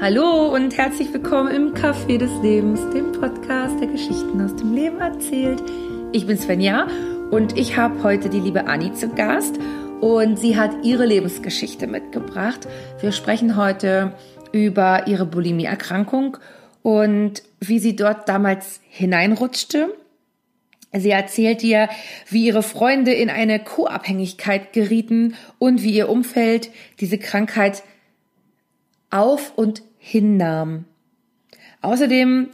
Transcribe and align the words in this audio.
Hallo 0.00 0.54
und 0.54 0.76
herzlich 0.76 1.12
willkommen 1.12 1.52
im 1.52 1.74
Café 1.74 2.18
des 2.18 2.30
Lebens, 2.40 2.80
dem 2.94 3.10
Podcast, 3.10 3.80
der 3.80 3.88
Geschichten 3.88 4.40
aus 4.40 4.54
dem 4.54 4.72
Leben 4.72 5.00
erzählt. 5.00 5.60
Ich 6.12 6.24
bin 6.24 6.38
Svenja 6.38 6.86
und 7.32 7.58
ich 7.58 7.76
habe 7.76 8.00
heute 8.04 8.28
die 8.28 8.38
liebe 8.38 8.68
Anni 8.68 8.92
zu 8.92 9.08
Gast 9.08 9.58
und 10.00 10.38
sie 10.38 10.56
hat 10.56 10.70
ihre 10.84 11.04
Lebensgeschichte 11.04 11.88
mitgebracht. 11.88 12.68
Wir 13.00 13.10
sprechen 13.10 13.56
heute 13.56 14.12
über 14.52 15.08
ihre 15.08 15.26
Bulimie-Erkrankung 15.26 16.36
und 16.84 17.42
wie 17.58 17.80
sie 17.80 17.96
dort 17.96 18.28
damals 18.28 18.80
hineinrutschte. 18.88 19.92
Sie 20.92 21.10
erzählt 21.10 21.60
dir, 21.60 21.88
wie 22.30 22.46
ihre 22.46 22.62
Freunde 22.62 23.14
in 23.14 23.30
eine 23.30 23.58
Co-Abhängigkeit 23.58 24.72
gerieten 24.72 25.34
und 25.58 25.82
wie 25.82 25.92
ihr 25.92 26.08
Umfeld 26.08 26.70
diese 27.00 27.18
Krankheit 27.18 27.82
auf 29.10 29.52
und 29.56 29.82
hinnahm. 29.98 30.84
Außerdem 31.80 32.48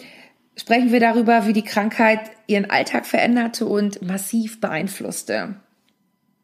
sprechen 0.57 0.93
wir 0.93 1.01
darüber, 1.01 1.47
wie 1.47 1.53
die 1.53 1.65
Krankheit 1.65 2.21
ihren 2.47 2.71
Alltag 2.71 3.07
veränderte 3.07 3.67
und 3.67 4.03
massiv 4.03 4.61
beeinflusste. 4.61 5.57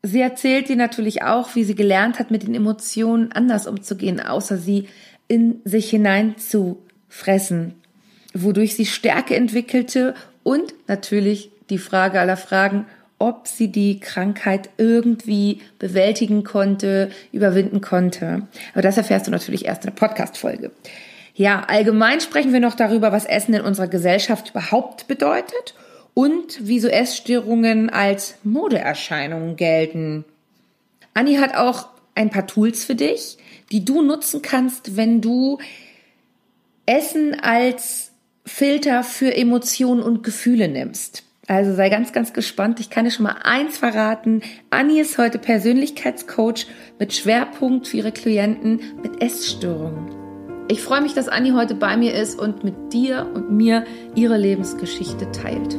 Sie 0.02 0.20
erzählt 0.20 0.68
dir 0.68 0.76
natürlich 0.76 1.22
auch, 1.22 1.54
wie 1.54 1.64
sie 1.64 1.74
gelernt 1.74 2.18
hat, 2.18 2.30
mit 2.30 2.42
den 2.42 2.54
Emotionen 2.54 3.32
anders 3.32 3.66
umzugehen, 3.66 4.20
außer 4.20 4.56
sie 4.56 4.88
in 5.28 5.60
sich 5.64 5.90
hinein 5.90 6.38
zu 6.38 6.82
fressen, 7.08 7.74
wodurch 8.32 8.74
sie 8.74 8.86
Stärke 8.86 9.36
entwickelte 9.36 10.14
und 10.42 10.74
natürlich 10.88 11.50
die 11.68 11.78
Frage 11.78 12.18
aller 12.18 12.38
Fragen, 12.38 12.86
ob 13.20 13.46
sie 13.46 13.68
die 13.68 14.00
Krankheit 14.00 14.70
irgendwie 14.78 15.60
bewältigen 15.78 16.42
konnte, 16.42 17.10
überwinden 17.32 17.80
konnte. 17.80 18.48
Aber 18.72 18.82
das 18.82 18.96
erfährst 18.96 19.26
du 19.26 19.30
natürlich 19.30 19.66
erst 19.66 19.84
in 19.84 19.90
der 19.90 20.06
Podcast-Folge. 20.06 20.72
Ja, 21.34 21.60
allgemein 21.68 22.20
sprechen 22.20 22.52
wir 22.52 22.60
noch 22.60 22.74
darüber, 22.74 23.12
was 23.12 23.26
Essen 23.26 23.54
in 23.54 23.60
unserer 23.60 23.88
Gesellschaft 23.88 24.50
überhaupt 24.50 25.06
bedeutet 25.06 25.74
und 26.14 26.58
wieso 26.60 26.88
Essstörungen 26.88 27.90
als 27.90 28.36
Modeerscheinungen 28.42 29.56
gelten. 29.56 30.24
Anni 31.14 31.36
hat 31.36 31.54
auch 31.54 31.88
ein 32.14 32.30
paar 32.30 32.46
Tools 32.46 32.84
für 32.84 32.94
dich, 32.94 33.36
die 33.70 33.84
du 33.84 34.02
nutzen 34.02 34.42
kannst, 34.42 34.96
wenn 34.96 35.20
du 35.20 35.58
Essen 36.86 37.38
als 37.38 38.12
Filter 38.46 39.04
für 39.04 39.36
Emotionen 39.36 40.02
und 40.02 40.22
Gefühle 40.22 40.68
nimmst. 40.68 41.24
Also 41.50 41.74
sei 41.74 41.88
ganz, 41.88 42.12
ganz 42.12 42.32
gespannt. 42.32 42.78
Ich 42.78 42.90
kann 42.90 43.06
dir 43.06 43.10
schon 43.10 43.24
mal 43.24 43.34
eins 43.42 43.76
verraten. 43.76 44.40
Anni 44.70 45.00
ist 45.00 45.18
heute 45.18 45.40
Persönlichkeitscoach 45.40 46.68
mit 47.00 47.12
Schwerpunkt 47.12 47.88
für 47.88 47.96
ihre 47.96 48.12
Klienten 48.12 48.80
mit 49.02 49.20
Essstörungen. 49.20 50.14
Ich 50.68 50.80
freue 50.80 51.00
mich, 51.00 51.12
dass 51.12 51.26
Anni 51.26 51.50
heute 51.50 51.74
bei 51.74 51.96
mir 51.96 52.14
ist 52.14 52.38
und 52.38 52.62
mit 52.62 52.92
dir 52.92 53.26
und 53.34 53.50
mir 53.50 53.84
ihre 54.14 54.36
Lebensgeschichte 54.36 55.28
teilt. 55.32 55.76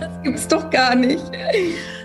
Das 0.00 0.22
gibt's 0.24 0.48
doch 0.48 0.68
gar 0.70 0.96
nicht. 0.96 1.22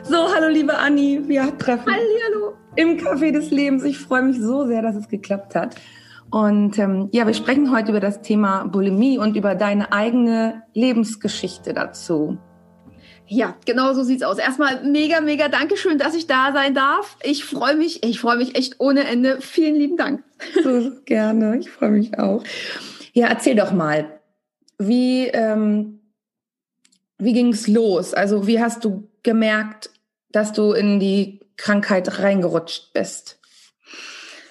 So, 0.04 0.32
hallo 0.32 0.50
liebe 0.50 0.78
Anni, 0.78 1.20
wir 1.26 1.58
treffen. 1.58 1.92
Hallo 1.92 2.54
im 2.76 2.98
Café 2.98 3.32
des 3.32 3.52
Lebens. 3.52 3.84
Ich 3.84 3.98
freue 3.98 4.24
mich 4.24 4.40
so 4.40 4.66
sehr, 4.66 4.82
dass 4.82 4.96
es 4.96 5.08
geklappt 5.08 5.56
hat. 5.56 5.76
Und 6.32 6.78
ähm, 6.80 7.10
ja, 7.12 7.26
wir 7.28 7.34
sprechen 7.34 7.72
heute 7.72 7.92
über 7.92 8.00
das 8.00 8.22
Thema 8.22 8.66
Bulimie 8.66 9.18
und 9.18 9.38
über 9.38 9.56
deine 9.56 9.92
eigene 9.92 10.64
Lebensgeschichte 10.74 11.74
dazu. 11.74 12.38
Ja, 13.28 13.56
genau 13.66 13.94
so 13.94 14.04
sieht's 14.04 14.24
aus. 14.24 14.38
Erstmal 14.38 14.84
mega, 14.84 15.20
mega 15.22 15.48
Dankeschön, 15.48 15.98
dass 15.98 16.14
ich 16.14 16.28
da 16.28 16.52
sein 16.54 16.76
darf. 16.76 17.18
Ich 17.24 17.44
freue 17.44 17.76
mich, 17.76 18.04
ich 18.04 18.20
freue 18.20 18.38
mich 18.38 18.56
echt 18.56 18.80
ohne 18.80 19.06
Ende. 19.06 19.38
Vielen 19.42 19.76
lieben 19.76 19.98
Dank. 19.98 20.24
So 20.64 20.92
gerne, 21.06 21.58
ich 21.58 21.70
freue 21.70 21.92
mich 21.92 22.20
auch. 22.20 22.44
Ja, 23.14 23.28
erzähl 23.28 23.56
doch 23.56 23.72
mal, 23.72 24.20
wie 24.78 25.28
ähm, 25.28 26.02
wie 27.18 27.34
ging's 27.34 27.68
los? 27.68 28.14
Also 28.14 28.46
wie 28.46 28.60
hast 28.60 28.84
du 28.84 29.08
gemerkt, 29.24 29.90
dass 30.32 30.54
du 30.54 30.74
in 30.74 31.00
die 31.00 31.40
Krankheit 31.58 32.20
reingerutscht 32.20 32.94
bist? 32.94 33.40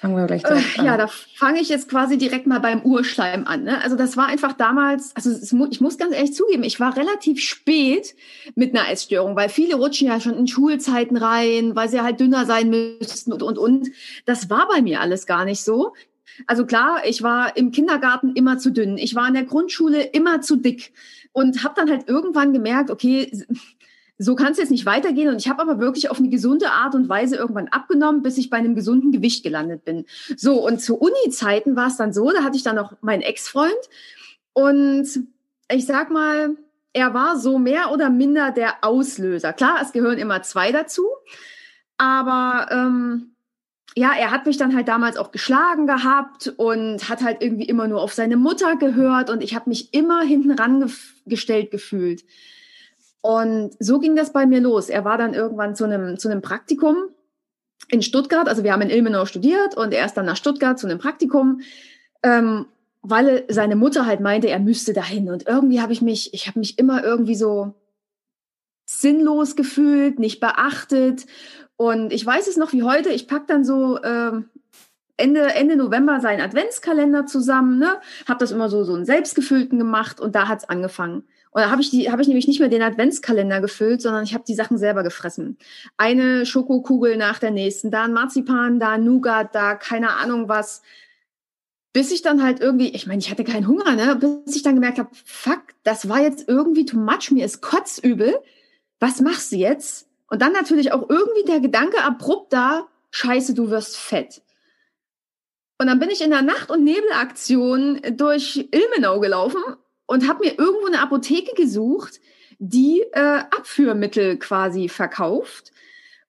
Fangen 0.04 0.16
wir 0.16 0.26
gleich 0.26 0.42
direkt 0.42 0.76
äh, 0.76 0.80
an. 0.80 0.86
Ja, 0.86 0.96
da 0.98 1.06
fange 1.06 1.60
ich 1.60 1.70
jetzt 1.70 1.88
quasi 1.88 2.18
direkt 2.18 2.46
mal 2.46 2.58
beim 2.58 2.82
Urschleim 2.82 3.46
an. 3.46 3.64
Ne? 3.64 3.82
Also 3.82 3.96
das 3.96 4.18
war 4.18 4.26
einfach 4.26 4.52
damals, 4.52 5.16
also 5.16 5.30
es, 5.30 5.50
ich 5.50 5.80
muss 5.80 5.96
ganz 5.96 6.14
ehrlich 6.14 6.34
zugeben, 6.34 6.62
ich 6.62 6.78
war 6.78 6.94
relativ 6.94 7.40
spät 7.40 8.14
mit 8.54 8.76
einer 8.76 8.90
Essstörung, 8.90 9.34
weil 9.34 9.48
viele 9.48 9.76
rutschen 9.76 10.08
ja 10.08 10.20
schon 10.20 10.34
in 10.34 10.46
Schulzeiten 10.46 11.16
rein, 11.16 11.74
weil 11.74 11.88
sie 11.88 12.02
halt 12.02 12.20
dünner 12.20 12.44
sein 12.44 12.68
müssten 12.68 13.32
und, 13.32 13.42
und, 13.42 13.56
und. 13.56 13.88
Das 14.26 14.50
war 14.50 14.68
bei 14.68 14.82
mir 14.82 15.00
alles 15.00 15.24
gar 15.24 15.46
nicht 15.46 15.64
so. 15.64 15.94
Also 16.46 16.66
klar, 16.66 17.00
ich 17.06 17.22
war 17.22 17.56
im 17.56 17.70
Kindergarten 17.70 18.34
immer 18.34 18.58
zu 18.58 18.72
dünn. 18.72 18.98
Ich 18.98 19.14
war 19.14 19.26
in 19.28 19.34
der 19.34 19.44
Grundschule 19.44 20.02
immer 20.02 20.42
zu 20.42 20.56
dick 20.56 20.92
und 21.32 21.64
habe 21.64 21.74
dann 21.76 21.90
halt 21.90 22.08
irgendwann 22.08 22.52
gemerkt, 22.52 22.90
okay, 22.90 23.30
so 24.18 24.34
kann 24.34 24.52
es 24.52 24.58
jetzt 24.58 24.70
nicht 24.70 24.86
weitergehen. 24.86 25.28
Und 25.28 25.36
ich 25.36 25.48
habe 25.48 25.62
aber 25.62 25.78
wirklich 25.78 26.10
auf 26.10 26.18
eine 26.18 26.28
gesunde 26.28 26.70
Art 26.70 26.94
und 26.94 27.08
Weise 27.08 27.36
irgendwann 27.36 27.68
abgenommen, 27.68 28.22
bis 28.22 28.38
ich 28.38 28.50
bei 28.50 28.58
einem 28.58 28.74
gesunden 28.74 29.12
Gewicht 29.12 29.42
gelandet 29.42 29.84
bin. 29.84 30.06
So, 30.36 30.64
und 30.64 30.80
zu 30.80 30.96
Uni-Zeiten 30.96 31.76
war 31.76 31.88
es 31.88 31.96
dann 31.96 32.12
so, 32.12 32.30
da 32.30 32.42
hatte 32.42 32.56
ich 32.56 32.62
dann 32.62 32.76
noch 32.76 32.94
meinen 33.00 33.22
Ex-Freund. 33.22 33.72
Und 34.52 35.08
ich 35.70 35.86
sag 35.86 36.10
mal, 36.10 36.56
er 36.92 37.12
war 37.12 37.38
so 37.38 37.58
mehr 37.58 37.90
oder 37.92 38.08
minder 38.08 38.52
der 38.52 38.76
Auslöser. 38.82 39.52
Klar, 39.52 39.80
es 39.82 39.92
gehören 39.92 40.18
immer 40.18 40.42
zwei 40.42 40.70
dazu. 40.70 41.06
Aber 41.98 42.68
ähm, 42.70 43.34
ja, 43.96 44.12
er 44.12 44.30
hat 44.30 44.46
mich 44.46 44.56
dann 44.56 44.74
halt 44.74 44.88
damals 44.88 45.16
auch 45.16 45.30
geschlagen 45.32 45.86
gehabt 45.86 46.52
und 46.56 47.08
hat 47.08 47.22
halt 47.22 47.42
irgendwie 47.42 47.66
immer 47.66 47.88
nur 47.88 48.00
auf 48.00 48.12
seine 48.12 48.36
Mutter 48.36 48.76
gehört 48.76 49.30
und 49.30 49.42
ich 49.42 49.54
habe 49.54 49.70
mich 49.70 49.94
immer 49.94 50.22
hinten 50.22 50.52
rangestellt 50.52 51.70
gefühlt. 51.70 52.24
Und 53.24 53.70
so 53.78 54.00
ging 54.00 54.16
das 54.16 54.34
bei 54.34 54.44
mir 54.44 54.60
los. 54.60 54.90
Er 54.90 55.06
war 55.06 55.16
dann 55.16 55.32
irgendwann 55.32 55.74
zu 55.74 55.84
einem, 55.84 56.18
zu 56.18 56.28
einem 56.28 56.42
Praktikum 56.42 56.94
in 57.88 58.02
Stuttgart. 58.02 58.48
Also 58.48 58.64
wir 58.64 58.72
haben 58.74 58.82
in 58.82 58.90
Ilmenau 58.90 59.24
studiert 59.24 59.78
und 59.78 59.94
er 59.94 60.04
ist 60.04 60.12
dann 60.12 60.26
nach 60.26 60.36
Stuttgart 60.36 60.78
zu 60.78 60.86
einem 60.86 60.98
Praktikum, 60.98 61.62
ähm, 62.22 62.66
weil 63.00 63.46
seine 63.48 63.76
Mutter 63.76 64.04
halt 64.04 64.20
meinte, 64.20 64.50
er 64.50 64.58
müsste 64.58 64.92
dahin. 64.92 65.30
Und 65.30 65.48
irgendwie 65.48 65.80
habe 65.80 65.94
ich 65.94 66.02
mich, 66.02 66.34
ich 66.34 66.48
habe 66.48 66.58
mich 66.58 66.78
immer 66.78 67.02
irgendwie 67.02 67.34
so 67.34 67.72
sinnlos 68.84 69.56
gefühlt, 69.56 70.18
nicht 70.18 70.38
beachtet. 70.38 71.24
Und 71.76 72.12
ich 72.12 72.26
weiß 72.26 72.46
es 72.46 72.58
noch 72.58 72.74
wie 72.74 72.82
heute, 72.82 73.08
ich 73.08 73.26
pack 73.26 73.46
dann 73.46 73.64
so 73.64 74.02
ähm, 74.02 74.50
Ende, 75.16 75.40
Ende 75.54 75.76
November 75.76 76.20
seinen 76.20 76.42
Adventskalender 76.42 77.24
zusammen, 77.24 77.78
ne? 77.78 78.00
Hab 78.28 78.38
das 78.38 78.50
immer 78.50 78.68
so, 78.68 78.84
so 78.84 78.92
einen 78.92 79.06
selbstgefüllten 79.06 79.78
gemacht 79.78 80.20
und 80.20 80.34
da 80.34 80.46
hat's 80.46 80.68
angefangen. 80.68 81.24
Und 81.54 81.62
da 81.62 81.70
habe 81.70 81.80
ich, 81.80 81.90
die, 81.90 82.10
hab 82.10 82.18
ich 82.18 82.26
nämlich 82.26 82.48
nicht 82.48 82.58
mehr 82.58 82.68
den 82.68 82.82
Adventskalender 82.82 83.60
gefüllt, 83.60 84.02
sondern 84.02 84.24
ich 84.24 84.34
habe 84.34 84.42
die 84.46 84.56
Sachen 84.56 84.76
selber 84.76 85.04
gefressen. 85.04 85.56
Eine 85.96 86.46
Schokokugel 86.46 87.16
nach 87.16 87.38
der 87.38 87.52
nächsten, 87.52 87.92
da 87.92 88.02
ein 88.02 88.12
Marzipan, 88.12 88.80
da 88.80 88.90
ein 88.90 89.04
Nougat, 89.04 89.54
da 89.54 89.76
keine 89.76 90.16
Ahnung 90.16 90.48
was. 90.48 90.82
Bis 91.92 92.10
ich 92.10 92.22
dann 92.22 92.42
halt 92.42 92.58
irgendwie, 92.58 92.88
ich 92.88 93.06
meine, 93.06 93.20
ich 93.20 93.30
hatte 93.30 93.44
keinen 93.44 93.68
Hunger, 93.68 93.94
ne? 93.94 94.16
Bis 94.16 94.56
ich 94.56 94.64
dann 94.64 94.74
gemerkt 94.74 94.98
habe, 94.98 95.10
fuck, 95.24 95.62
das 95.84 96.08
war 96.08 96.20
jetzt 96.20 96.48
irgendwie 96.48 96.86
too 96.86 96.98
much, 96.98 97.30
mir 97.30 97.44
ist 97.44 97.60
kotzübel. 97.60 98.34
Was 98.98 99.20
machst 99.20 99.52
du 99.52 99.56
jetzt? 99.56 100.08
Und 100.28 100.42
dann 100.42 100.52
natürlich 100.52 100.90
auch 100.90 101.08
irgendwie 101.08 101.44
der 101.44 101.60
Gedanke 101.60 102.02
abrupt 102.02 102.52
da, 102.52 102.88
scheiße, 103.12 103.54
du 103.54 103.70
wirst 103.70 103.96
fett. 103.96 104.42
Und 105.78 105.86
dann 105.86 106.00
bin 106.00 106.10
ich 106.10 106.20
in 106.20 106.30
der 106.30 106.42
Nacht- 106.42 106.72
und 106.72 106.82
Nebelaktion 106.82 108.00
durch 108.16 108.68
Ilmenau 108.72 109.20
gelaufen 109.20 109.62
und 110.06 110.28
habe 110.28 110.40
mir 110.44 110.58
irgendwo 110.58 110.86
eine 110.86 111.00
Apotheke 111.00 111.54
gesucht, 111.54 112.20
die 112.58 113.02
äh, 113.12 113.20
Abführmittel 113.20 114.38
quasi 114.38 114.88
verkauft 114.88 115.72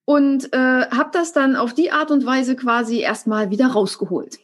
und 0.05 0.53
äh, 0.53 0.57
habe 0.57 1.09
das 1.11 1.33
dann 1.33 1.55
auf 1.55 1.73
die 1.73 1.91
Art 1.91 2.11
und 2.11 2.25
Weise 2.25 2.55
quasi 2.55 2.99
erstmal 2.99 3.49
wieder 3.49 3.67
rausgeholt. 3.67 4.39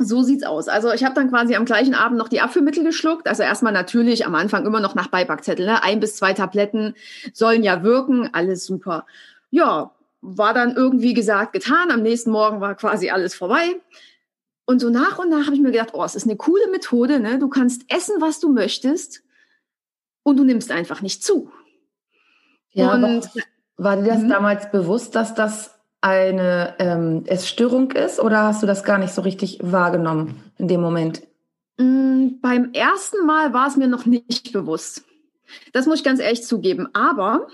So 0.00 0.22
sieht's 0.22 0.44
aus. 0.44 0.68
Also 0.68 0.92
ich 0.92 1.02
habe 1.02 1.14
dann 1.14 1.30
quasi 1.30 1.56
am 1.56 1.64
gleichen 1.64 1.94
Abend 1.94 2.18
noch 2.18 2.28
die 2.28 2.40
Abführmittel 2.40 2.84
geschluckt. 2.84 3.26
Also 3.26 3.42
erstmal 3.42 3.72
natürlich 3.72 4.26
am 4.26 4.36
Anfang 4.36 4.64
immer 4.64 4.78
noch 4.78 4.94
nach 4.94 5.08
Beipackzettel. 5.08 5.66
Ne? 5.66 5.82
Ein 5.82 5.98
bis 5.98 6.16
zwei 6.16 6.34
Tabletten 6.34 6.94
sollen 7.32 7.64
ja 7.64 7.82
wirken, 7.82 8.30
alles 8.32 8.64
super. 8.64 9.06
Ja, 9.50 9.90
war 10.20 10.54
dann 10.54 10.76
irgendwie 10.76 11.14
gesagt, 11.14 11.52
getan. 11.52 11.90
Am 11.90 12.02
nächsten 12.02 12.30
Morgen 12.30 12.60
war 12.60 12.76
quasi 12.76 13.10
alles 13.10 13.34
vorbei. 13.34 13.80
Und 14.68 14.80
so 14.80 14.90
nach 14.90 15.18
und 15.18 15.30
nach 15.30 15.46
habe 15.46 15.54
ich 15.54 15.62
mir 15.62 15.70
gedacht, 15.70 15.94
oh, 15.94 16.04
es 16.04 16.14
ist 16.14 16.24
eine 16.24 16.36
coole 16.36 16.68
Methode. 16.68 17.20
Ne? 17.20 17.38
Du 17.38 17.48
kannst 17.48 17.90
essen, 17.90 18.16
was 18.20 18.38
du 18.38 18.52
möchtest 18.52 19.22
und 20.22 20.36
du 20.36 20.44
nimmst 20.44 20.70
einfach 20.70 21.00
nicht 21.00 21.24
zu. 21.24 21.50
Ja, 22.72 22.92
und, 22.92 23.30
war 23.78 23.96
dir 23.96 24.04
das 24.04 24.20
mhm. 24.20 24.28
damals 24.28 24.70
bewusst, 24.70 25.14
dass 25.14 25.34
das 25.34 25.74
eine 26.02 26.74
ähm, 26.80 27.24
Essstörung 27.24 27.92
ist 27.92 28.20
oder 28.20 28.42
hast 28.42 28.62
du 28.62 28.66
das 28.66 28.84
gar 28.84 28.98
nicht 28.98 29.14
so 29.14 29.22
richtig 29.22 29.58
wahrgenommen 29.62 30.44
in 30.58 30.68
dem 30.68 30.82
Moment? 30.82 31.22
Mm, 31.78 32.32
beim 32.42 32.74
ersten 32.74 33.24
Mal 33.24 33.54
war 33.54 33.68
es 33.68 33.78
mir 33.78 33.88
noch 33.88 34.04
nicht 34.04 34.52
bewusst. 34.52 35.02
Das 35.72 35.86
muss 35.86 36.00
ich 36.00 36.04
ganz 36.04 36.20
ehrlich 36.20 36.44
zugeben. 36.44 36.88
Aber 36.92 37.46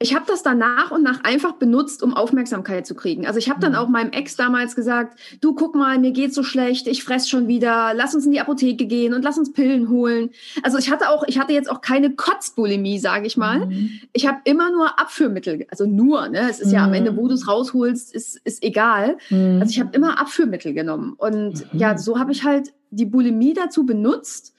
ich 0.00 0.14
habe 0.14 0.26
das 0.28 0.44
dann 0.44 0.58
nach 0.58 0.92
und 0.92 1.02
nach 1.02 1.24
einfach 1.24 1.54
benutzt, 1.54 2.04
um 2.04 2.14
Aufmerksamkeit 2.14 2.86
zu 2.86 2.94
kriegen. 2.94 3.26
Also 3.26 3.40
ich 3.40 3.50
habe 3.50 3.58
dann 3.58 3.72
mhm. 3.72 3.78
auch 3.78 3.88
meinem 3.88 4.12
Ex 4.12 4.36
damals 4.36 4.76
gesagt, 4.76 5.18
du 5.40 5.54
guck 5.54 5.74
mal, 5.74 5.98
mir 5.98 6.12
geht's 6.12 6.36
so 6.36 6.44
schlecht, 6.44 6.86
ich 6.86 7.02
fress 7.02 7.28
schon 7.28 7.48
wieder, 7.48 7.92
lass 7.94 8.14
uns 8.14 8.24
in 8.24 8.30
die 8.30 8.40
Apotheke 8.40 8.86
gehen 8.86 9.12
und 9.12 9.22
lass 9.22 9.38
uns 9.38 9.52
Pillen 9.52 9.88
holen. 9.88 10.30
Also 10.62 10.78
ich 10.78 10.92
hatte 10.92 11.10
auch, 11.10 11.24
ich 11.26 11.40
hatte 11.40 11.52
jetzt 11.52 11.68
auch 11.68 11.80
keine 11.80 12.14
Kotzbulimie, 12.14 13.00
sage 13.00 13.26
ich 13.26 13.36
mal. 13.36 13.66
Mhm. 13.66 14.00
Ich 14.12 14.28
habe 14.28 14.38
immer 14.44 14.70
nur 14.70 15.00
Abführmittel, 15.00 15.66
also 15.68 15.84
nur, 15.84 16.28
ne? 16.28 16.48
Es 16.48 16.60
ist 16.60 16.68
mhm. 16.68 16.74
ja 16.74 16.84
am 16.84 16.94
Ende, 16.94 17.16
wo 17.16 17.26
du 17.26 17.34
es 17.34 17.48
rausholst, 17.48 18.14
ist, 18.14 18.40
ist 18.44 18.62
egal. 18.62 19.18
Mhm. 19.30 19.58
Also 19.60 19.70
ich 19.70 19.80
habe 19.80 19.90
immer 19.96 20.20
Abführmittel 20.20 20.74
genommen. 20.74 21.14
Und 21.16 21.72
mhm. 21.72 21.78
ja, 21.78 21.98
so 21.98 22.20
habe 22.20 22.30
ich 22.30 22.44
halt 22.44 22.72
die 22.90 23.06
Bulimie 23.06 23.52
dazu 23.52 23.84
benutzt 23.84 24.54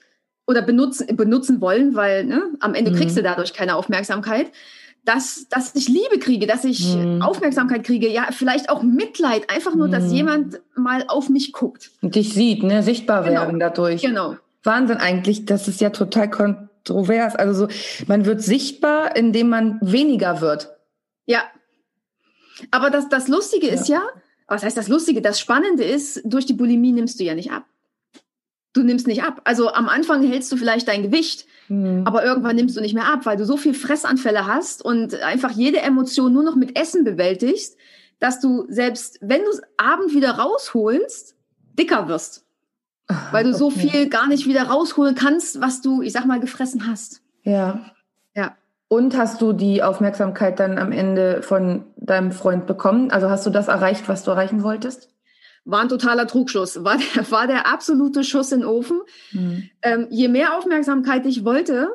oder 0.46 0.60
benutzen, 0.60 1.16
benutzen 1.16 1.62
wollen, 1.62 1.94
weil 1.94 2.24
ne, 2.24 2.42
am 2.60 2.74
Ende 2.74 2.92
kriegst 2.92 3.16
du 3.16 3.22
dadurch 3.22 3.54
keine 3.54 3.76
Aufmerksamkeit 3.76 4.50
dass, 5.04 5.46
dass 5.48 5.74
ich 5.74 5.88
Liebe 5.88 6.18
kriege, 6.18 6.46
dass 6.46 6.64
ich 6.64 6.94
mhm. 6.94 7.22
Aufmerksamkeit 7.22 7.84
kriege, 7.84 8.08
ja, 8.08 8.28
vielleicht 8.30 8.68
auch 8.68 8.82
Mitleid, 8.82 9.50
einfach 9.50 9.74
nur, 9.74 9.88
dass 9.88 10.04
mhm. 10.04 10.14
jemand 10.14 10.60
mal 10.76 11.04
auf 11.08 11.28
mich 11.28 11.52
guckt. 11.52 11.90
Und 12.02 12.14
dich 12.14 12.34
sieht, 12.34 12.62
ne, 12.62 12.82
sichtbar 12.82 13.24
genau. 13.24 13.42
werden 13.42 13.60
dadurch. 13.60 14.02
Genau. 14.02 14.36
Wahnsinn 14.62 14.98
eigentlich, 14.98 15.46
das 15.46 15.68
ist 15.68 15.80
ja 15.80 15.90
total 15.90 16.30
kontrovers. 16.30 17.34
Also 17.34 17.66
so, 17.66 18.04
man 18.06 18.26
wird 18.26 18.42
sichtbar, 18.42 19.16
indem 19.16 19.48
man 19.48 19.78
weniger 19.80 20.40
wird. 20.40 20.70
Ja. 21.24 21.44
Aber 22.70 22.90
das, 22.90 23.08
das 23.08 23.28
Lustige 23.28 23.68
ja. 23.68 23.72
ist 23.72 23.88
ja, 23.88 24.02
was 24.46 24.62
heißt 24.62 24.76
das 24.76 24.88
Lustige? 24.88 25.22
Das 25.22 25.40
Spannende 25.40 25.84
ist, 25.84 26.20
durch 26.24 26.44
die 26.44 26.52
Bulimie 26.52 26.92
nimmst 26.92 27.20
du 27.20 27.24
ja 27.24 27.34
nicht 27.34 27.52
ab. 27.52 27.64
Du 28.72 28.82
nimmst 28.82 29.06
nicht 29.06 29.22
ab. 29.22 29.40
Also 29.44 29.72
am 29.72 29.88
Anfang 29.88 30.22
hältst 30.22 30.50
du 30.52 30.56
vielleicht 30.56 30.88
dein 30.88 31.02
Gewicht, 31.02 31.46
Mhm. 31.70 32.02
Aber 32.04 32.24
irgendwann 32.24 32.56
nimmst 32.56 32.76
du 32.76 32.80
nicht 32.80 32.94
mehr 32.94 33.06
ab, 33.06 33.20
weil 33.24 33.36
du 33.36 33.46
so 33.46 33.56
viel 33.56 33.74
Fressanfälle 33.74 34.46
hast 34.46 34.84
und 34.84 35.14
einfach 35.22 35.52
jede 35.52 35.80
Emotion 35.80 36.32
nur 36.32 36.42
noch 36.42 36.56
mit 36.56 36.76
Essen 36.76 37.04
bewältigst, 37.04 37.78
dass 38.18 38.40
du 38.40 38.66
selbst, 38.68 39.18
wenn 39.22 39.42
du 39.42 39.50
es 39.50 39.62
abend 39.76 40.12
wieder 40.12 40.32
rausholst, 40.32 41.36
dicker 41.78 42.08
wirst. 42.08 42.44
Weil 43.30 43.44
du 43.44 43.50
okay. 43.50 43.58
so 43.58 43.70
viel 43.70 44.08
gar 44.08 44.26
nicht 44.28 44.46
wieder 44.46 44.64
rausholen 44.64 45.14
kannst, 45.14 45.60
was 45.60 45.80
du, 45.80 46.02
ich 46.02 46.12
sag 46.12 46.26
mal, 46.26 46.38
gefressen 46.38 46.86
hast. 46.88 47.22
Ja. 47.42 47.80
Ja. 48.34 48.56
Und 48.88 49.16
hast 49.16 49.40
du 49.40 49.52
die 49.52 49.82
Aufmerksamkeit 49.82 50.60
dann 50.60 50.78
am 50.78 50.92
Ende 50.92 51.42
von 51.42 51.84
deinem 51.96 52.32
Freund 52.32 52.66
bekommen? 52.66 53.10
Also 53.10 53.30
hast 53.30 53.46
du 53.46 53.50
das 53.50 53.68
erreicht, 53.68 54.08
was 54.08 54.24
du 54.24 54.32
erreichen 54.32 54.62
wolltest? 54.62 55.08
War 55.70 55.80
ein 55.80 55.88
totaler 55.88 56.26
Trugschluss, 56.26 56.84
war 56.84 56.96
der, 56.96 57.30
war 57.30 57.46
der 57.46 57.66
absolute 57.66 58.24
Schuss 58.24 58.52
in 58.52 58.60
den 58.60 58.68
Ofen. 58.68 59.00
Mhm. 59.32 59.70
Ähm, 59.82 60.06
je 60.10 60.28
mehr 60.28 60.56
Aufmerksamkeit 60.56 61.26
ich 61.26 61.44
wollte, 61.44 61.90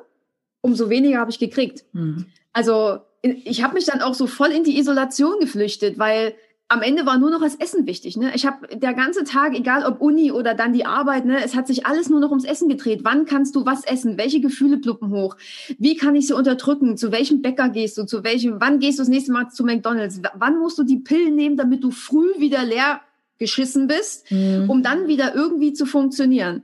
umso 0.61 0.89
weniger 0.89 1.19
habe 1.19 1.31
ich 1.31 1.39
gekriegt. 1.39 1.85
Mhm. 1.93 2.25
Also 2.53 2.99
ich 3.21 3.63
habe 3.63 3.73
mich 3.73 3.85
dann 3.85 4.01
auch 4.01 4.13
so 4.13 4.27
voll 4.27 4.51
in 4.51 4.63
die 4.63 4.77
Isolation 4.77 5.39
geflüchtet, 5.39 5.97
weil 5.97 6.35
am 6.67 6.81
Ende 6.81 7.05
war 7.05 7.19
nur 7.19 7.29
noch 7.29 7.41
das 7.41 7.55
Essen 7.55 7.85
wichtig. 7.85 8.17
Ne? 8.17 8.31
Ich 8.33 8.45
habe 8.45 8.75
der 8.75 8.93
ganze 8.93 9.23
Tag, 9.23 9.53
egal 9.55 9.85
ob 9.85 10.01
Uni 10.01 10.31
oder 10.31 10.55
dann 10.55 10.73
die 10.73 10.85
Arbeit, 10.85 11.25
ne, 11.25 11.43
es 11.43 11.55
hat 11.55 11.67
sich 11.67 11.85
alles 11.85 12.09
nur 12.09 12.19
noch 12.19 12.31
ums 12.31 12.43
Essen 12.43 12.67
gedreht. 12.67 13.01
Wann 13.03 13.25
kannst 13.25 13.55
du 13.55 13.65
was 13.65 13.85
essen? 13.85 14.17
Welche 14.17 14.41
Gefühle 14.41 14.77
pluppen 14.77 15.11
hoch? 15.11 15.37
Wie 15.77 15.95
kann 15.95 16.15
ich 16.15 16.25
sie 16.25 16.33
unterdrücken? 16.33 16.97
Zu 16.97 17.11
welchem 17.11 17.43
Bäcker 17.43 17.69
gehst 17.69 17.97
du? 17.99 18.05
Zu 18.05 18.23
welchem? 18.23 18.59
Wann 18.59 18.79
gehst 18.79 18.97
du 18.97 19.03
das 19.03 19.09
nächste 19.09 19.31
Mal 19.31 19.49
zu 19.49 19.63
McDonald's? 19.63 20.21
Wann 20.33 20.57
musst 20.57 20.79
du 20.79 20.83
die 20.83 20.97
Pillen 20.97 21.35
nehmen, 21.35 21.55
damit 21.55 21.83
du 21.83 21.91
früh 21.91 22.29
wieder 22.39 22.63
leer 22.63 22.99
geschissen 23.37 23.87
bist, 23.87 24.31
mhm. 24.31 24.69
um 24.69 24.83
dann 24.83 25.07
wieder 25.07 25.35
irgendwie 25.35 25.73
zu 25.73 25.85
funktionieren. 25.85 26.63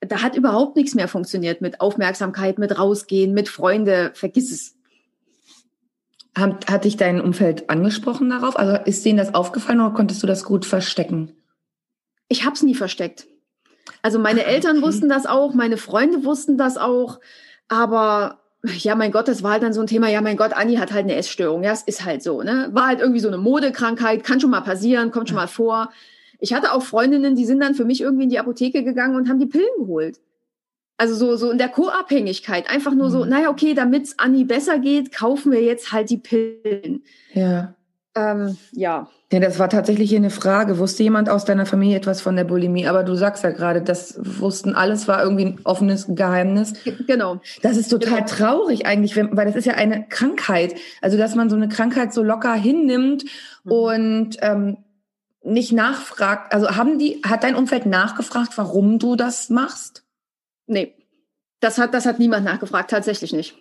Da 0.00 0.22
hat 0.22 0.36
überhaupt 0.36 0.76
nichts 0.76 0.94
mehr 0.94 1.08
funktioniert 1.08 1.60
mit 1.60 1.80
Aufmerksamkeit, 1.80 2.58
mit 2.58 2.78
rausgehen, 2.78 3.34
mit 3.34 3.48
Freunde. 3.48 4.12
Vergiss 4.14 4.52
es. 4.52 4.74
Hat, 6.36 6.70
hat 6.70 6.84
dich 6.84 6.96
dein 6.96 7.20
Umfeld 7.20 7.68
angesprochen 7.68 8.30
darauf? 8.30 8.56
Also 8.56 8.76
ist 8.84 9.04
denen 9.04 9.18
das 9.18 9.34
aufgefallen 9.34 9.80
oder 9.80 9.94
konntest 9.94 10.22
du 10.22 10.28
das 10.28 10.44
gut 10.44 10.64
verstecken? 10.66 11.32
Ich 12.28 12.44
habe 12.44 12.54
es 12.54 12.62
nie 12.62 12.76
versteckt. 12.76 13.26
Also 14.02 14.18
meine 14.18 14.42
Ach, 14.44 14.48
Eltern 14.48 14.82
wussten 14.82 15.08
das 15.08 15.26
auch, 15.26 15.54
meine 15.54 15.76
Freunde 15.76 16.24
wussten 16.24 16.58
das 16.58 16.76
auch, 16.76 17.18
aber 17.66 18.37
ja, 18.62 18.94
mein 18.94 19.12
Gott, 19.12 19.28
das 19.28 19.42
war 19.42 19.52
halt 19.52 19.62
dann 19.62 19.72
so 19.72 19.80
ein 19.80 19.86
Thema, 19.86 20.08
ja, 20.08 20.20
mein 20.20 20.36
Gott, 20.36 20.52
Anni 20.52 20.76
hat 20.76 20.92
halt 20.92 21.04
eine 21.04 21.14
Essstörung. 21.14 21.62
Ja, 21.62 21.72
es 21.72 21.82
ist 21.82 22.04
halt 22.04 22.22
so, 22.22 22.42
ne? 22.42 22.68
War 22.72 22.88
halt 22.88 23.00
irgendwie 23.00 23.20
so 23.20 23.28
eine 23.28 23.38
Modekrankheit, 23.38 24.24
kann 24.24 24.40
schon 24.40 24.50
mal 24.50 24.60
passieren, 24.62 25.10
kommt 25.10 25.28
schon 25.28 25.36
mal 25.36 25.46
vor. 25.46 25.90
Ich 26.40 26.52
hatte 26.52 26.72
auch 26.72 26.82
Freundinnen, 26.82 27.36
die 27.36 27.46
sind 27.46 27.60
dann 27.60 27.74
für 27.74 27.84
mich 27.84 28.00
irgendwie 28.00 28.24
in 28.24 28.30
die 28.30 28.38
Apotheke 28.38 28.82
gegangen 28.82 29.16
und 29.16 29.28
haben 29.28 29.40
die 29.40 29.46
Pillen 29.46 29.68
geholt. 29.78 30.20
Also 30.96 31.14
so, 31.14 31.36
so 31.36 31.50
in 31.52 31.58
der 31.58 31.68
Co-Abhängigkeit. 31.68 32.68
Einfach 32.68 32.92
nur 32.92 33.10
so, 33.10 33.24
mhm. 33.24 33.30
naja, 33.30 33.50
okay, 33.50 33.74
damit 33.74 34.04
es 34.04 34.18
Anni 34.18 34.44
besser 34.44 34.80
geht, 34.80 35.12
kaufen 35.12 35.52
wir 35.52 35.62
jetzt 35.62 35.92
halt 35.92 36.10
die 36.10 36.18
Pillen. 36.18 37.04
Ja. 37.32 37.74
Ähm, 38.18 38.56
ja. 38.72 39.08
Ja, 39.30 39.40
das 39.40 39.58
war 39.58 39.68
tatsächlich 39.68 40.08
hier 40.08 40.18
eine 40.18 40.30
Frage. 40.30 40.78
Wusste 40.78 41.02
jemand 41.02 41.28
aus 41.28 41.44
deiner 41.44 41.66
Familie 41.66 41.98
etwas 41.98 42.22
von 42.22 42.34
der 42.34 42.44
Bulimie? 42.44 42.86
Aber 42.86 43.04
du 43.04 43.14
sagst 43.14 43.44
ja 43.44 43.50
gerade, 43.50 43.82
das 43.82 44.18
wussten 44.18 44.74
alles, 44.74 45.06
war 45.06 45.22
irgendwie 45.22 45.44
ein 45.44 45.60
offenes 45.64 46.06
Geheimnis. 46.08 46.72
Genau. 47.06 47.40
Das 47.62 47.76
ist 47.76 47.88
total 47.88 48.22
genau. 48.24 48.26
traurig 48.26 48.86
eigentlich, 48.86 49.16
weil 49.16 49.46
das 49.46 49.54
ist 49.54 49.66
ja 49.66 49.74
eine 49.74 50.06
Krankheit. 50.08 50.74
Also, 51.02 51.18
dass 51.18 51.34
man 51.34 51.50
so 51.50 51.56
eine 51.56 51.68
Krankheit 51.68 52.14
so 52.14 52.22
locker 52.22 52.54
hinnimmt 52.54 53.24
mhm. 53.64 53.72
und 53.72 54.36
ähm, 54.40 54.78
nicht 55.42 55.72
nachfragt. 55.72 56.52
Also 56.54 56.76
haben 56.76 56.98
die, 56.98 57.20
hat 57.24 57.44
dein 57.44 57.54
Umfeld 57.54 57.84
nachgefragt, 57.84 58.56
warum 58.56 58.98
du 58.98 59.14
das 59.14 59.50
machst? 59.50 60.04
Nee. 60.66 60.94
Das 61.60 61.76
hat, 61.76 61.92
das 61.92 62.06
hat 62.06 62.18
niemand 62.18 62.44
nachgefragt, 62.44 62.90
tatsächlich 62.90 63.32
nicht. 63.32 63.56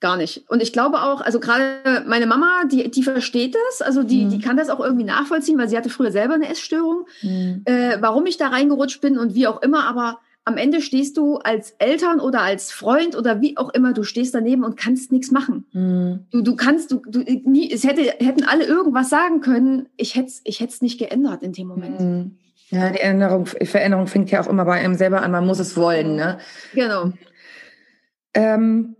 Gar 0.00 0.16
nicht. 0.16 0.44
Und 0.48 0.62
ich 0.62 0.72
glaube 0.72 1.02
auch, 1.02 1.20
also 1.20 1.40
gerade 1.40 2.04
meine 2.06 2.26
Mama, 2.26 2.64
die, 2.70 2.90
die 2.90 3.02
versteht 3.02 3.54
das, 3.54 3.82
also 3.82 4.02
die, 4.02 4.24
mhm. 4.24 4.30
die 4.30 4.38
kann 4.38 4.56
das 4.56 4.70
auch 4.70 4.80
irgendwie 4.80 5.04
nachvollziehen, 5.04 5.58
weil 5.58 5.68
sie 5.68 5.76
hatte 5.76 5.90
früher 5.90 6.10
selber 6.10 6.34
eine 6.34 6.48
Essstörung, 6.48 7.06
mhm. 7.20 7.62
äh, 7.66 7.98
warum 8.00 8.24
ich 8.24 8.38
da 8.38 8.48
reingerutscht 8.48 9.02
bin 9.02 9.18
und 9.18 9.34
wie 9.34 9.46
auch 9.46 9.60
immer, 9.60 9.86
aber 9.86 10.18
am 10.46 10.56
Ende 10.56 10.80
stehst 10.80 11.18
du 11.18 11.36
als 11.36 11.72
Eltern 11.78 12.18
oder 12.18 12.40
als 12.40 12.72
Freund 12.72 13.14
oder 13.14 13.42
wie 13.42 13.58
auch 13.58 13.68
immer, 13.74 13.92
du 13.92 14.02
stehst 14.02 14.34
daneben 14.34 14.64
und 14.64 14.78
kannst 14.78 15.12
nichts 15.12 15.30
machen. 15.30 15.66
Mhm. 15.72 16.26
Du, 16.30 16.40
du 16.40 16.56
kannst, 16.56 16.90
du, 16.92 17.02
du 17.06 17.20
nie, 17.20 17.70
es 17.70 17.84
hätte, 17.84 18.02
hätten 18.02 18.44
alle 18.44 18.64
irgendwas 18.64 19.10
sagen 19.10 19.42
können, 19.42 19.90
ich 19.98 20.16
hätte 20.16 20.28
es 20.28 20.40
ich 20.44 20.60
hätt's 20.60 20.80
nicht 20.80 20.98
geändert 20.98 21.42
in 21.42 21.52
dem 21.52 21.66
Moment. 21.68 22.00
Mhm. 22.00 22.38
Ja, 22.70 22.88
die 22.90 23.00
Änderung, 23.00 23.46
Veränderung 23.46 24.06
fängt 24.06 24.30
ja 24.30 24.40
auch 24.40 24.46
immer 24.46 24.64
bei 24.64 24.80
einem 24.80 24.94
selber 24.94 25.22
an, 25.22 25.30
man 25.30 25.46
muss 25.46 25.58
es 25.58 25.76
wollen, 25.76 26.16
ne? 26.16 26.38
Genau. 26.72 27.12
Ähm, 28.32 28.96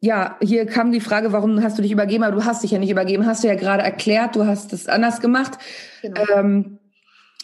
ja, 0.00 0.38
hier 0.40 0.64
kam 0.66 0.92
die 0.92 1.00
Frage, 1.00 1.32
warum 1.32 1.62
hast 1.62 1.76
du 1.76 1.82
dich 1.82 1.92
übergeben? 1.92 2.24
Aber 2.24 2.36
du 2.36 2.44
hast 2.44 2.62
dich 2.62 2.70
ja 2.70 2.78
nicht 2.78 2.90
übergeben. 2.90 3.26
Hast 3.26 3.44
du 3.44 3.48
ja 3.48 3.54
gerade 3.54 3.82
erklärt, 3.82 4.34
du 4.34 4.46
hast 4.46 4.72
es 4.72 4.88
anders 4.88 5.20
gemacht. 5.20 5.58
Genau. 6.00 6.22
Ähm, 6.34 6.78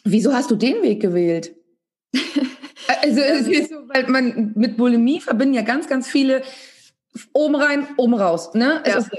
wieso 0.05 0.33
hast 0.33 0.51
du 0.51 0.57
den 0.57 0.83
Weg 0.83 1.01
gewählt? 1.03 1.55
also 3.03 3.21
es 3.21 3.47
ist 3.47 3.71
so, 3.71 3.77
weil 3.93 4.09
man 4.09 4.53
mit 4.55 4.79
Bulimie 4.79 5.21
verbinden 5.21 5.55
ja 5.55 5.63
ganz, 5.63 5.87
ganz 5.87 6.09
viele 6.09 6.43
oben 7.35 7.57
rein, 7.57 7.87
oben 7.99 8.15
raus. 8.15 8.55
Ne? 8.55 8.83
Ja. 8.87 8.99
Ist, 8.99 9.11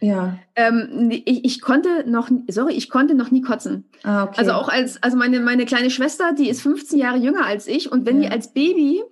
ja. 0.00 0.38
Ähm, 0.56 1.10
ich, 1.10 1.44
ich, 1.44 1.60
konnte 1.60 2.08
noch, 2.08 2.30
sorry, 2.48 2.72
ich 2.72 2.88
konnte 2.88 3.14
noch 3.14 3.30
nie 3.30 3.42
kotzen. 3.42 3.84
Ah, 4.02 4.24
okay. 4.24 4.34
Also 4.38 4.52
auch 4.52 4.68
als, 4.68 5.02
also 5.02 5.16
meine, 5.16 5.40
meine 5.40 5.66
kleine 5.66 5.90
Schwester, 5.90 6.32
die 6.32 6.48
ist 6.48 6.62
15 6.62 6.98
Jahre 6.98 7.18
jünger 7.18 7.44
als 7.44 7.66
ich 7.66 7.90
und 7.90 8.06
wenn 8.06 8.22
ja. 8.22 8.28
die 8.28 8.34
als 8.34 8.52
Baby 8.54 9.02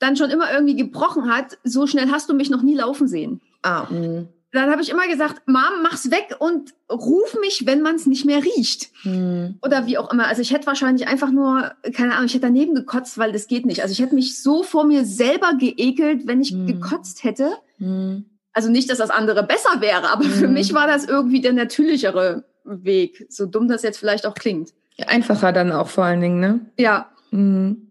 dann 0.00 0.16
schon 0.16 0.30
immer 0.30 0.52
irgendwie 0.52 0.76
gebrochen 0.76 1.32
hat, 1.32 1.58
so 1.62 1.86
schnell 1.86 2.10
hast 2.10 2.28
du 2.28 2.34
mich 2.34 2.50
noch 2.50 2.62
nie 2.62 2.74
laufen 2.74 3.06
sehen. 3.06 3.40
Ah, 3.62 3.86
mh. 3.88 4.26
Dann 4.52 4.68
habe 4.68 4.82
ich 4.82 4.90
immer 4.90 5.06
gesagt, 5.06 5.42
Mom, 5.46 5.82
mach's 5.82 6.10
weg 6.10 6.34
und 6.40 6.74
ruf 6.90 7.36
mich, 7.40 7.66
wenn 7.66 7.82
man 7.82 7.94
es 7.94 8.06
nicht 8.06 8.24
mehr 8.24 8.42
riecht. 8.42 8.90
Mhm. 9.04 9.58
Oder 9.62 9.86
wie 9.86 9.96
auch 9.96 10.12
immer. 10.12 10.26
Also 10.26 10.42
ich 10.42 10.52
hätte 10.52 10.66
wahrscheinlich 10.66 11.06
einfach 11.06 11.30
nur, 11.30 11.70
keine 11.94 12.14
Ahnung, 12.14 12.26
ich 12.26 12.34
hätte 12.34 12.46
daneben 12.46 12.74
gekotzt, 12.74 13.16
weil 13.16 13.30
das 13.30 13.46
geht 13.46 13.64
nicht. 13.64 13.82
Also 13.82 13.92
ich 13.92 14.00
hätte 14.00 14.16
mich 14.16 14.42
so 14.42 14.64
vor 14.64 14.84
mir 14.84 15.04
selber 15.04 15.54
geekelt, 15.54 16.26
wenn 16.26 16.40
ich 16.40 16.52
mhm. 16.52 16.66
gekotzt 16.66 17.22
hätte. 17.22 17.52
Mhm. 17.78 18.24
Also 18.52 18.70
nicht, 18.70 18.90
dass 18.90 18.98
das 18.98 19.10
andere 19.10 19.44
besser 19.44 19.80
wäre, 19.80 20.10
aber 20.10 20.24
für 20.24 20.46
hm. 20.46 20.54
mich 20.54 20.74
war 20.74 20.88
das 20.88 21.04
irgendwie 21.04 21.40
der 21.40 21.52
natürlichere 21.52 22.42
Weg. 22.64 23.26
So 23.28 23.46
dumm 23.46 23.68
das 23.68 23.82
jetzt 23.82 23.98
vielleicht 23.98 24.26
auch 24.26 24.34
klingt. 24.34 24.70
Einfacher 25.06 25.52
dann 25.52 25.70
auch 25.70 25.88
vor 25.88 26.04
allen 26.04 26.20
Dingen, 26.20 26.40
ne? 26.40 26.60
Ja. 26.76 27.10
Mhm. 27.30 27.89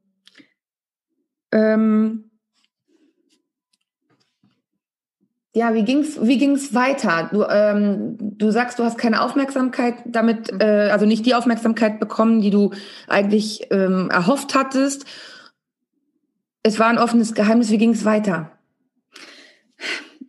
Ähm, 1.52 2.30
ja, 5.54 5.74
wie 5.74 5.84
ging's, 5.84 6.20
wie 6.22 6.38
ging's 6.38 6.74
weiter? 6.74 7.30
Du, 7.32 7.44
ähm, 7.44 8.18
du 8.20 8.52
sagst, 8.52 8.78
du 8.78 8.84
hast 8.84 8.98
keine 8.98 9.22
Aufmerksamkeit 9.22 9.96
damit, 10.06 10.54
mhm. 10.54 10.62
äh, 10.62 10.90
also 10.90 11.06
nicht 11.06 11.26
die 11.26 11.36
Aufmerksamkeit 11.36 12.00
bekommen, 12.00 12.42
die 12.42 12.52
du 12.52 12.72
eigentlich 13.08 13.68
ähm, 13.72 14.10
erhofft 14.12 14.54
hattest. 14.56 15.06
Es 16.62 16.80
war 16.80 16.88
ein 16.88 16.98
offenes 16.98 17.34
Geheimnis. 17.34 17.72
Wie 17.72 17.78
ging's 17.78 18.06
weiter? 18.06 18.52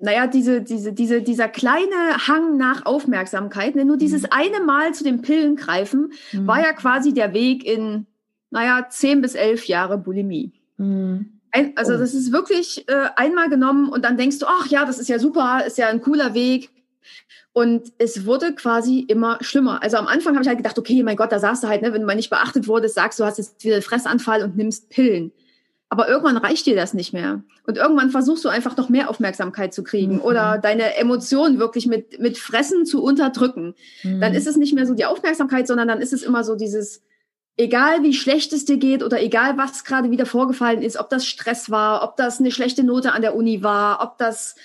Naja, 0.01 0.27
diese, 0.27 0.63
diese, 0.63 0.95
diese, 0.95 1.21
dieser 1.21 1.49
kleine 1.49 2.27
Hang 2.27 2.57
nach 2.57 2.87
Aufmerksamkeit, 2.87 3.75
ne, 3.75 3.85
nur 3.85 3.99
dieses 3.99 4.23
mhm. 4.23 4.29
eine 4.31 4.61
Mal 4.61 4.95
zu 4.95 5.05
den 5.05 5.21
Pillen 5.21 5.57
greifen, 5.57 6.13
mhm. 6.33 6.47
war 6.47 6.61
ja 6.61 6.73
quasi 6.73 7.13
der 7.13 7.35
Weg 7.35 7.67
in, 7.67 8.07
naja, 8.51 8.87
zehn 8.89 9.21
bis 9.21 9.35
elf 9.35 9.67
Jahre 9.67 9.99
Bulimie. 9.99 10.60
Mhm. 10.81 11.41
Ein, 11.53 11.73
also 11.77 11.95
oh. 11.95 11.99
das 11.99 12.15
ist 12.15 12.33
wirklich 12.33 12.89
äh, 12.89 13.09
einmal 13.17 13.49
genommen 13.49 13.89
und 13.89 14.05
dann 14.05 14.17
denkst 14.17 14.39
du, 14.39 14.47
ach 14.47 14.67
ja, 14.69 14.85
das 14.85 14.99
ist 14.99 15.09
ja 15.09 15.19
super, 15.19 15.65
ist 15.67 15.79
ja 15.79 15.89
ein 15.89 16.01
cooler 16.01 16.35
Weg. 16.35 16.71
Und 17.53 17.93
es 17.99 18.25
wurde 18.27 18.55
quasi 18.55 19.01
immer 19.01 19.39
schlimmer. 19.41 19.83
Also 19.83 19.97
am 19.97 20.07
Anfang 20.07 20.35
habe 20.35 20.43
ich 20.43 20.49
halt 20.49 20.59
gedacht, 20.59 20.79
okay, 20.79 21.03
mein 21.03 21.17
Gott, 21.17 21.33
da 21.33 21.41
sagst 21.41 21.65
du 21.65 21.69
halt, 21.69 21.83
ne, 21.83 21.93
wenn 21.93 22.05
mal 22.05 22.15
nicht 22.15 22.31
beachtet 22.31 22.69
wurdest, 22.69 22.95
sagst 22.95 23.19
du, 23.19 23.25
hast 23.25 23.39
jetzt 23.39 23.65
wieder 23.65 23.75
einen 23.75 23.83
Fressanfall 23.83 24.45
und 24.45 24.57
nimmst 24.57 24.89
Pillen. 24.89 25.33
Aber 25.89 26.09
irgendwann 26.09 26.37
reicht 26.37 26.67
dir 26.67 26.77
das 26.77 26.95
nicht 26.95 27.13
mehr. 27.13 27.43
Und 27.67 27.77
irgendwann 27.77 28.11
versuchst 28.11 28.45
du 28.45 28.49
einfach 28.49 28.77
noch 28.77 28.89
mehr 28.89 29.11
Aufmerksamkeit 29.11 29.75
zu 29.75 29.83
kriegen 29.83 30.15
mhm. 30.15 30.21
oder 30.21 30.59
deine 30.59 30.97
Emotionen 30.97 31.59
wirklich 31.59 31.89
mit, 31.89 32.21
mit 32.21 32.39
Fressen 32.39 32.87
zu 32.87 33.03
unterdrücken. 33.03 33.75
Mhm. 34.05 34.21
Dann 34.21 34.35
ist 34.35 34.47
es 34.47 34.57
nicht 34.57 34.73
mehr 34.73 34.87
so 34.87 34.95
die 34.95 35.05
Aufmerksamkeit, 35.05 35.67
sondern 35.67 35.89
dann 35.89 36.01
ist 36.01 36.13
es 36.13 36.23
immer 36.23 36.45
so 36.45 36.55
dieses, 36.55 37.03
egal 37.57 38.03
wie 38.03 38.15
schlecht 38.15 38.53
es 38.53 38.65
dir 38.65 38.79
geht 38.79 39.03
oder 39.03 39.23
egal 39.23 39.59
was 39.59 39.85
gerade 39.85 40.11
wieder 40.11 40.27
vorgefallen 40.27 40.83
ist, 40.83 40.97
ob 40.99 41.11
das 41.11 41.27
Stress 41.27 41.71
war, 41.71 42.03
ob 42.03 42.17
das 42.17 42.41
eine 42.41 42.51
schlechte 42.51 42.85
Note 42.85 43.13
an 43.13 43.23
der 43.23 43.35
Uni 43.35 43.63
war, 43.63 44.03
ob 44.03 44.19
das, 44.19 44.57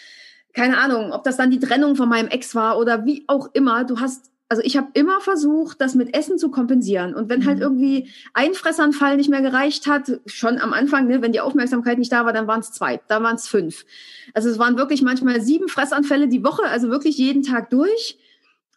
keine 0.53 0.77
Ahnung, 0.77 1.11
ob 1.11 1.23
das 1.23 1.37
dann 1.37 1.51
die 1.51 1.59
Trennung 1.59 1.95
von 1.95 2.09
meinem 2.09 2.29
Ex 2.29 2.55
war 2.55 2.77
oder 2.77 3.05
wie 3.05 3.25
auch 3.27 3.49
immer, 3.53 3.83
du 3.83 3.99
hast 3.99 4.31
also 4.47 4.61
ich 4.63 4.77
habe 4.77 4.89
immer 4.93 5.21
versucht, 5.21 5.81
das 5.81 5.95
mit 5.95 6.15
Essen 6.15 6.37
zu 6.37 6.51
kompensieren. 6.51 7.15
Und 7.15 7.29
wenn 7.29 7.45
halt 7.45 7.57
mhm. 7.57 7.63
irgendwie 7.63 8.09
ein 8.33 8.53
Fressanfall 8.53 9.17
nicht 9.17 9.29
mehr 9.29 9.41
gereicht 9.41 9.87
hat, 9.87 10.19
schon 10.27 10.59
am 10.59 10.71
Anfang, 10.71 11.07
ne, 11.07 11.21
wenn 11.21 11.31
die 11.31 11.39
Aufmerksamkeit 11.39 11.97
nicht 11.97 12.11
da 12.11 12.25
war, 12.25 12.33
dann 12.33 12.47
waren 12.47 12.59
es 12.59 12.71
zwei, 12.71 13.01
dann 13.07 13.23
waren 13.23 13.35
es 13.35 13.47
fünf. 13.47 13.85
Also 14.33 14.49
es 14.49 14.59
waren 14.59 14.77
wirklich 14.77 15.01
manchmal 15.01 15.41
sieben 15.41 15.67
Fressanfälle 15.67 16.27
die 16.27 16.43
Woche, 16.43 16.63
also 16.63 16.89
wirklich 16.89 17.17
jeden 17.17 17.41
Tag 17.41 17.71
durch. 17.71 18.19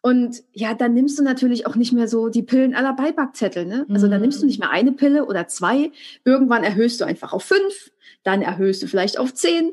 Und 0.00 0.42
ja, 0.52 0.74
dann 0.74 0.94
nimmst 0.94 1.18
du 1.18 1.22
natürlich 1.22 1.66
auch 1.66 1.74
nicht 1.74 1.92
mehr 1.92 2.08
so 2.08 2.28
die 2.28 2.42
Pillen 2.42 2.74
aller 2.74 2.92
Beipackzettel. 2.92 3.66
Ne? 3.66 3.84
Also 3.90 4.06
mhm. 4.06 4.12
dann 4.12 4.20
nimmst 4.20 4.42
du 4.42 4.46
nicht 4.46 4.60
mehr 4.60 4.70
eine 4.70 4.92
Pille 4.92 5.26
oder 5.26 5.48
zwei. 5.48 5.90
Irgendwann 6.24 6.64
erhöhst 6.64 7.00
du 7.00 7.04
einfach 7.04 7.32
auf 7.32 7.44
fünf, 7.44 7.90
dann 8.22 8.42
erhöhst 8.42 8.82
du 8.82 8.86
vielleicht 8.86 9.18
auf 9.18 9.34
zehn. 9.34 9.72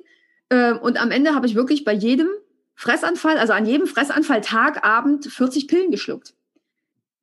Ähm, 0.49 0.79
und 0.79 1.01
am 1.01 1.11
Ende 1.11 1.35
habe 1.35 1.47
ich 1.47 1.55
wirklich 1.55 1.83
bei 1.83 1.93
jedem 1.93 2.27
Fressanfall, 2.73 3.37
also 3.37 3.53
an 3.53 3.65
jedem 3.65 3.87
Fressanfall 3.87 4.41
Tag, 4.41 4.85
Abend 4.85 5.25
40 5.25 5.67
Pillen 5.67 5.91
geschluckt. 5.91 6.33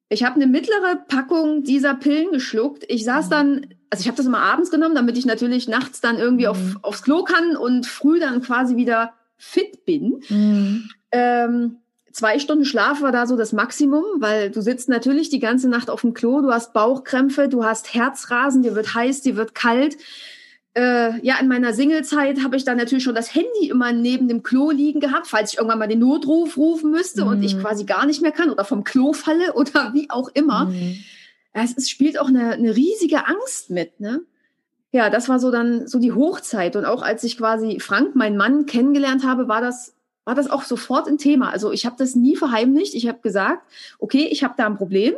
Ich 0.09 0.25
habe 0.25 0.37
eine 0.37 0.47
mittlere 0.47 0.97
Packung 1.09 1.65
dieser 1.65 1.95
Pillen 1.95 2.33
geschluckt. 2.33 2.85
Ich 2.89 3.05
saß 3.05 3.29
dann, 3.29 3.75
also 3.91 4.03
ich 4.03 4.09
habe 4.09 4.17
das 4.17 4.27
immer 4.27 4.41
abends 4.41 4.71
genommen, 4.71 4.95
damit 4.95 5.17
ich 5.17 5.27
natürlich 5.27 5.69
nachts 5.69 6.01
dann 6.01 6.19
irgendwie 6.19 6.49
auf, 6.49 6.59
mhm. 6.59 6.79
aufs 6.83 7.03
Klo 7.03 7.25
kann 7.25 7.57
und 7.57 7.87
früh 7.87 8.21
dann 8.21 8.43
quasi 8.43 8.77
wieder 8.77 9.15
fit 9.37 9.85
bin. 9.85 10.23
Mhm. 10.29 10.91
Ähm, 11.11 11.77
zwei 12.13 12.39
Stunden 12.39 12.65
Schlaf 12.65 13.03
war 13.03 13.13
da 13.13 13.27
so 13.27 13.37
das 13.37 13.53
Maximum, 13.53 14.05
weil 14.19 14.51
du 14.51 14.61
sitzt 14.61 14.89
natürlich 14.89 15.31
die 15.31 15.41
ganze 15.41 15.69
Nacht 15.69 15.91
auf 15.91 16.03
dem 16.03 16.15
Klo, 16.15 16.41
du 16.41 16.53
hast 16.53 16.73
Bauchkrämpfe, 16.73 17.49
du 17.49 17.65
hast 17.65 17.95
Herzrasen, 17.95 18.63
dir 18.63 18.75
wird 18.75 18.95
heiß, 18.95 19.23
dir 19.23 19.37
wird 19.37 19.55
kalt 19.55 19.97
äh, 20.75 21.21
ja, 21.25 21.39
in 21.39 21.49
meiner 21.49 21.75
Singlezeit 21.75 22.43
habe 22.43 22.57
ich 22.57 22.65
dann 22.65 22.79
natürlich 22.79 23.05
schon 23.05 23.15
das 23.15 23.35
Handy 23.35 23.69
immer 23.69 23.93
neben 23.93 24.29
dem 24.29 24.43
Klo 24.43 24.71
liegen 24.71 25.01
gehabt, 25.01 25.27
falls 25.27 25.53
ich 25.53 25.59
irgendwann 25.59 25.79
mal 25.79 25.89
den 25.89 25.99
Notruf 25.99 26.57
rufen 26.57 26.91
müsste 26.91 27.23
mhm. 27.23 27.31
und 27.31 27.43
ich 27.43 27.57
mhm. 27.57 27.61
quasi 27.61 27.85
gar 27.85 28.07
nicht 28.07 28.23
mehr 28.23 28.33
kann 28.33 28.51
oder 28.51 28.65
vom 28.65 28.85
Klo 28.85 29.13
falle 29.13 29.53
oder 29.55 29.93
wie 29.93 30.09
auch 30.09 30.31
immer. 30.33 30.67
Mhm. 30.67 30.97
Es, 31.53 31.77
es 31.77 31.91
spielt 31.91 32.19
auch 32.19 32.29
eine, 32.29 32.53
eine 32.53 32.75
riesige 32.75 33.27
Angst 33.27 33.71
mit, 33.71 34.01
ne? 34.01 34.23
Ja, 34.95 35.09
das 35.09 35.31
war 35.31 35.39
so 35.39 35.51
dann 35.51 35.87
so 35.87 35.99
die 35.99 36.13
Hochzeit. 36.13 36.77
Und 36.77 36.85
auch 36.85 37.03
als 37.03 37.25
ich 37.25 37.39
quasi 37.39 37.81
Frank, 37.81 38.15
meinen 38.15 38.37
Mann, 38.37 38.67
kennengelernt 38.67 39.25
habe, 39.25 39.49
war 39.49 39.63
das, 39.63 39.95
war 40.25 40.35
das 40.35 40.51
auch 40.51 40.63
sofort 40.63 41.09
ein 41.09 41.19
Thema. 41.19 41.51
Also 41.51 41.73
ich 41.73 41.87
habe 41.87 41.97
das 41.99 42.15
nie 42.15 42.37
verheimlicht. 42.37 42.95
Ich 42.95 43.09
habe 43.09 43.21
gesagt, 43.21 43.63
okay, 43.99 44.29
ich 44.31 44.45
habe 44.45 44.55
da 44.57 44.67
ein 44.67 44.77
Problem. 44.77 45.15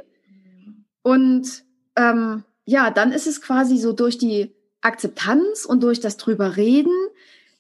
Und 1.03 1.65
ähm, 1.97 2.45
ja, 2.65 2.91
dann 2.91 3.13
ist 3.13 3.27
es 3.27 3.43
quasi 3.43 3.77
so 3.77 3.93
durch 3.93 4.19
die 4.19 4.53
Akzeptanz 4.81 5.65
und 5.65 5.83
durch 5.83 6.01
das 6.01 6.17
drüber 6.17 6.57
reden 6.57 6.93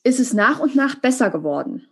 ist 0.02 0.20
es 0.20 0.32
nach 0.32 0.60
und 0.60 0.74
nach 0.74 0.96
besser 0.96 1.30
geworden. 1.30 1.86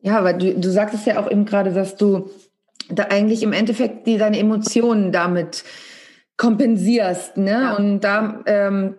Ja, 0.00 0.18
aber 0.18 0.32
du, 0.32 0.54
du 0.54 0.70
sagtest 0.70 1.06
ja 1.06 1.18
auch 1.20 1.30
eben 1.30 1.44
gerade, 1.44 1.72
dass 1.72 1.96
du 1.96 2.30
da 2.88 3.04
eigentlich 3.04 3.42
im 3.42 3.52
Endeffekt 3.52 4.06
die, 4.06 4.18
deine 4.18 4.38
Emotionen 4.38 5.10
damit 5.10 5.64
kompensierst, 6.36 7.36
ne? 7.36 7.50
Ja. 7.50 7.76
Und 7.76 8.00
da 8.00 8.42
ähm, 8.46 8.96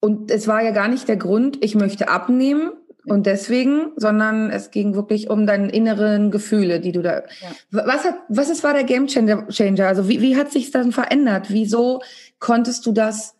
und 0.00 0.30
es 0.30 0.46
war 0.46 0.62
ja 0.62 0.70
gar 0.72 0.88
nicht 0.88 1.08
der 1.08 1.16
Grund, 1.16 1.64
ich 1.64 1.74
möchte 1.74 2.08
abnehmen 2.08 2.72
und 3.06 3.26
deswegen, 3.26 3.92
sondern 3.96 4.50
es 4.50 4.70
ging 4.70 4.94
wirklich 4.94 5.28
um 5.28 5.46
deine 5.46 5.70
inneren 5.70 6.30
Gefühle, 6.30 6.80
die 6.80 6.92
du 6.92 7.02
da. 7.02 7.22
Ja. 7.40 7.84
Was 7.86 8.04
hat, 8.04 8.16
was 8.28 8.48
ist 8.48 8.64
war 8.64 8.72
der 8.72 8.84
Game 8.84 9.06
Changer? 9.06 9.86
Also 9.86 10.08
wie, 10.08 10.20
wie 10.22 10.36
hat 10.36 10.50
sich 10.50 10.70
dann 10.70 10.92
verändert? 10.92 11.46
Wieso 11.50 12.02
konntest 12.38 12.86
du 12.86 12.92
das 12.92 13.34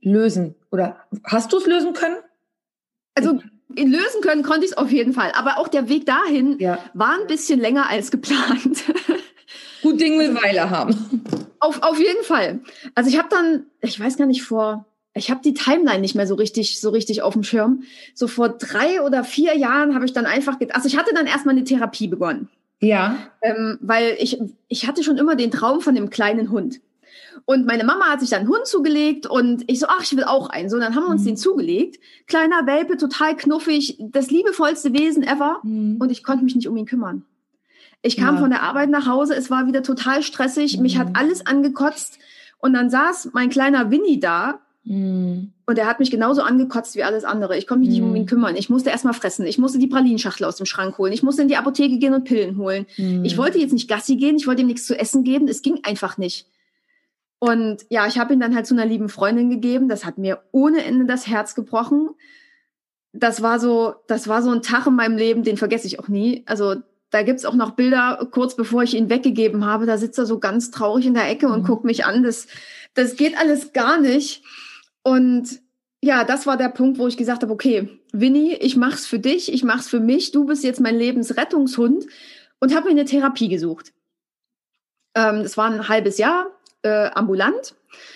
lösen? 0.00 0.54
Oder 0.70 0.96
hast 1.24 1.52
du 1.52 1.58
es 1.58 1.66
lösen 1.66 1.92
können? 1.92 2.16
Also 3.14 3.40
lösen 3.76 4.20
können 4.22 4.42
konnte 4.42 4.64
ich 4.64 4.72
es 4.72 4.78
auf 4.78 4.90
jeden 4.90 5.12
Fall. 5.12 5.32
Aber 5.34 5.58
auch 5.58 5.68
der 5.68 5.88
Weg 5.88 6.06
dahin 6.06 6.58
ja. 6.58 6.78
war 6.94 7.18
ein 7.20 7.26
bisschen 7.26 7.60
länger 7.60 7.88
als 7.90 8.10
geplant. 8.10 8.84
Gut 9.82 10.00
Ding 10.00 10.18
will 10.18 10.34
Weile 10.34 10.70
haben. 10.70 11.24
Auf, 11.58 11.82
auf 11.82 11.98
jeden 11.98 12.22
Fall. 12.22 12.60
Also 12.94 13.10
ich 13.10 13.18
habe 13.18 13.28
dann, 13.30 13.66
ich 13.80 13.98
weiß 13.98 14.16
gar 14.16 14.26
nicht, 14.26 14.42
vor, 14.42 14.86
ich 15.14 15.30
habe 15.30 15.40
die 15.42 15.54
Timeline 15.54 16.00
nicht 16.00 16.14
mehr 16.14 16.26
so 16.26 16.34
richtig, 16.34 16.80
so 16.80 16.90
richtig 16.90 17.22
auf 17.22 17.32
dem 17.32 17.42
Schirm. 17.42 17.82
So 18.14 18.28
vor 18.28 18.48
drei 18.48 19.02
oder 19.02 19.24
vier 19.24 19.56
Jahren 19.56 19.94
habe 19.94 20.04
ich 20.04 20.12
dann 20.12 20.26
einfach, 20.26 20.56
also 20.70 20.86
ich 20.86 20.96
hatte 20.96 21.14
dann 21.14 21.26
erstmal 21.26 21.54
eine 21.54 21.64
Therapie 21.64 22.08
begonnen. 22.08 22.48
Ja. 22.80 23.16
Ähm, 23.42 23.78
weil 23.80 24.16
ich, 24.18 24.40
ich 24.68 24.86
hatte 24.86 25.02
schon 25.02 25.18
immer 25.18 25.36
den 25.36 25.50
Traum 25.50 25.80
von 25.80 25.94
dem 25.94 26.10
kleinen 26.10 26.50
Hund. 26.50 26.80
Und 27.44 27.66
meine 27.66 27.84
Mama 27.84 28.06
hat 28.06 28.20
sich 28.20 28.30
dann 28.30 28.40
einen 28.40 28.48
Hund 28.48 28.66
zugelegt 28.66 29.26
und 29.26 29.64
ich 29.66 29.80
so, 29.80 29.86
ach, 29.88 30.02
ich 30.02 30.16
will 30.16 30.24
auch 30.24 30.50
einen. 30.50 30.70
So, 30.70 30.78
dann 30.78 30.94
haben 30.94 31.04
wir 31.04 31.10
uns 31.10 31.22
mhm. 31.22 31.28
den 31.28 31.36
zugelegt. 31.36 31.98
Kleiner 32.26 32.66
Welpe, 32.66 32.96
total 32.96 33.36
knuffig, 33.36 33.96
das 33.98 34.30
liebevollste 34.30 34.92
Wesen 34.92 35.22
ever. 35.22 35.60
Mhm. 35.62 35.96
Und 35.98 36.10
ich 36.10 36.22
konnte 36.22 36.44
mich 36.44 36.54
nicht 36.54 36.68
um 36.68 36.76
ihn 36.76 36.86
kümmern. 36.86 37.24
Ich 38.02 38.16
kam 38.16 38.36
ja. 38.36 38.40
von 38.40 38.50
der 38.50 38.62
Arbeit 38.62 38.88
nach 38.88 39.06
Hause, 39.06 39.34
es 39.34 39.50
war 39.50 39.66
wieder 39.66 39.82
total 39.82 40.22
stressig, 40.22 40.76
mhm. 40.76 40.82
mich 40.82 40.98
hat 40.98 41.08
mhm. 41.08 41.16
alles 41.16 41.46
angekotzt. 41.46 42.18
Und 42.58 42.72
dann 42.72 42.88
saß 42.88 43.30
mein 43.32 43.50
kleiner 43.50 43.90
Winnie 43.90 44.20
da 44.20 44.60
mhm. 44.84 45.52
und 45.66 45.78
er 45.78 45.86
hat 45.86 46.00
mich 46.00 46.10
genauso 46.10 46.42
angekotzt 46.42 46.96
wie 46.96 47.02
alles 47.02 47.24
andere. 47.24 47.56
Ich 47.56 47.66
konnte 47.66 47.80
mich 47.80 47.90
nicht 47.90 48.02
um 48.02 48.14
ihn 48.14 48.22
mhm. 48.22 48.26
kümmern. 48.26 48.56
Ich 48.56 48.70
musste 48.70 48.90
erstmal 48.90 49.14
fressen. 49.14 49.46
Ich 49.46 49.58
musste 49.58 49.78
die 49.78 49.86
Pralinschachtel 49.86 50.46
aus 50.46 50.56
dem 50.56 50.66
Schrank 50.66 50.98
holen. 50.98 51.12
Ich 51.12 51.22
musste 51.22 51.42
in 51.42 51.48
die 51.48 51.56
Apotheke 51.56 51.98
gehen 51.98 52.14
und 52.14 52.24
Pillen 52.24 52.56
holen. 52.58 52.86
Ich 52.96 53.36
wollte 53.38 53.58
jetzt 53.58 53.72
nicht 53.72 53.88
Gassi 53.88 54.16
gehen, 54.16 54.36
ich 54.36 54.46
wollte 54.46 54.62
ihm 54.62 54.68
nichts 54.68 54.86
zu 54.86 54.98
essen 54.98 55.24
geben. 55.24 55.48
Es 55.48 55.62
ging 55.62 55.80
einfach 55.84 56.18
nicht. 56.18 56.46
Und 57.40 57.86
ja, 57.88 58.06
ich 58.06 58.18
habe 58.18 58.34
ihn 58.34 58.40
dann 58.40 58.54
halt 58.54 58.66
zu 58.66 58.74
einer 58.74 58.84
lieben 58.84 59.08
Freundin 59.08 59.48
gegeben. 59.48 59.88
Das 59.88 60.04
hat 60.04 60.18
mir 60.18 60.42
ohne 60.52 60.84
Ende 60.84 61.06
das 61.06 61.26
Herz 61.26 61.54
gebrochen. 61.54 62.10
Das 63.12 63.42
war 63.42 63.58
so, 63.58 63.94
das 64.06 64.28
war 64.28 64.42
so 64.42 64.50
ein 64.50 64.62
Tag 64.62 64.86
in 64.86 64.94
meinem 64.94 65.16
Leben, 65.16 65.42
den 65.42 65.56
vergesse 65.56 65.86
ich 65.86 65.98
auch 65.98 66.08
nie. 66.08 66.44
Also 66.46 66.76
da 67.10 67.22
gibt's 67.22 67.46
auch 67.46 67.54
noch 67.54 67.72
Bilder, 67.72 68.28
kurz 68.30 68.54
bevor 68.54 68.82
ich 68.82 68.94
ihn 68.94 69.08
weggegeben 69.08 69.64
habe. 69.64 69.86
Da 69.86 69.96
sitzt 69.96 70.18
er 70.18 70.26
so 70.26 70.38
ganz 70.38 70.70
traurig 70.70 71.06
in 71.06 71.14
der 71.14 71.28
Ecke 71.28 71.48
und 71.48 71.62
mhm. 71.62 71.66
guckt 71.66 71.84
mich 71.84 72.04
an. 72.04 72.22
Das, 72.22 72.46
das 72.94 73.16
geht 73.16 73.36
alles 73.38 73.72
gar 73.72 73.98
nicht. 73.98 74.44
Und 75.02 75.60
ja, 76.02 76.24
das 76.24 76.46
war 76.46 76.56
der 76.56 76.68
Punkt, 76.68 76.98
wo 76.98 77.06
ich 77.06 77.16
gesagt 77.16 77.42
habe, 77.42 77.52
okay, 77.52 78.00
Winnie, 78.12 78.54
ich 78.54 78.76
mach's 78.76 79.06
für 79.06 79.18
dich, 79.18 79.52
ich 79.52 79.64
mach's 79.64 79.88
für 79.88 80.00
mich. 80.00 80.32
Du 80.32 80.46
bist 80.46 80.64
jetzt 80.64 80.80
mein 80.80 80.96
Lebensrettungshund 80.96 82.06
und 82.58 82.74
habe 82.74 82.86
mir 82.86 82.92
eine 82.92 83.04
Therapie 83.04 83.48
gesucht. 83.48 83.92
Ähm, 85.14 85.42
das 85.42 85.56
war 85.56 85.70
ein 85.70 85.88
halbes 85.88 86.18
Jahr 86.18 86.46
äh, 86.82 87.10
ambulant 87.10 87.74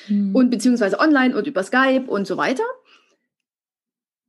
mhm. 0.08 0.34
und 0.34 0.50
beziehungsweise 0.50 0.98
online 0.98 1.36
und 1.36 1.46
über 1.46 1.62
Skype 1.62 2.04
und 2.06 2.26
so 2.26 2.36
weiter. 2.36 2.64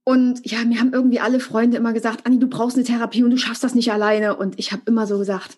Und 0.03 0.45
ja, 0.49 0.63
mir 0.65 0.79
haben 0.79 0.93
irgendwie 0.93 1.19
alle 1.19 1.39
Freunde 1.39 1.77
immer 1.77 1.91
gesagt, 1.91 2.25
Anni, 2.25 2.37
du 2.37 2.47
brauchst 2.47 2.77
eine 2.77 2.85
Therapie 2.85 3.23
und 3.23 3.31
du 3.31 3.37
schaffst 3.37 3.63
das 3.63 3.73
nicht 3.73 3.91
alleine. 3.91 4.35
Und 4.35 4.59
ich 4.59 4.71
habe 4.71 4.83
immer 4.85 5.07
so 5.07 5.17
gesagt, 5.17 5.57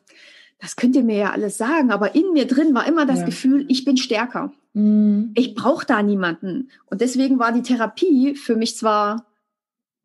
das 0.60 0.76
könnt 0.76 0.96
ihr 0.96 1.04
mir 1.04 1.18
ja 1.18 1.32
alles 1.32 1.58
sagen, 1.58 1.92
aber 1.92 2.16
in 2.16 2.34
mir 2.34 2.48
drin 2.48 2.74
war 2.74 2.88
immer 2.88 3.06
das 3.06 3.20
ja. 3.20 3.26
Gefühl, 3.26 3.66
ich 3.70 3.86
bin 3.86 3.98
stärker. 3.98 4.52
Mhm. 4.74 5.32
Ich 5.36 5.54
brauche 5.54 5.86
da 5.86 6.02
niemanden. 6.02 6.70
Und 6.86 7.02
deswegen 7.02 7.40
war 7.40 7.52
die 7.52 7.62
Therapie 7.62 8.36
für 8.36 8.56
mich 8.56 8.76
zwar 8.76 9.28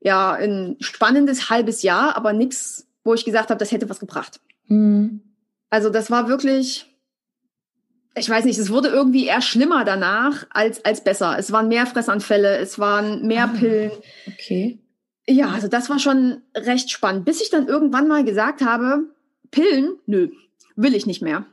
ja 0.01 0.33
ein 0.33 0.77
spannendes 0.81 1.49
halbes 1.49 1.83
Jahr, 1.83 2.17
aber 2.17 2.33
nichts, 2.33 2.87
wo 3.05 3.15
ich 3.15 3.25
gesagt 3.25 3.51
habe, 3.51 3.59
das 3.59 3.73
hätte 3.73 3.89
was 3.89 4.01
gebracht. 4.01 4.41
Mhm. 4.67 5.21
Also 5.71 5.89
das 5.89 6.11
war 6.11 6.29
wirklich 6.29 6.93
ich 8.15 8.29
weiß 8.29 8.45
nicht, 8.45 8.59
es 8.59 8.71
wurde 8.71 8.89
irgendwie 8.89 9.27
eher 9.27 9.41
schlimmer 9.41 9.85
danach 9.85 10.47
als, 10.51 10.85
als 10.85 11.03
besser. 11.03 11.37
Es 11.39 11.51
waren 11.53 11.69
mehr 11.69 11.87
Fressanfälle, 11.87 12.59
es 12.59 12.79
waren 12.79 13.27
mehr 13.27 13.45
ah, 13.45 13.59
Pillen. 13.59 13.91
Okay. 14.27 14.79
Ja, 15.27 15.49
also 15.49 15.69
das 15.69 15.89
war 15.89 15.99
schon 15.99 16.43
recht 16.55 16.91
spannend, 16.91 17.25
bis 17.25 17.41
ich 17.41 17.49
dann 17.49 17.69
irgendwann 17.69 18.09
mal 18.09 18.25
gesagt 18.25 18.61
habe, 18.61 19.05
Pillen, 19.51 19.97
nö, 20.07 20.29
will 20.77 20.95
ich 20.95 21.07
nicht 21.07 21.23
mehr. 21.23 21.47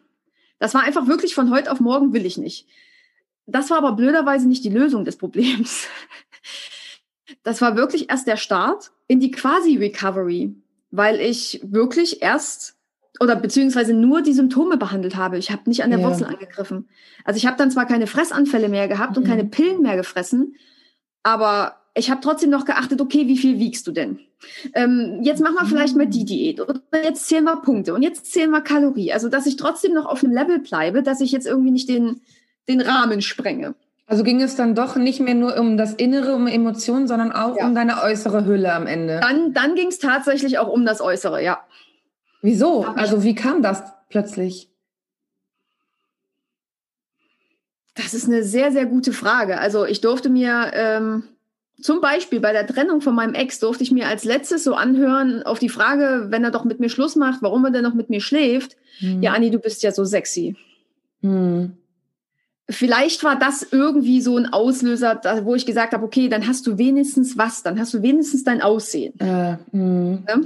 Das 0.59 0.73
war 0.73 0.83
einfach 0.83 1.07
wirklich 1.07 1.35
von 1.35 1.51
heute 1.51 1.71
auf 1.71 1.79
morgen 1.79 2.13
will 2.13 2.25
ich 2.25 2.38
nicht. 2.38 2.67
Das 3.45 3.69
war 3.69 3.77
aber 3.77 3.93
blöderweise 3.93 4.47
nicht 4.47 4.63
die 4.63 4.69
Lösung 4.69 5.05
des 5.05 5.17
Problems. 5.17 5.88
Das 7.43 7.61
war 7.61 7.75
wirklich 7.75 8.09
erst 8.09 8.27
der 8.27 8.38
Start 8.38 8.91
in 9.07 9.19
die 9.19 9.31
Quasi-Recovery, 9.31 10.55
weil 10.91 11.19
ich 11.21 11.61
wirklich 11.63 12.21
erst 12.21 12.75
oder 13.19 13.35
beziehungsweise 13.35 13.93
nur 13.93 14.21
die 14.21 14.33
Symptome 14.33 14.77
behandelt 14.77 15.15
habe. 15.15 15.38
Ich 15.38 15.51
habe 15.51 15.69
nicht 15.69 15.83
an 15.83 15.89
der 15.91 15.99
ja. 15.99 16.05
Wurzel 16.07 16.25
angegriffen. 16.25 16.89
Also 17.25 17.38
ich 17.38 17.45
habe 17.45 17.57
dann 17.57 17.71
zwar 17.71 17.85
keine 17.85 18.07
Fressanfälle 18.07 18.69
mehr 18.69 18.88
gehabt 18.88 19.11
mhm. 19.11 19.17
und 19.17 19.27
keine 19.27 19.45
Pillen 19.45 19.81
mehr 19.81 19.95
gefressen, 19.95 20.55
Aber 21.23 21.77
ich 21.93 22.09
habe 22.09 22.21
trotzdem 22.21 22.49
noch 22.49 22.65
geachtet, 22.65 23.01
okay, 23.01 23.27
wie 23.27 23.38
viel 23.38 23.59
wiegst 23.59 23.88
du 23.88 23.91
denn? 23.91 24.19
Ähm, 24.74 25.19
jetzt 25.22 25.41
machen 25.41 25.55
wir 25.55 25.65
vielleicht 25.65 25.96
mal 25.96 26.08
die 26.08 26.25
Diät 26.25 26.60
oder 26.62 26.79
jetzt 27.03 27.27
zählen 27.27 27.43
wir 27.43 27.58
Punkte 27.58 27.93
und 27.93 28.01
jetzt 28.01 28.31
zählen 28.31 28.51
wir 28.51 28.62
Kalorie. 28.62 29.12
Also, 29.13 29.29
dass 29.29 29.46
ich 29.46 29.58
trotzdem 29.58 29.93
noch 29.93 30.05
auf 30.05 30.24
einem 30.24 30.34
Level 30.34 30.60
bleibe, 30.60 31.03
dass 31.03 31.22
ich 31.22 31.31
jetzt 31.31 31.48
irgendwie 31.48 31.72
nicht 31.72 31.89
den, 31.89 32.22
den 32.67 32.81
Rahmen 32.81 33.22
sprenge. 33.22 33.75
Also 34.10 34.24
ging 34.24 34.41
es 34.41 34.55
dann 34.55 34.74
doch 34.74 34.96
nicht 34.96 35.19
mehr 35.19 35.36
nur 35.36 35.55
um 35.58 35.77
das 35.77 35.93
Innere, 35.93 36.34
um 36.34 36.48
Emotionen, 36.48 37.08
sondern 37.08 37.31
auch 37.31 37.55
ja. 37.58 37.67
um 37.67 37.75
deine 37.75 38.01
äußere 38.01 38.43
Hülle 38.43 38.74
am 38.74 38.88
Ende. 38.88 39.19
Dann, 39.22 39.53
dann 39.53 39.75
ging 39.75 39.89
es 39.89 40.00
tatsächlich 40.00 40.58
auch 40.58 40.67
um 40.67 40.84
das 40.84 41.00
Äußere, 41.00 41.43
ja. 41.43 41.60
Wieso? 42.41 42.86
Also 42.86 43.24
wie 43.24 43.36
kam 43.36 43.62
das 43.62 43.84
plötzlich? 44.10 44.72
Das 47.93 48.15
ist 48.15 48.25
eine 48.25 48.43
sehr, 48.43 48.72
sehr 48.72 48.88
gute 48.88 49.13
Frage. 49.13 49.60
Also 49.60 49.86
ich 49.86 50.01
durfte 50.01 50.29
mir 50.29 50.72
ähm, 50.74 51.24
zum 51.81 52.01
Beispiel 52.01 52.39
bei 52.39 52.51
der 52.51 52.67
Trennung 52.67 53.01
von 53.01 53.15
meinem 53.15 53.33
Ex 53.33 53.59
durfte 53.59 53.83
ich 53.83 53.91
mir 53.91 54.07
als 54.07 54.24
letztes 54.24 54.63
so 54.63 54.74
anhören 54.74 55.43
auf 55.43 55.59
die 55.59 55.69
Frage, 55.69 56.27
wenn 56.29 56.43
er 56.43 56.51
doch 56.51 56.65
mit 56.65 56.79
mir 56.79 56.89
Schluss 56.89 57.15
macht, 57.15 57.41
warum 57.41 57.65
er 57.65 57.71
denn 57.71 57.83
noch 57.83 57.93
mit 57.93 58.09
mir 58.09 58.21
schläft. 58.21 58.77
Hm. 59.00 59.21
Ja, 59.21 59.33
Anni, 59.33 59.51
du 59.51 59.59
bist 59.59 59.83
ja 59.83 59.91
so 59.91 60.03
sexy. 60.03 60.55
Hm. 61.21 61.77
Vielleicht 62.69 63.24
war 63.24 63.38
das 63.38 63.65
irgendwie 63.71 64.21
so 64.21 64.38
ein 64.38 64.53
Auslöser, 64.53 65.21
wo 65.43 65.55
ich 65.55 65.65
gesagt 65.65 65.93
habe, 65.93 66.05
okay, 66.05 66.29
dann 66.29 66.48
hast 66.48 66.67
du 66.67 66.77
wenigstens 66.77 67.38
was, 67.38 67.63
dann 67.63 67.79
hast 67.79 67.93
du 67.93 68.03
wenigstens 68.03 68.43
dein 68.43 68.62
Aussehen. 68.62 69.19
Äh, 69.19 69.57
hm. 69.71 70.24
ja? 70.27 70.39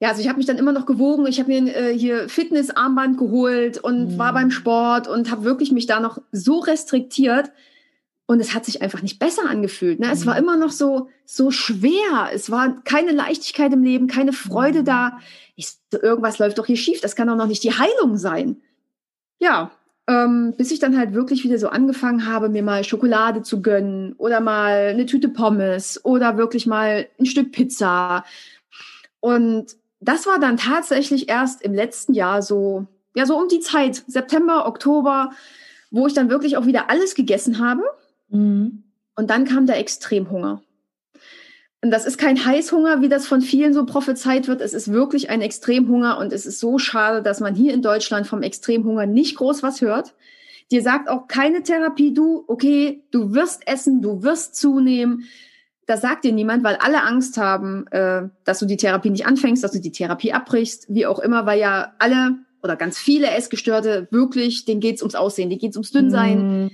ja, 0.00 0.08
also 0.08 0.20
ich 0.22 0.28
habe 0.28 0.38
mich 0.38 0.46
dann 0.46 0.58
immer 0.58 0.72
noch 0.72 0.86
gewogen. 0.86 1.26
Ich 1.26 1.38
habe 1.38 1.48
mir 1.50 1.76
äh, 1.76 1.98
hier 1.98 2.28
Fitnessarmband 2.28 3.18
geholt 3.18 3.78
und 3.78 4.14
mhm. 4.14 4.18
war 4.18 4.32
beim 4.32 4.50
Sport 4.50 5.08
und 5.08 5.30
habe 5.30 5.44
wirklich 5.44 5.72
mich 5.72 5.86
da 5.86 6.00
noch 6.00 6.22
so 6.32 6.58
restriktiert. 6.58 7.50
Und 8.30 8.38
es 8.38 8.54
hat 8.54 8.64
sich 8.64 8.80
einfach 8.80 9.02
nicht 9.02 9.18
besser 9.18 9.50
angefühlt. 9.50 9.98
Ne? 9.98 10.08
Es 10.12 10.24
war 10.24 10.34
mhm. 10.34 10.40
immer 10.44 10.56
noch 10.56 10.70
so, 10.70 11.08
so 11.24 11.50
schwer. 11.50 12.30
Es 12.32 12.48
war 12.48 12.80
keine 12.84 13.10
Leichtigkeit 13.10 13.72
im 13.72 13.82
Leben, 13.82 14.06
keine 14.06 14.32
Freude 14.32 14.82
mhm. 14.82 14.84
da. 14.84 15.18
Ich, 15.56 15.72
irgendwas 15.90 16.38
läuft 16.38 16.56
doch 16.56 16.66
hier 16.66 16.76
schief. 16.76 17.00
Das 17.00 17.16
kann 17.16 17.26
doch 17.26 17.34
noch 17.34 17.48
nicht 17.48 17.64
die 17.64 17.76
Heilung 17.76 18.18
sein. 18.18 18.58
Ja, 19.40 19.72
ähm, 20.06 20.54
bis 20.56 20.70
ich 20.70 20.78
dann 20.78 20.96
halt 20.96 21.12
wirklich 21.12 21.42
wieder 21.42 21.58
so 21.58 21.70
angefangen 21.70 22.24
habe, 22.24 22.48
mir 22.48 22.62
mal 22.62 22.84
Schokolade 22.84 23.42
zu 23.42 23.62
gönnen 23.62 24.12
oder 24.12 24.38
mal 24.38 24.90
eine 24.92 25.06
Tüte 25.06 25.28
Pommes 25.28 26.00
oder 26.04 26.36
wirklich 26.36 26.68
mal 26.68 27.08
ein 27.18 27.26
Stück 27.26 27.50
Pizza. 27.50 28.24
Und 29.18 29.74
das 29.98 30.28
war 30.28 30.38
dann 30.38 30.56
tatsächlich 30.56 31.28
erst 31.28 31.62
im 31.62 31.74
letzten 31.74 32.14
Jahr 32.14 32.42
so, 32.42 32.86
ja, 33.16 33.26
so 33.26 33.36
um 33.36 33.48
die 33.48 33.58
Zeit, 33.58 34.04
September, 34.06 34.68
Oktober, 34.68 35.32
wo 35.90 36.06
ich 36.06 36.14
dann 36.14 36.30
wirklich 36.30 36.56
auch 36.56 36.66
wieder 36.66 36.90
alles 36.90 37.16
gegessen 37.16 37.58
habe. 37.58 37.82
Mhm. 38.30 38.84
Und 39.16 39.30
dann 39.30 39.44
kam 39.44 39.66
der 39.66 39.78
Extremhunger. 39.78 40.62
Und 41.82 41.90
das 41.90 42.04
ist 42.04 42.18
kein 42.18 42.44
Heißhunger, 42.44 43.00
wie 43.00 43.08
das 43.08 43.26
von 43.26 43.40
vielen 43.40 43.72
so 43.72 43.86
prophezeit 43.86 44.48
wird. 44.48 44.60
Es 44.60 44.74
ist 44.74 44.92
wirklich 44.92 45.30
ein 45.30 45.40
Extremhunger 45.40 46.18
und 46.18 46.32
es 46.32 46.44
ist 46.44 46.60
so 46.60 46.78
schade, 46.78 47.22
dass 47.22 47.40
man 47.40 47.54
hier 47.54 47.72
in 47.72 47.80
Deutschland 47.80 48.26
vom 48.26 48.42
Extremhunger 48.42 49.06
nicht 49.06 49.36
groß 49.36 49.62
was 49.62 49.80
hört. 49.80 50.14
Dir 50.70 50.82
sagt 50.82 51.08
auch 51.08 51.26
keine 51.26 51.62
Therapie, 51.62 52.12
du, 52.12 52.44
okay, 52.46 53.02
du 53.10 53.34
wirst 53.34 53.66
essen, 53.66 54.02
du 54.02 54.22
wirst 54.22 54.56
zunehmen, 54.56 55.24
das 55.86 56.02
sagt 56.02 56.24
dir 56.24 56.32
niemand, 56.32 56.62
weil 56.62 56.76
alle 56.76 57.02
Angst 57.02 57.36
haben, 57.36 57.86
äh, 57.88 58.28
dass 58.44 58.60
du 58.60 58.66
die 58.66 58.76
Therapie 58.76 59.10
nicht 59.10 59.26
anfängst, 59.26 59.64
dass 59.64 59.72
du 59.72 59.80
die 59.80 59.90
Therapie 59.90 60.32
abbrichst, 60.32 60.86
wie 60.88 61.06
auch 61.06 61.18
immer, 61.18 61.46
weil 61.46 61.58
ja 61.58 61.94
alle 61.98 62.36
oder 62.62 62.76
ganz 62.76 62.98
viele 62.98 63.28
Essgestörte 63.30 64.06
wirklich, 64.10 64.64
denen 64.66 64.80
geht's 64.80 65.02
ums 65.02 65.16
Aussehen, 65.16 65.48
denen 65.50 65.60
geht's 65.60 65.76
ums 65.76 65.90
Dünnsein. 65.90 66.66
Mm. 66.66 66.70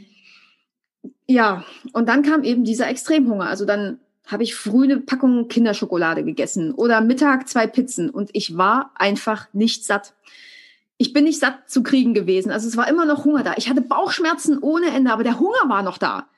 Ja, 1.26 1.64
und 1.92 2.08
dann 2.08 2.22
kam 2.22 2.44
eben 2.44 2.64
dieser 2.64 2.88
Extremhunger. 2.88 3.48
Also 3.48 3.64
dann 3.64 3.98
habe 4.26 4.42
ich 4.42 4.54
früh 4.54 4.84
eine 4.84 4.98
Packung 4.98 5.48
Kinderschokolade 5.48 6.24
gegessen 6.24 6.72
oder 6.72 7.00
Mittag 7.00 7.48
zwei 7.48 7.66
Pizzen 7.66 8.10
und 8.10 8.30
ich 8.32 8.56
war 8.56 8.90
einfach 8.96 9.46
nicht 9.52 9.84
satt. 9.84 10.14
Ich 10.98 11.12
bin 11.12 11.24
nicht 11.24 11.38
satt 11.38 11.68
zu 11.70 11.82
kriegen 11.82 12.14
gewesen. 12.14 12.50
Also 12.50 12.66
es 12.66 12.76
war 12.76 12.88
immer 12.88 13.04
noch 13.04 13.24
Hunger 13.24 13.42
da. 13.44 13.54
Ich 13.56 13.68
hatte 13.68 13.82
Bauchschmerzen 13.82 14.58
ohne 14.58 14.88
Ende, 14.88 15.12
aber 15.12 15.22
der 15.24 15.38
Hunger 15.38 15.68
war 15.68 15.82
noch 15.82 15.98
da. 15.98 16.28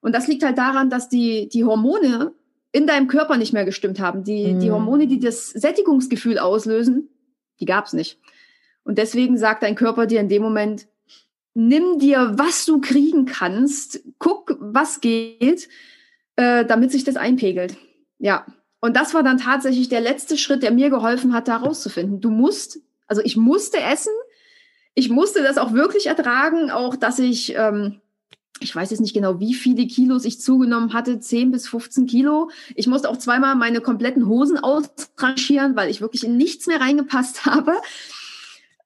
Und 0.00 0.14
das 0.14 0.26
liegt 0.26 0.42
halt 0.42 0.58
daran, 0.58 0.90
dass 0.90 1.08
die, 1.08 1.48
die 1.48 1.64
Hormone 1.64 2.32
in 2.72 2.86
deinem 2.86 3.06
Körper 3.06 3.36
nicht 3.36 3.52
mehr 3.52 3.64
gestimmt 3.64 4.00
haben. 4.00 4.24
Die, 4.24 4.54
mhm. 4.54 4.60
die 4.60 4.70
Hormone, 4.70 5.06
die 5.06 5.20
das 5.20 5.50
Sättigungsgefühl 5.50 6.38
auslösen, 6.38 7.08
die 7.60 7.66
gab's 7.66 7.92
nicht. 7.92 8.18
Und 8.82 8.98
deswegen 8.98 9.38
sagt 9.38 9.62
dein 9.62 9.76
Körper 9.76 10.06
dir 10.06 10.20
in 10.20 10.28
dem 10.28 10.42
Moment, 10.42 10.88
nimm 11.54 11.98
dir, 11.98 12.34
was 12.36 12.64
du 12.64 12.80
kriegen 12.80 13.26
kannst, 13.26 14.00
guck, 14.18 14.56
was 14.60 15.00
geht, 15.00 15.68
äh, 16.36 16.64
damit 16.64 16.92
sich 16.92 17.04
das 17.04 17.16
einpegelt. 17.16 17.76
Ja. 18.18 18.46
Und 18.80 18.96
das 18.96 19.14
war 19.14 19.22
dann 19.22 19.38
tatsächlich 19.38 19.88
der 19.88 20.00
letzte 20.00 20.36
Schritt, 20.36 20.62
der 20.62 20.72
mir 20.72 20.90
geholfen 20.90 21.32
hat, 21.34 21.46
da 21.46 21.58
rauszufinden. 21.58 22.20
Du 22.20 22.30
musst, 22.30 22.80
also 23.06 23.22
ich 23.22 23.36
musste 23.36 23.80
essen, 23.80 24.12
ich 24.94 25.08
musste 25.08 25.42
das 25.42 25.56
auch 25.56 25.72
wirklich 25.72 26.06
ertragen, 26.06 26.70
auch 26.70 26.96
dass 26.96 27.18
ich 27.20 27.54
ähm, 27.56 28.00
ich 28.62 28.74
weiß 28.74 28.90
jetzt 28.90 29.00
nicht 29.00 29.14
genau, 29.14 29.40
wie 29.40 29.54
viele 29.54 29.86
Kilos 29.86 30.24
ich 30.24 30.40
zugenommen 30.40 30.92
hatte, 30.92 31.18
10 31.18 31.50
bis 31.50 31.68
15 31.68 32.06
Kilo. 32.06 32.50
Ich 32.74 32.86
musste 32.86 33.08
auch 33.08 33.16
zweimal 33.16 33.54
meine 33.56 33.80
kompletten 33.80 34.26
Hosen 34.26 34.58
ausrangieren, 34.58 35.76
weil 35.76 35.90
ich 35.90 36.00
wirklich 36.00 36.24
in 36.24 36.36
nichts 36.36 36.66
mehr 36.66 36.80
reingepasst 36.80 37.46
habe. 37.46 37.74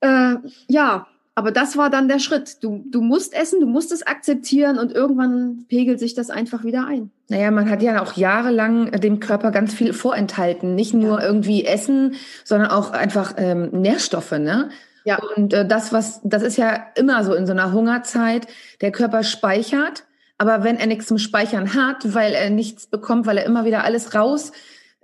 Äh, 0.01 0.37
ja, 0.69 1.07
aber 1.39 1.53
das 1.53 1.77
war 1.77 1.91
dann 1.91 2.09
der 2.09 2.19
Schritt. 2.19 2.65
Du, 2.65 2.83
du 2.91 3.03
musst 3.03 3.35
essen, 3.35 3.61
du 3.61 3.67
musst 3.67 3.93
es 3.93 4.07
akzeptieren 4.07 4.79
und 4.79 4.91
irgendwann 4.91 5.67
pegelt 5.69 6.01
sich 6.01 6.15
das 6.15 6.31
einfach 6.31 6.65
wieder 6.65 6.87
ein. 6.87 7.11
Naja, 7.29 7.51
man 7.51 7.69
hat 7.69 7.83
ja 7.83 8.03
auch 8.03 8.15
jahrelang 8.15 8.91
dem 8.93 9.21
Körper 9.21 9.51
ganz 9.51 9.75
viel 9.75 9.93
vorenthalten. 9.93 10.75
Nicht 10.75 10.95
nur 10.95 11.21
ja. 11.21 11.27
irgendwie 11.27 11.67
Essen, 11.67 12.15
sondern 12.43 12.71
auch 12.71 12.91
einfach 12.93 13.35
ähm, 13.37 13.69
Nährstoffe, 13.73 14.33
ne? 14.33 14.71
Ja. 15.05 15.19
Und 15.37 15.53
äh, 15.53 15.69
das, 15.69 15.93
was, 15.93 16.23
das 16.25 16.43
ist 16.43 16.57
ja 16.57 16.87
immer 16.95 17.23
so 17.23 17.35
in 17.35 17.47
so 17.47 17.53
einer 17.53 17.71
Hungerzeit. 17.71 18.47
Der 18.81 18.91
Körper 18.91 19.23
speichert, 19.23 20.05
aber 20.39 20.65
wenn 20.65 20.79
er 20.79 20.87
nichts 20.87 21.07
zum 21.07 21.19
Speichern 21.19 21.75
hat, 21.75 22.15
weil 22.15 22.33
er 22.33 22.49
nichts 22.49 22.87
bekommt, 22.87 23.27
weil 23.27 23.37
er 23.37 23.45
immer 23.45 23.67
wieder 23.67 23.85
alles 23.85 24.15
raus, 24.15 24.53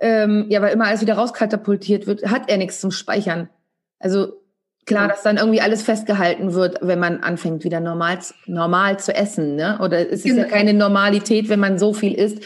ähm, 0.01 0.47
ja, 0.49 0.63
weil 0.63 0.73
immer 0.73 0.87
alles 0.87 1.03
wieder 1.03 1.15
rauskatapultiert 1.15 2.07
wird, 2.07 2.27
hat 2.31 2.49
er 2.49 2.57
nichts 2.57 2.81
zum 2.81 2.91
Speichern. 2.91 3.51
Also 3.99 4.42
klar, 4.87 5.09
dass 5.09 5.23
dann 5.23 5.37
irgendwie 5.37 5.61
alles 5.61 5.83
festgehalten 5.83 6.55
wird, 6.55 6.79
wenn 6.83 6.99
man 6.99 7.21
anfängt, 7.21 7.65
wieder 7.65 7.81
normal, 7.81 8.19
normal 8.47 8.99
zu 8.99 9.15
essen, 9.15 9.57
ne? 9.57 9.79
Oder 9.81 10.01
es 10.01 10.21
ist 10.21 10.25
genau. 10.25 10.43
ja 10.43 10.49
keine 10.49 10.75
Normalität, 10.75 11.49
wenn 11.49 11.61
man 11.61 11.79
so 11.79 11.93
viel 11.93 12.15
isst. 12.15 12.43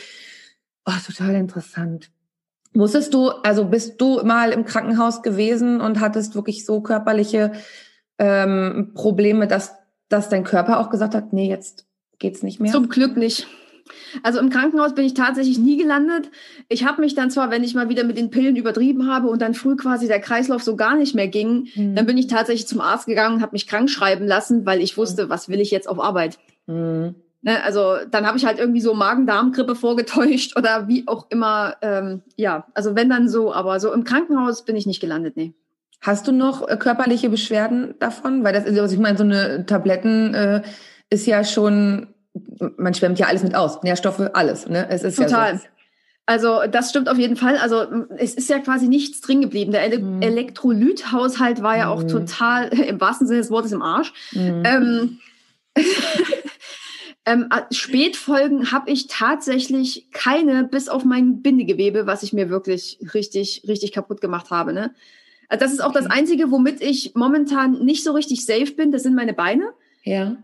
Oh, 0.85 0.92
total 1.05 1.35
interessant. 1.35 2.11
Musstest 2.72 3.14
du, 3.14 3.31
also 3.31 3.64
bist 3.64 4.01
du 4.01 4.22
mal 4.22 4.53
im 4.53 4.64
Krankenhaus 4.64 5.22
gewesen 5.22 5.81
und 5.81 6.01
hattest 6.01 6.35
wirklich 6.35 6.66
so 6.66 6.83
körperliche 6.83 7.53
ähm, 8.18 8.92
Probleme, 8.94 9.46
dass, 9.46 9.75
dass 10.09 10.29
dein 10.29 10.44
Körper 10.44 10.79
auch 10.79 10.90
gesagt 10.90 11.14
hat, 11.14 11.33
nee, 11.33 11.49
jetzt 11.49 11.87
geht's 12.18 12.42
nicht 12.42 12.61
mehr? 12.61 12.72
Zum 12.72 12.88
Glück 12.88 13.16
nicht. 13.16 13.46
Also 14.22 14.38
im 14.38 14.51
Krankenhaus 14.51 14.94
bin 14.94 15.05
ich 15.05 15.14
tatsächlich 15.14 15.59
nie 15.59 15.77
gelandet. 15.77 16.31
Ich 16.68 16.85
habe 16.85 17.01
mich 17.01 17.14
dann 17.14 17.31
zwar, 17.31 17.51
wenn 17.51 17.64
ich 17.64 17.75
mal 17.75 17.88
wieder 17.88 18.05
mit 18.05 18.16
den 18.16 18.31
Pillen 18.31 18.57
übertrieben 18.57 19.11
habe 19.11 19.29
und 19.29 19.42
dann 19.42 19.55
früh 19.55 19.77
quasi 19.77 20.07
der 20.09 20.20
Kreislauf 20.20 20.62
so 20.62 20.77
gar 20.77 20.96
nicht 20.96 21.14
mehr 21.14 21.29
ging, 21.29 21.68
mhm. 21.75 21.94
dann 21.94 22.07
bin 22.07 22.18
ich 22.18 22.27
tatsächlich 22.27 22.66
zum 22.66 22.81
Arzt 22.81 23.07
gegangen 23.07 23.37
und 23.37 23.42
habe 23.42 23.53
mich 23.53 23.66
krank 23.66 23.90
schreiben 23.90 24.27
lassen, 24.27 24.66
weil 24.66 24.81
ich 24.81 24.96
wusste, 24.96 25.27
mhm. 25.27 25.31
was 25.31 25.49
will 25.49 25.61
ich 25.61 25.70
jetzt 25.70 25.88
auf 25.88 26.01
Arbeit. 26.01 26.38
Mhm. 26.66 27.14
Ne, 27.42 27.62
also 27.62 27.96
dann 28.11 28.27
habe 28.27 28.38
ich 28.38 28.44
halt 28.44 28.59
irgendwie 28.59 28.81
so 28.81 28.92
Magen-Darm-Grippe 28.92 29.77
vorgetäuscht 29.77 30.57
oder 30.57 30.88
wie 30.88 31.07
auch 31.07 31.27
immer. 31.31 31.77
Ähm, 31.81 32.22
ja, 32.35 32.66
also 32.75 32.96
wenn 32.96 33.09
dann 33.09 33.29
so, 33.29 33.53
aber 33.53 33.79
so 33.79 33.92
im 33.92 34.03
Krankenhaus 34.03 34.64
bin 34.64 34.75
ich 34.75 34.87
nicht 34.87 35.01
gelandet, 35.01 35.37
nee. 35.37 35.55
Hast 36.01 36.27
du 36.27 36.33
noch 36.33 36.68
äh, 36.68 36.77
körperliche 36.77 37.31
Beschwerden 37.31 37.94
davon? 38.01 38.42
Weil 38.42 38.53
das 38.53 38.64
ist, 38.64 38.79
also 38.79 38.94
ich 38.94 39.01
meine, 39.01 39.16
so 39.16 39.25
eine 39.25 39.64
Tabletten 39.64 40.35
äh, 40.35 40.62
ist 41.09 41.27
ja 41.27 41.44
schon, 41.44 42.09
man 42.77 42.94
schwemmt 42.94 43.18
ja 43.18 43.27
alles 43.27 43.42
mit 43.42 43.55
aus, 43.55 43.83
Nährstoffe, 43.83 44.31
alles. 44.33 44.68
Ne? 44.68 44.87
Es 44.88 45.03
ist 45.03 45.16
Total. 45.16 45.55
Ja 45.55 45.59
so. 45.59 45.66
Also 46.29 46.62
das 46.68 46.90
stimmt 46.90 47.09
auf 47.09 47.18
jeden 47.18 47.37
Fall. 47.37 47.57
Also 47.57 47.87
es 48.18 48.35
ist 48.35 48.51
ja 48.51 48.59
quasi 48.59 48.88
nichts 48.88 49.20
drin 49.20 49.40
geblieben. 49.40 49.70
Der 49.70 49.85
Ele 49.85 50.01
mhm. 50.01 50.22
Elektrolythaushalt 50.22 51.62
war 51.62 51.77
ja 51.77 51.88
auch 51.88 52.03
mhm. 52.03 52.09
total, 52.09 52.68
im 52.88 53.01
wahrsten 53.01 53.29
Sinne 53.29 53.40
des 53.40 53.51
Wortes, 53.51 53.72
im 53.72 53.83
Arsch. 53.83 54.12
Mhm. 54.33 54.62
Ähm, 54.64 55.18
Ähm, 57.29 57.49
Spätfolgen 57.72 58.70
habe 58.70 58.88
ich 58.88 59.09
tatsächlich 59.09 60.07
keine, 60.12 60.62
bis 60.62 60.88
auf 60.88 61.05
mein 61.05 61.42
Bindegewebe, 61.42 62.07
was 62.07 62.22
ich 62.22 62.33
mir 62.33 62.51
wirklich 62.51 63.01
richtig, 63.14 63.64
richtig 63.66 63.90
kaputt 63.90 64.20
gemacht 64.20 64.51
habe. 64.51 64.72
Ne? 64.72 64.94
Also 65.49 65.64
das 65.64 65.72
ist 65.72 65.81
auch 65.83 65.92
das 65.92 66.07
Einzige, 66.07 66.53
womit 66.53 66.81
ich 66.81 67.16
momentan 67.16 67.85
nicht 67.85 68.05
so 68.05 68.12
richtig 68.12 68.46
safe 68.46 68.72
bin. 68.72 68.92
Das 68.92 69.03
sind 69.03 69.16
meine 69.16 69.35
Beine. 69.35 69.72
Ja. 70.05 70.37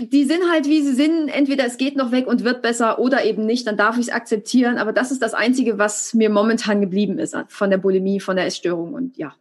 Die 0.00 0.24
sind 0.24 0.50
halt, 0.50 0.66
wie 0.66 0.82
sie 0.82 0.94
sind. 0.94 1.28
Entweder 1.28 1.66
es 1.66 1.76
geht 1.76 1.96
noch 1.96 2.12
weg 2.12 2.26
und 2.26 2.44
wird 2.44 2.62
besser 2.62 2.98
oder 2.98 3.24
eben 3.24 3.46
nicht. 3.46 3.66
Dann 3.66 3.76
darf 3.76 3.96
ich 3.96 4.08
es 4.08 4.12
akzeptieren. 4.12 4.78
Aber 4.78 4.92
das 4.92 5.10
ist 5.10 5.22
das 5.22 5.34
Einzige, 5.34 5.78
was 5.78 6.14
mir 6.14 6.30
momentan 6.30 6.80
geblieben 6.80 7.18
ist 7.18 7.36
von 7.48 7.70
der 7.70 7.78
Bulimie, 7.78 8.20
von 8.20 8.36
der 8.36 8.46
Essstörung 8.46 8.94
und 8.94 9.16
ja. 9.16 9.34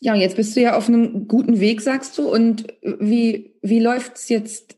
Ja, 0.00 0.14
und 0.14 0.20
jetzt 0.20 0.36
bist 0.36 0.56
du 0.56 0.60
ja 0.60 0.76
auf 0.76 0.88
einem 0.88 1.28
guten 1.28 1.60
Weg, 1.60 1.80
sagst 1.80 2.18
du. 2.18 2.28
Und 2.28 2.66
wie, 2.82 3.54
wie 3.62 3.78
läuft's 3.78 4.28
jetzt 4.28 4.76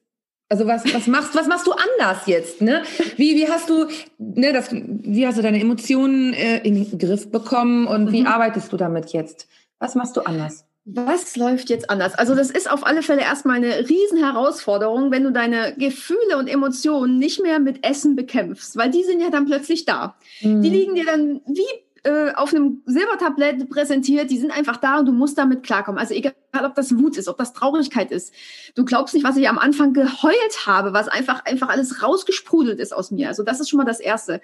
Also 0.51 0.67
was, 0.67 0.85
was 0.93 1.07
machst, 1.07 1.35
was 1.35 1.47
machst 1.47 1.67
du 1.67 1.73
anders 1.73 2.27
jetzt? 2.27 2.61
Ne? 2.61 2.83
Wie, 3.17 3.35
wie 3.35 3.49
hast 3.49 3.71
du, 3.71 3.87
ne, 4.19 4.53
das, 4.53 4.69
wie 4.71 5.27
hast 5.27 5.39
du 5.39 5.43
deine 5.43 5.61
Emotionen 5.61 6.35
äh, 6.35 6.59
in 6.59 6.75
den 6.75 6.99
Griff 6.99 7.31
bekommen 7.31 7.87
und 7.87 8.07
mhm. 8.07 8.13
wie 8.13 8.27
arbeitest 8.27 8.71
du 8.73 8.77
damit 8.77 9.13
jetzt? 9.13 9.49
Was 9.79 9.95
machst 9.95 10.17
du 10.17 10.21
anders? 10.21 10.67
Was 10.87 11.37
läuft 11.37 11.71
jetzt 11.71 11.89
anders? 11.89 12.15
Also 12.15 12.35
das 12.35 12.51
ist 12.51 12.71
auf 12.71 12.87
alle 12.87 13.03
Fälle 13.03 13.23
erstmal 13.23 13.57
eine 13.57 13.89
riesen 13.89 14.19
Herausforderung, 14.19 15.11
wenn 15.11 15.25
du 15.25 15.33
deine 15.33 15.75
Gefühle 15.79 16.37
und 16.37 16.47
Emotionen 16.47 17.19
nicht 17.19 17.43
mehr 17.43 17.59
mit 17.59 17.87
Essen 17.87 18.17
bekämpfst, 18.17 18.77
weil 18.77 18.91
die 18.91 19.03
sind 19.03 19.21
ja 19.21 19.31
dann 19.31 19.47
plötzlich 19.47 19.87
da. 19.87 20.17
Mhm. 20.43 20.61
Die 20.61 20.69
liegen 20.69 20.95
dir 20.95 21.07
dann 21.07 21.41
wie 21.47 21.63
äh, 22.03 22.35
auf 22.35 22.53
einem 22.53 22.83
Silbertablett 22.85 23.71
präsentiert, 23.71 24.31
die 24.31 24.37
sind 24.37 24.51
einfach 24.51 24.77
da 24.77 24.99
und 24.99 25.07
du 25.07 25.13
musst 25.13 25.39
damit 25.39 25.63
klarkommen. 25.63 25.99
Also 25.99 26.13
egal, 26.13 26.35
ob 26.53 26.75
das 26.75 26.99
Wut 26.99 27.17
ist, 27.17 27.29
ob 27.29 27.39
das 27.39 27.55
Traurigkeit 27.55 28.11
ist. 28.11 28.35
Du 28.75 28.85
glaubst 28.85 29.15
nicht, 29.15 29.25
was 29.25 29.39
ich 29.39 29.49
am 29.49 29.59
Anfang 29.59 29.95
geheult 29.95 30.67
habe, 30.67 30.93
was 30.93 31.09
einfach, 31.09 31.47
einfach 31.47 31.71
alles 31.71 32.03
rausgesprudelt 32.03 32.79
ist 32.79 32.93
aus 32.93 33.11
mir. 33.11 33.29
Also 33.29 33.43
das 33.43 33.59
ist 33.59 33.71
schon 33.71 33.79
mal 33.79 33.85
das 33.85 34.01
Erste. 34.01 34.43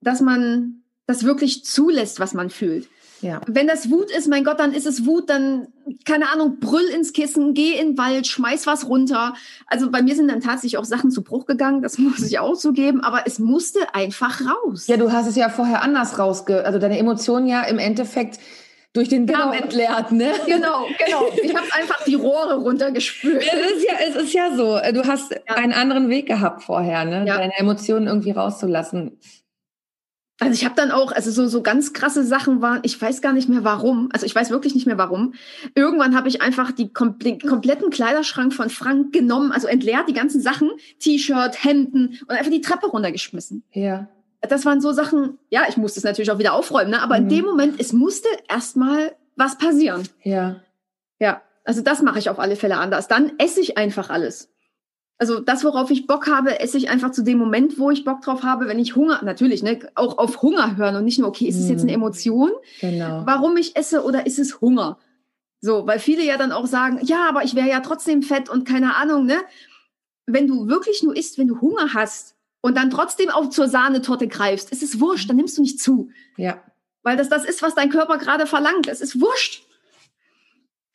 Dass 0.00 0.22
man 0.22 0.82
das 1.06 1.24
wirklich 1.24 1.62
zulässt, 1.62 2.20
was 2.20 2.32
man 2.32 2.48
fühlt. 2.48 2.88
Ja. 3.22 3.40
Wenn 3.46 3.66
das 3.66 3.90
Wut 3.90 4.10
ist, 4.10 4.28
mein 4.28 4.44
Gott, 4.44 4.60
dann 4.60 4.72
ist 4.72 4.86
es 4.86 5.06
Wut, 5.06 5.30
dann, 5.30 5.68
keine 6.04 6.28
Ahnung, 6.30 6.58
brüll 6.58 6.84
ins 6.94 7.12
Kissen, 7.12 7.54
geh 7.54 7.78
in 7.78 7.92
den 7.92 7.98
Wald, 7.98 8.26
schmeiß 8.26 8.66
was 8.66 8.88
runter. 8.88 9.34
Also 9.66 9.90
bei 9.90 10.02
mir 10.02 10.14
sind 10.16 10.28
dann 10.28 10.40
tatsächlich 10.40 10.76
auch 10.76 10.84
Sachen 10.84 11.10
zu 11.10 11.22
Bruch 11.22 11.46
gegangen, 11.46 11.82
das 11.82 11.98
muss 11.98 12.20
ich 12.22 12.38
auch 12.38 12.56
zugeben, 12.56 13.00
aber 13.00 13.22
es 13.26 13.38
musste 13.38 13.94
einfach 13.94 14.40
raus. 14.40 14.88
Ja, 14.88 14.96
du 14.96 15.12
hast 15.12 15.28
es 15.28 15.36
ja 15.36 15.48
vorher 15.48 15.82
anders 15.82 16.18
rausge, 16.18 16.64
also 16.64 16.78
deine 16.78 16.98
Emotionen 16.98 17.46
ja 17.46 17.62
im 17.62 17.78
Endeffekt 17.78 18.38
durch 18.92 19.08
den 19.08 19.26
Darm 19.26 19.52
genau. 19.52 19.62
entleert, 19.62 20.12
ne? 20.12 20.32
Genau, 20.46 20.86
genau. 21.04 21.30
Ich 21.42 21.54
habe 21.54 21.66
einfach 21.72 22.04
die 22.04 22.14
Rohre 22.14 22.56
runtergespült. 22.56 23.42
Es 23.42 23.76
ist 23.76 23.86
ja, 23.88 23.94
es 24.06 24.16
ist 24.16 24.32
ja 24.34 24.54
so. 24.54 24.78
Du 24.92 25.06
hast 25.06 25.32
ja. 25.32 25.54
einen 25.54 25.72
anderen 25.72 26.10
Weg 26.10 26.26
gehabt 26.26 26.62
vorher, 26.62 27.04
ne? 27.04 27.24
Ja. 27.26 27.38
Deine 27.38 27.56
Emotionen 27.58 28.06
irgendwie 28.06 28.32
rauszulassen. 28.32 29.18
Also 30.42 30.54
ich 30.54 30.64
habe 30.64 30.74
dann 30.74 30.90
auch, 30.90 31.12
also 31.12 31.30
so, 31.30 31.46
so 31.46 31.62
ganz 31.62 31.92
krasse 31.92 32.24
Sachen 32.24 32.60
waren, 32.62 32.80
ich 32.82 33.00
weiß 33.00 33.20
gar 33.20 33.32
nicht 33.32 33.48
mehr 33.48 33.64
warum, 33.64 34.08
also 34.12 34.26
ich 34.26 34.34
weiß 34.34 34.50
wirklich 34.50 34.74
nicht 34.74 34.86
mehr 34.86 34.98
warum. 34.98 35.34
Irgendwann 35.74 36.16
habe 36.16 36.28
ich 36.28 36.42
einfach 36.42 36.72
die 36.72 36.92
komple 36.92 37.38
kompletten 37.38 37.90
Kleiderschrank 37.90 38.52
von 38.52 38.68
Frank 38.68 39.12
genommen, 39.12 39.52
also 39.52 39.68
entleert 39.68 40.08
die 40.08 40.12
ganzen 40.12 40.40
Sachen, 40.40 40.70
T-Shirt, 40.98 41.62
Hemden 41.62 42.18
und 42.22 42.30
einfach 42.30 42.50
die 42.50 42.60
Treppe 42.60 42.86
runtergeschmissen. 42.86 43.62
Ja. 43.72 44.08
Das 44.40 44.66
waren 44.66 44.80
so 44.80 44.92
Sachen, 44.92 45.38
ja, 45.50 45.62
ich 45.68 45.76
musste 45.76 46.00
es 46.00 46.04
natürlich 46.04 46.32
auch 46.32 46.38
wieder 46.40 46.54
aufräumen, 46.54 46.90
ne? 46.90 47.02
aber 47.02 47.18
mhm. 47.18 47.22
in 47.22 47.28
dem 47.28 47.44
Moment, 47.44 47.80
es 47.80 47.92
musste 47.92 48.28
erstmal 48.48 49.14
was 49.36 49.58
passieren. 49.58 50.02
Ja. 50.22 50.56
Ja, 51.20 51.42
also 51.64 51.82
das 51.82 52.02
mache 52.02 52.18
ich 52.18 52.28
auf 52.28 52.40
alle 52.40 52.56
Fälle 52.56 52.78
anders. 52.78 53.06
Dann 53.06 53.32
esse 53.38 53.60
ich 53.60 53.78
einfach 53.78 54.10
alles. 54.10 54.51
Also 55.18 55.38
das, 55.38 55.62
worauf 55.62 55.90
ich 55.90 56.06
Bock 56.06 56.26
habe, 56.26 56.58
esse 56.58 56.76
ich 56.76 56.90
einfach 56.90 57.12
zu 57.12 57.22
dem 57.22 57.38
Moment, 57.38 57.78
wo 57.78 57.90
ich 57.90 58.04
Bock 58.04 58.22
drauf 58.22 58.42
habe, 58.42 58.66
wenn 58.66 58.78
ich 58.78 58.96
Hunger, 58.96 59.22
natürlich, 59.22 59.62
ne, 59.62 59.78
auch 59.94 60.18
auf 60.18 60.42
Hunger 60.42 60.76
hören 60.76 60.96
und 60.96 61.04
nicht 61.04 61.20
nur, 61.20 61.28
okay, 61.28 61.46
ist 61.46 61.58
es 61.58 61.68
jetzt 61.68 61.82
eine 61.82 61.92
mhm. 61.92 62.02
Emotion, 62.02 62.50
genau. 62.80 63.22
warum 63.24 63.56
ich 63.56 63.76
esse 63.76 64.02
oder 64.02 64.26
ist 64.26 64.40
es 64.40 64.60
Hunger? 64.60 64.98
So, 65.60 65.86
weil 65.86 66.00
viele 66.00 66.24
ja 66.24 66.36
dann 66.36 66.50
auch 66.50 66.66
sagen, 66.66 66.98
ja, 67.04 67.28
aber 67.28 67.44
ich 67.44 67.54
wäre 67.54 67.68
ja 67.68 67.80
trotzdem 67.80 68.24
fett 68.24 68.48
und 68.48 68.66
keine 68.66 68.96
Ahnung, 68.96 69.24
ne? 69.24 69.36
Wenn 70.26 70.48
du 70.48 70.66
wirklich 70.66 71.04
nur 71.04 71.16
isst, 71.16 71.38
wenn 71.38 71.46
du 71.46 71.60
Hunger 71.60 71.94
hast 71.94 72.34
und 72.60 72.76
dann 72.76 72.90
trotzdem 72.90 73.30
auch 73.30 73.48
zur 73.48 73.68
Sahnetorte 73.68 74.26
greifst, 74.26 74.72
ist 74.72 74.82
es 74.82 74.98
wurscht, 74.98 75.28
dann 75.28 75.36
nimmst 75.36 75.56
du 75.56 75.62
nicht 75.62 75.78
zu. 75.80 76.10
Ja. 76.36 76.60
Weil 77.04 77.16
das 77.16 77.28
das 77.28 77.44
ist, 77.44 77.62
was 77.62 77.76
dein 77.76 77.90
Körper 77.90 78.18
gerade 78.18 78.46
verlangt. 78.46 78.88
Es 78.88 79.00
ist 79.00 79.20
wurscht. 79.20 79.64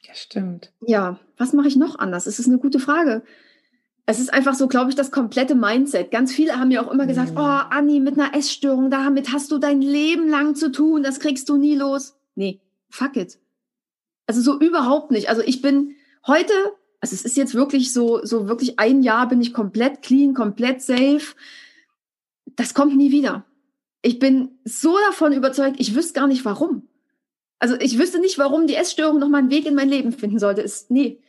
Ja, 0.01 0.13
stimmt. 0.13 0.73
Ja, 0.82 1.17
was 1.38 1.53
mache 1.53 1.69
ich 1.69 1.77
noch 1.77 1.97
anders? 1.99 2.25
Das 2.25 2.39
ist 2.39 2.47
eine 2.47 2.58
gute 2.58 2.80
Frage 2.80 3.23
es 4.09 4.19
ist 4.21 4.33
einfach 4.33 4.55
so, 4.55 4.69
glaube 4.69 4.89
ich, 4.89 4.95
das 4.95 5.11
komplette 5.11 5.53
Mindset. 5.53 6.11
Ganz 6.11 6.31
viele 6.33 6.57
haben 6.57 6.69
mir 6.69 6.81
auch 6.81 6.91
immer 6.91 7.05
gesagt, 7.05 7.31
mhm. 7.31 7.39
oh, 7.39 7.41
Anni, 7.41 7.99
mit 7.99 8.17
einer 8.17 8.33
Essstörung, 8.33 8.89
damit 8.89 9.33
hast 9.33 9.51
du 9.51 9.57
dein 9.57 9.81
Leben 9.81 10.29
lang 10.29 10.55
zu 10.55 10.71
tun, 10.71 11.03
das 11.03 11.19
kriegst 11.19 11.49
du 11.49 11.57
nie 11.57 11.75
los. 11.75 12.15
Nee, 12.33 12.61
fuck 12.89 13.17
it. 13.17 13.37
Also 14.25 14.41
so 14.41 14.57
überhaupt 14.59 15.11
nicht. 15.11 15.29
Also 15.29 15.41
ich 15.41 15.61
bin 15.61 15.95
heute, 16.25 16.53
also 17.01 17.13
es 17.15 17.25
ist 17.25 17.35
jetzt 17.35 17.53
wirklich 17.53 17.91
so, 17.91 18.23
so 18.23 18.47
wirklich 18.47 18.79
ein 18.79 19.03
Jahr 19.03 19.27
bin 19.27 19.41
ich 19.41 19.53
komplett 19.53 20.01
clean, 20.01 20.33
komplett 20.33 20.81
safe. 20.81 21.35
Das 22.55 22.73
kommt 22.73 22.95
nie 22.95 23.11
wieder. 23.11 23.45
Ich 24.01 24.19
bin 24.19 24.57
so 24.63 24.97
davon 25.07 25.33
überzeugt, 25.33 25.81
ich 25.81 25.95
wüsste 25.95 26.13
gar 26.13 26.27
nicht 26.27 26.45
warum. 26.45 26.87
Also 27.59 27.75
ich 27.77 27.99
wüsste 27.99 28.19
nicht, 28.19 28.37
warum 28.37 28.67
die 28.67 28.75
Essstörung 28.75 29.19
noch 29.19 29.27
mal 29.27 29.39
einen 29.39 29.51
Weg 29.51 29.65
in 29.65 29.75
mein 29.75 29.89
Leben 29.89 30.13
finden 30.13 30.39
sollte. 30.39 30.61
Ist, 30.61 30.91
nee, 30.91 31.19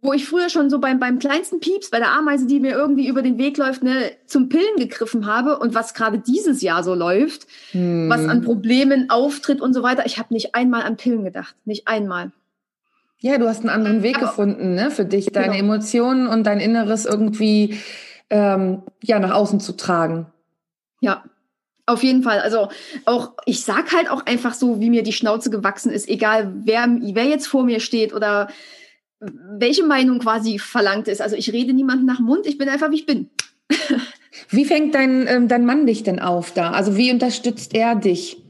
wo 0.00 0.14
ich 0.14 0.26
früher 0.26 0.48
schon 0.48 0.70
so 0.70 0.78
beim, 0.78 0.98
beim 0.98 1.18
kleinsten 1.18 1.60
Pieps, 1.60 1.90
bei 1.90 1.98
der 1.98 2.12
Ameise, 2.12 2.46
die 2.46 2.60
mir 2.60 2.72
irgendwie 2.72 3.08
über 3.08 3.20
den 3.20 3.36
Weg 3.36 3.58
läuft, 3.58 3.82
ne, 3.82 4.12
zum 4.26 4.48
Pillen 4.48 4.76
gegriffen 4.78 5.26
habe 5.26 5.58
und 5.58 5.74
was 5.74 5.92
gerade 5.92 6.18
dieses 6.18 6.62
Jahr 6.62 6.82
so 6.82 6.94
läuft, 6.94 7.46
hm. 7.72 8.08
was 8.08 8.26
an 8.26 8.42
Problemen 8.42 9.10
auftritt 9.10 9.60
und 9.60 9.74
so 9.74 9.82
weiter. 9.82 10.06
Ich 10.06 10.18
habe 10.18 10.32
nicht 10.32 10.54
einmal 10.54 10.82
an 10.82 10.96
Pillen 10.96 11.24
gedacht, 11.24 11.54
nicht 11.66 11.88
einmal. 11.88 12.32
Ja, 13.18 13.36
du 13.36 13.48
hast 13.48 13.60
einen 13.60 13.70
anderen 13.70 14.02
Weg 14.02 14.16
Aber, 14.16 14.28
gefunden, 14.28 14.74
ne, 14.74 14.90
für 14.90 15.04
dich, 15.04 15.26
deine 15.26 15.56
genau. 15.56 15.58
Emotionen 15.58 16.26
und 16.26 16.44
dein 16.44 16.60
Inneres 16.60 17.04
irgendwie 17.04 17.78
ähm, 18.30 18.82
ja 19.02 19.18
nach 19.18 19.32
außen 19.32 19.60
zu 19.60 19.76
tragen. 19.76 20.26
Ja, 21.00 21.22
auf 21.84 22.02
jeden 22.02 22.22
Fall. 22.22 22.40
Also 22.40 22.68
auch, 23.04 23.34
ich 23.44 23.62
sag 23.62 23.92
halt 23.94 24.10
auch 24.10 24.24
einfach 24.24 24.54
so, 24.54 24.80
wie 24.80 24.90
mir 24.90 25.02
die 25.02 25.12
Schnauze 25.12 25.50
gewachsen 25.50 25.92
ist, 25.92 26.08
egal 26.08 26.52
wer, 26.64 26.88
wer 27.00 27.24
jetzt 27.24 27.46
vor 27.46 27.64
mir 27.64 27.80
steht 27.80 28.14
oder 28.14 28.48
welche 29.20 29.84
Meinung 29.84 30.18
quasi 30.18 30.58
verlangt 30.58 31.08
ist. 31.08 31.22
Also 31.22 31.36
ich 31.36 31.52
rede 31.52 31.72
niemanden 31.72 32.04
nach 32.04 32.16
dem 32.16 32.26
Mund, 32.26 32.46
ich 32.46 32.58
bin 32.58 32.68
einfach, 32.68 32.90
wie 32.90 32.96
ich 32.96 33.06
bin. 33.06 33.30
wie 34.50 34.64
fängt 34.64 34.94
dein, 34.94 35.26
ähm, 35.26 35.48
dein 35.48 35.64
Mann 35.64 35.86
dich 35.86 36.02
denn 36.02 36.18
auf 36.18 36.52
da? 36.52 36.72
Also 36.72 36.96
wie 36.96 37.10
unterstützt 37.10 37.74
er 37.74 37.94
dich? 37.94 38.42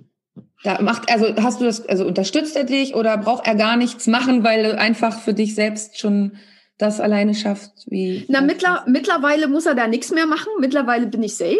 Da 0.65 0.83
macht, 0.83 1.11
also 1.11 1.35
hast 1.37 1.61
du 1.61 1.65
das, 1.65 1.87
also 1.89 2.05
unterstützt 2.05 2.57
er 2.57 2.65
dich 2.65 2.95
oder 2.95 3.17
braucht 3.19 3.47
er 3.47 3.55
gar 3.55 3.77
nichts 3.77 4.07
machen, 4.07 4.43
weil 4.43 4.65
du 4.65 4.79
einfach 4.79 5.21
für 5.21 5.35
dich 5.35 5.55
selbst 5.55 6.01
schon 6.01 6.33
das 6.79 7.01
alleine 7.01 7.35
schafft? 7.35 7.71
Wie 7.87 8.25
Na, 8.29 8.41
mittler, 8.41 8.85
mittlerweile 8.89 9.49
muss 9.49 9.67
er 9.67 9.75
da 9.75 9.87
nichts 9.87 10.11
mehr 10.11 10.27
machen. 10.27 10.49
Mittlerweile 10.59 11.07
bin 11.07 11.23
ich 11.23 11.37
safe. 11.37 11.57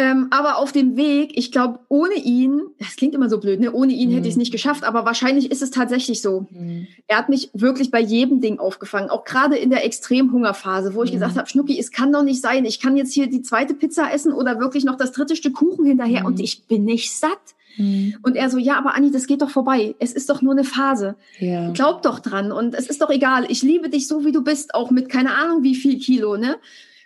Ähm, 0.00 0.28
aber 0.30 0.58
auf 0.58 0.70
dem 0.70 0.96
Weg, 0.96 1.32
ich 1.36 1.50
glaube, 1.50 1.80
ohne 1.88 2.14
ihn, 2.14 2.62
das 2.78 2.94
klingt 2.94 3.16
immer 3.16 3.28
so 3.28 3.40
blöd, 3.40 3.58
ne? 3.58 3.72
ohne 3.72 3.92
ihn 3.92 4.10
mhm. 4.10 4.14
hätte 4.14 4.28
ich 4.28 4.34
es 4.34 4.38
nicht 4.38 4.52
geschafft, 4.52 4.84
aber 4.84 5.04
wahrscheinlich 5.04 5.50
ist 5.50 5.60
es 5.60 5.72
tatsächlich 5.72 6.22
so. 6.22 6.46
Mhm. 6.50 6.86
Er 7.08 7.18
hat 7.18 7.28
mich 7.28 7.50
wirklich 7.52 7.90
bei 7.90 7.98
jedem 8.00 8.40
Ding 8.40 8.60
aufgefangen, 8.60 9.10
auch 9.10 9.24
gerade 9.24 9.56
in 9.56 9.70
der 9.70 9.84
Extremhungerphase, 9.84 10.94
wo 10.94 11.02
ich 11.02 11.10
mhm. 11.10 11.14
gesagt 11.14 11.36
habe, 11.36 11.48
Schnucki, 11.48 11.76
es 11.76 11.90
kann 11.90 12.12
doch 12.12 12.22
nicht 12.22 12.40
sein, 12.40 12.64
ich 12.64 12.78
kann 12.78 12.96
jetzt 12.96 13.12
hier 13.12 13.26
die 13.26 13.42
zweite 13.42 13.74
Pizza 13.74 14.12
essen 14.12 14.32
oder 14.32 14.60
wirklich 14.60 14.84
noch 14.84 14.96
das 14.96 15.10
dritte 15.10 15.34
Stück 15.34 15.54
Kuchen 15.54 15.84
hinterher 15.84 16.24
und 16.26 16.38
mhm. 16.38 16.44
ich 16.44 16.62
bin 16.66 16.84
nicht 16.84 17.12
satt. 17.12 17.56
Mhm. 17.76 18.18
Und 18.22 18.36
er 18.36 18.50
so, 18.50 18.58
ja, 18.58 18.78
aber 18.78 18.94
Anni, 18.94 19.10
das 19.10 19.26
geht 19.26 19.42
doch 19.42 19.50
vorbei. 19.50 19.96
Es 19.98 20.12
ist 20.12 20.30
doch 20.30 20.42
nur 20.42 20.52
eine 20.52 20.64
Phase. 20.64 21.16
Ja. 21.40 21.70
Glaub 21.72 22.02
doch 22.02 22.20
dran. 22.20 22.52
Und 22.52 22.74
es 22.74 22.86
ist 22.86 23.02
doch 23.02 23.10
egal. 23.10 23.46
Ich 23.48 23.62
liebe 23.62 23.88
dich 23.88 24.06
so, 24.06 24.24
wie 24.24 24.32
du 24.32 24.42
bist, 24.42 24.74
auch 24.74 24.90
mit 24.90 25.08
keine 25.08 25.34
Ahnung 25.34 25.62
wie 25.62 25.74
viel 25.74 25.98
Kilo, 25.98 26.36
ne? 26.36 26.56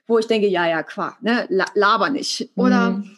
Wo 0.06 0.18
ich 0.18 0.26
denke, 0.26 0.48
ja, 0.48 0.66
ja, 0.68 0.82
qua, 0.82 1.16
ne, 1.20 1.46
laber 1.74 2.10
nicht. 2.10 2.50
Oder 2.56 2.90
mhm. 2.90 3.10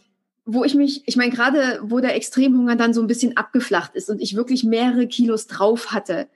wo 0.45 0.65
ich 0.65 0.75
mich, 0.75 1.03
ich 1.07 1.17
meine, 1.17 1.33
gerade 1.33 1.81
wo 1.83 2.01
der 2.01 2.15
Extremhunger 2.15 2.77
dann 2.77 2.95
so 2.95 3.01
ein 3.01 3.07
bisschen 3.07 3.37
abgeflacht 3.37 3.95
ist 3.95 4.11
und 4.11 4.21
ich 4.21 4.37
wirklich 4.37 4.65
mehrere 4.65 5.07
Kilos 5.07 5.47
drauf 5.47 5.93
hatte, 5.93 6.29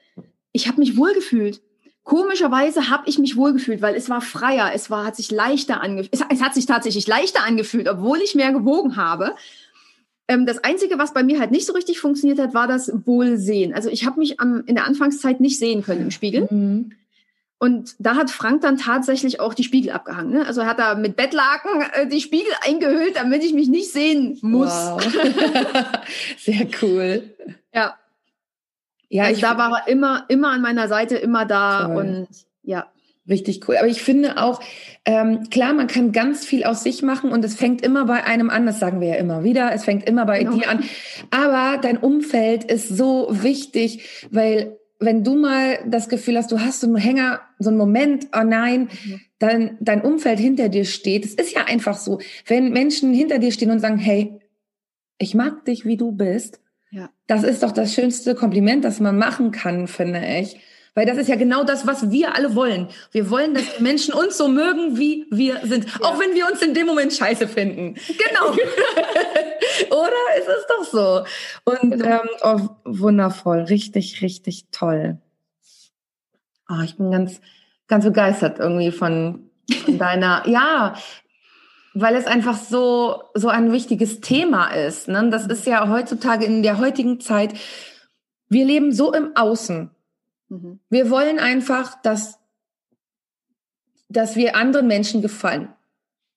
ich 0.53 0.67
habe 0.67 0.81
mich 0.81 0.97
wohlgefühlt. 0.97 1.61
Komischerweise 2.03 2.89
habe 2.89 3.03
ich 3.07 3.19
mich 3.19 3.37
wohlgefühlt, 3.37 3.83
weil 3.83 3.95
es 3.95 4.09
war 4.09 4.23
freier, 4.23 4.71
es 4.75 4.89
war, 4.89 5.05
hat 5.05 5.17
sich 5.17 5.31
leichter 5.31 5.83
angefühlt, 5.83 6.15
es, 6.15 6.23
es, 6.31 6.43
hat 6.43 6.55
sich 6.55 6.65
tatsächlich 6.65 7.07
leichter 7.07 7.45
angefühlt, 7.45 7.87
obwohl 7.87 8.19
ich 8.19 8.35
mehr 8.35 8.51
gewogen 8.51 8.97
habe. 8.97 9.35
Ähm, 10.27 10.47
das 10.47 10.65
Einzige, 10.65 10.99
was 10.99 11.13
bei 11.13 11.23
mir 11.23 11.39
halt 11.39 11.51
nicht 11.51 11.67
so 11.67 11.75
richtig 11.75 12.01
funktioniert 12.01 12.39
hat, 12.39 12.55
war 12.55 12.67
das 12.67 12.91
Wohlsehen. 13.05 13.75
Also 13.75 13.91
ich 13.91 14.07
habe 14.07 14.21
mich 14.21 14.41
am, 14.41 14.65
in 14.65 14.75
der 14.75 14.87
Anfangszeit 14.87 15.41
nicht 15.41 15.59
sehen 15.59 15.83
können 15.83 16.01
im 16.01 16.11
Spiegel. 16.11 16.49
Mhm. 16.51 16.93
Und 17.61 17.97
da 17.99 18.15
hat 18.15 18.31
Frank 18.31 18.63
dann 18.63 18.77
tatsächlich 18.77 19.41
auch 19.41 19.53
die 19.53 19.65
Spiegel 19.65 19.91
abgehangen. 19.91 20.33
Ne? 20.33 20.47
Also 20.47 20.65
hat 20.65 20.79
er 20.79 20.95
mit 20.95 21.17
Bettlaken 21.17 21.71
äh, 21.93 22.07
die 22.07 22.21
Spiegel 22.21 22.53
eingehüllt, 22.65 23.17
damit 23.17 23.43
ich 23.43 23.53
mich 23.53 23.69
nicht 23.69 23.91
sehen 23.93 24.39
muss. 24.43 24.71
Wow. 24.71 25.03
Sehr 26.39 26.69
cool. 26.83 27.35
Ja. 27.75 27.97
Ja, 29.09 29.25
also 29.25 29.35
ich 29.35 29.41
da 29.41 29.59
war 29.59 29.81
er 29.81 29.89
immer, 29.89 30.25
immer 30.29 30.51
an 30.51 30.61
meiner 30.61 30.87
Seite, 30.87 31.17
immer 31.17 31.47
da 31.47 31.87
toll. 31.87 31.97
und 31.97 32.29
ja. 32.63 32.87
Richtig 33.29 33.69
cool. 33.69 33.77
Aber 33.77 33.89
ich 33.89 34.03
finde 34.03 34.43
auch, 34.43 34.61
ähm, 35.05 35.51
klar, 35.51 35.75
man 35.75 35.87
kann 35.87 36.13
ganz 36.13 36.47
viel 36.47 36.65
aus 36.65 36.83
sich 36.83 37.03
machen 37.03 37.31
und 37.31 37.45
es 37.45 37.57
fängt 37.57 37.83
immer 37.83 38.07
bei 38.07 38.25
einem 38.25 38.49
an, 38.49 38.65
das 38.65 38.81
sagen 38.81 39.03
wir 39.03 39.09
ja 39.09 39.15
immer 39.17 39.45
wieder, 39.45 39.71
es 39.75 39.85
fängt 39.85 40.09
immer 40.09 40.25
bei 40.25 40.39
genau. 40.39 40.57
dir 40.57 40.71
an. 40.71 40.83
Aber 41.31 41.79
dein 41.79 41.99
Umfeld 41.99 42.65
ist 42.65 42.89
so 42.89 43.29
wichtig, 43.31 44.29
weil 44.31 44.78
wenn 45.01 45.23
du 45.23 45.37
mal 45.37 45.79
das 45.87 46.09
Gefühl 46.09 46.37
hast, 46.37 46.51
du 46.51 46.61
hast 46.61 46.81
so 46.81 46.87
einen 46.87 46.97
Hänger, 46.97 47.41
so 47.59 47.71
einen 47.71 47.79
Moment, 47.79 48.29
oh 48.37 48.43
nein, 48.43 48.89
mhm. 49.05 49.21
dann 49.39 49.77
dein 49.81 50.03
Umfeld 50.03 50.41
hinter 50.41 50.69
dir 50.69 50.85
steht. 50.85 51.25
Es 51.25 51.35
ist 51.35 51.55
ja 51.55 51.65
einfach 51.67 51.97
so, 51.97 52.21
wenn 52.47 52.73
Menschen 52.73 53.13
hinter 53.13 53.39
dir 53.39 53.53
stehen 53.53 53.71
und 53.71 53.79
sagen, 53.79 53.99
hey, 53.99 54.41
ich 55.19 55.35
mag 55.35 55.65
dich, 55.65 55.85
wie 55.85 55.97
du 55.97 56.13
bist. 56.13 56.61
Ja. 56.91 57.11
Das 57.27 57.45
ist 57.45 57.63
doch 57.63 57.73
das 57.73 57.95
schönste 57.95 58.35
Kompliment, 58.35 58.85
das 58.85 58.99
man 58.99 59.19
machen 59.19 59.51
kann, 59.51 59.87
finde 59.87 60.23
ich. 60.41 60.61
Weil 60.95 61.07
das 61.07 61.17
ist 61.17 61.29
ja 61.29 61.37
genau 61.37 61.65
das, 61.65 61.87
was 61.87 62.11
wir 62.11 62.35
alle 62.35 62.55
wollen. 62.55 62.89
Wir 63.13 63.31
wollen, 63.31 63.55
dass 63.55 63.77
die 63.77 63.83
Menschen 63.83 64.15
uns 64.15 64.37
so 64.37 64.49
mögen, 64.49 64.99
wie 64.99 65.27
wir 65.31 65.61
sind. 65.65 65.85
Ja. 65.85 66.01
Auch 66.03 66.19
wenn 66.19 66.35
wir 66.35 66.47
uns 66.47 66.63
in 66.63 66.75
dem 66.75 66.87
Moment 66.87 67.13
scheiße 67.13 67.47
finden. 67.47 67.95
Genau. 67.95 68.53
Oder 69.91 70.39
ist 70.39 70.49
es 70.49 70.67
doch 70.67 70.85
so? 70.85 71.25
Und 71.65 71.91
genau. 71.93 72.23
ähm, 72.23 72.29
oh, 72.43 72.69
wundervoll. 72.85 73.61
Richtig, 73.61 74.23
richtig 74.23 74.67
toll. 74.73 75.19
Oh, 76.69 76.83
ich 76.85 76.97
bin 76.97 77.11
ganz, 77.11 77.41
ganz 77.87 78.05
begeistert 78.05 78.59
irgendwie 78.59 78.91
von, 78.91 79.51
von 79.85 79.99
deiner, 79.99 80.47
ja, 80.47 80.95
weil 81.95 82.15
es 82.15 82.27
einfach 82.27 82.57
so, 82.57 83.23
so 83.35 83.49
ein 83.49 83.73
wichtiges 83.73 84.21
Thema 84.21 84.69
ist. 84.69 85.09
Ne? 85.09 85.31
Das 85.31 85.47
ist 85.47 85.67
ja 85.67 85.89
heutzutage 85.89 86.45
in 86.45 86.63
der 86.63 86.79
heutigen 86.79 87.21
Zeit, 87.21 87.55
wir 88.49 88.65
leben 88.65 88.93
so 88.93 89.13
im 89.13 89.37
Außen. 89.37 89.91
Mhm. 90.49 90.81
Wir 90.91 91.11
wollen 91.11 91.39
einfach, 91.39 92.01
dass, 92.03 92.39
dass 94.09 94.37
wir 94.37 94.57
anderen 94.57 94.87
Menschen 94.87 95.23
gefallen. 95.23 95.69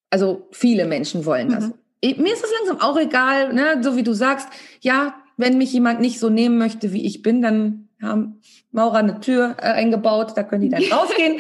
Also 0.10 0.48
viele 0.52 0.86
Menschen 0.86 1.26
wollen 1.26 1.50
das. 1.50 1.68
Mhm. 1.68 2.24
Mir 2.24 2.34
ist 2.34 2.44
das 2.44 2.52
langsam 2.60 2.82
auch 2.82 2.98
egal, 2.98 3.54
ne? 3.54 3.82
so 3.82 3.96
wie 3.96 4.04
du 4.04 4.14
sagst, 4.14 4.48
ja, 4.82 5.16
wenn 5.38 5.58
mich 5.58 5.72
jemand 5.72 6.02
nicht 6.02 6.20
so 6.20 6.30
nehmen 6.30 6.58
möchte, 6.58 6.94
wie 6.94 7.06
ich 7.06 7.22
bin, 7.22 7.42
dann 7.42 7.90
haben 8.02 8.42
Maurer 8.72 8.98
eine 8.98 9.20
Tür 9.20 9.58
äh, 9.60 9.68
eingebaut, 9.68 10.34
da 10.36 10.44
können 10.44 10.62
die 10.62 10.70
dann 10.70 10.84
rausgehen. 10.92 11.38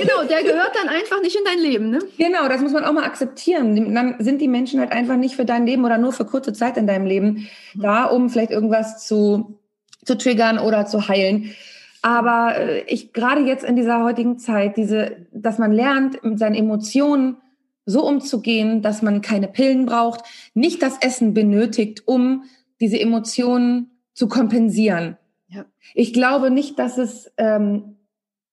genau, 0.00 0.24
der 0.28 0.42
gehört 0.42 0.72
dann 0.74 0.88
einfach 0.88 1.20
nicht 1.20 1.36
in 1.36 1.44
dein 1.44 1.58
Leben, 1.58 1.90
ne? 1.90 1.98
Genau, 2.16 2.48
das 2.48 2.60
muss 2.60 2.72
man 2.72 2.84
auch 2.84 2.92
mal 2.92 3.04
akzeptieren. 3.04 3.94
Dann 3.94 4.16
sind 4.18 4.40
die 4.40 4.48
Menschen 4.48 4.80
halt 4.80 4.92
einfach 4.92 5.16
nicht 5.16 5.36
für 5.36 5.44
dein 5.44 5.66
Leben 5.66 5.84
oder 5.84 5.98
nur 5.98 6.12
für 6.12 6.24
kurze 6.24 6.52
Zeit 6.52 6.76
in 6.76 6.86
deinem 6.86 7.06
Leben 7.06 7.48
mhm. 7.74 7.82
da, 7.82 8.04
um 8.04 8.30
vielleicht 8.30 8.50
irgendwas 8.50 9.06
zu, 9.06 9.58
zu 10.04 10.16
triggern 10.16 10.58
oder 10.58 10.86
zu 10.86 11.08
heilen. 11.08 11.54
Aber 12.02 12.56
äh, 12.56 12.80
ich 12.86 13.12
gerade 13.12 13.42
jetzt 13.42 13.64
in 13.64 13.76
dieser 13.76 14.02
heutigen 14.04 14.38
Zeit, 14.38 14.76
diese, 14.76 15.26
dass 15.32 15.58
man 15.58 15.72
lernt, 15.72 16.22
mit 16.24 16.38
seinen 16.38 16.54
Emotionen 16.54 17.38
so 17.86 18.06
umzugehen, 18.06 18.82
dass 18.82 19.02
man 19.02 19.22
keine 19.22 19.48
Pillen 19.48 19.86
braucht, 19.86 20.22
nicht 20.54 20.82
das 20.82 20.98
Essen 21.00 21.32
benötigt, 21.32 22.06
um 22.06 22.44
diese 22.80 23.00
Emotionen 23.00 23.90
zu 24.12 24.28
kompensieren. 24.28 25.16
Ja. 25.48 25.64
Ich 25.94 26.12
glaube 26.12 26.50
nicht, 26.50 26.78
dass 26.78 26.98
es, 26.98 27.32
ähm, 27.38 27.96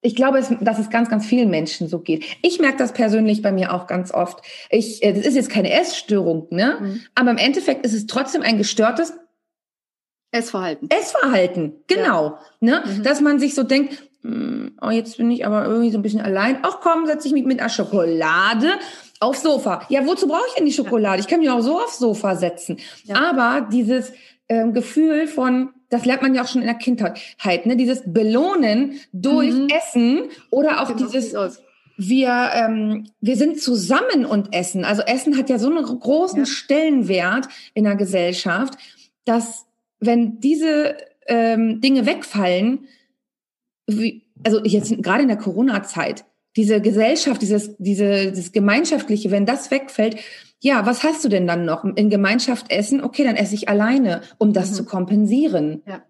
ich 0.02 0.16
glaube, 0.16 0.38
es, 0.38 0.54
dass 0.62 0.80
es 0.80 0.90
ganz, 0.90 1.10
ganz 1.10 1.26
vielen 1.26 1.50
Menschen 1.50 1.90
so 1.90 2.00
geht. 2.00 2.24
Ich 2.44 2.60
merke 2.60 2.78
das 2.78 2.94
persönlich 2.94 3.42
bei 3.42 3.52
mir 3.52 3.74
auch 3.74 3.88
ganz 3.88 4.14
oft. 4.14 4.40
Ich, 4.70 5.04
äh, 5.04 5.12
das 5.12 5.26
ist 5.26 5.36
jetzt 5.36 5.50
keine 5.50 5.72
Essstörung, 5.72 6.48
ne? 6.52 6.78
Mhm. 6.80 7.02
Aber 7.16 7.32
im 7.32 7.38
Endeffekt 7.38 7.86
ist 7.86 7.94
es 7.94 8.08
trotzdem 8.08 8.42
ein 8.42 8.58
gestörtes 8.58 9.14
Essverhalten. 10.36 10.90
Essverhalten, 10.90 11.74
genau. 11.88 12.26
Ja. 12.26 12.40
Ne? 12.60 12.84
Mhm. 12.86 13.04
Dass 13.04 13.22
man 13.22 13.40
sich 13.40 13.56
so 13.56 13.64
denkt, 13.64 14.04
hm, 14.22 14.78
oh, 14.82 14.90
jetzt 14.90 15.18
bin 15.18 15.30
ich 15.32 15.46
aber 15.46 15.66
irgendwie 15.66 15.92
so 15.92 15.98
ein 15.98 16.02
bisschen 16.02 16.22
allein. 16.22 16.60
Ach 16.64 16.80
komm, 16.82 17.06
setze 17.06 17.28
ich 17.28 17.34
mich 17.34 17.46
mit 17.46 17.60
einer 17.60 17.70
Schokolade 17.70 18.68
aufs 19.20 19.44
Sofa. 19.44 19.82
Ja, 19.90 20.06
wozu 20.06 20.28
brauche 20.28 20.46
ich 20.48 20.56
denn 20.56 20.66
die 20.66 20.74
Schokolade? 20.74 21.22
Ich 21.22 21.28
kann 21.28 21.40
mich 21.40 21.50
auch 21.50 21.62
so 21.62 21.78
aufs 21.78 22.00
Sofa 22.00 22.36
setzen. 22.36 22.78
Ja. 23.04 23.16
Aber 23.30 23.68
dieses 23.72 24.14
ähm, 24.50 24.74
Gefühl 24.74 25.28
von, 25.28 25.70
das 25.90 26.06
lernt 26.06 26.22
man 26.22 26.36
ja 26.36 26.44
auch 26.44 26.48
schon 26.48 26.62
in 26.62 26.68
der 26.68 26.76
Kindheit, 26.76 27.66
ne? 27.66 27.78
dieses 27.78 28.04
Belohnen 28.06 29.00
durch 29.14 29.54
mhm. 29.54 29.68
Essen 29.70 30.24
oder 30.50 30.82
auch 30.82 30.88
genau, 30.88 31.08
dieses 31.08 31.36
wir, 31.98 32.50
ähm, 32.54 33.08
wir 33.22 33.38
sind 33.38 33.62
zusammen 33.62 34.26
und 34.26 34.54
essen. 34.54 34.84
Also 34.84 35.02
Essen 35.04 35.38
hat 35.38 35.50
ja 35.50 35.58
so 35.58 35.70
einen 35.70 35.86
großen 35.86 36.40
ja. 36.40 36.46
Stellenwert 36.46 37.48
in 37.74 37.86
der 37.86 37.96
Gesellschaft, 37.96 38.74
dass 39.24 39.65
wenn 40.00 40.40
diese 40.40 40.98
ähm, 41.28 41.82
Dinge 41.82 42.06
wegfallen, 42.06 42.88
wie, 43.88 44.24
also 44.44 44.64
jetzt 44.64 45.02
gerade 45.02 45.24
in 45.24 45.28
der 45.28 45.38
Corona-Zeit, 45.38 46.26
diese 46.56 46.82
Gesellschaft, 46.82 47.42
dieses, 47.42 47.76
diese, 47.78 48.32
dieses 48.32 48.52
Gemeinschaftliche, 48.52 49.32
wenn 49.32 49.46
das 49.46 49.72
wegfällt, 49.72 50.18
ja, 50.62 50.86
was 50.86 51.04
hast 51.04 51.24
du 51.24 51.30
denn 51.30 51.48
dann 51.48 51.66
noch? 51.66 51.84
In 51.84 52.10
Gemeinschaft 52.10 52.72
essen? 52.72 53.04
Okay, 53.04 53.24
dann 53.24 53.36
esse 53.36 53.56
ich 53.56 53.70
alleine, 53.70 54.22
um 54.38 54.54
das 54.54 54.72
mhm. 54.72 54.76
zu 54.76 54.86
kompensieren. 54.86 55.84
Ja. 55.86 56.04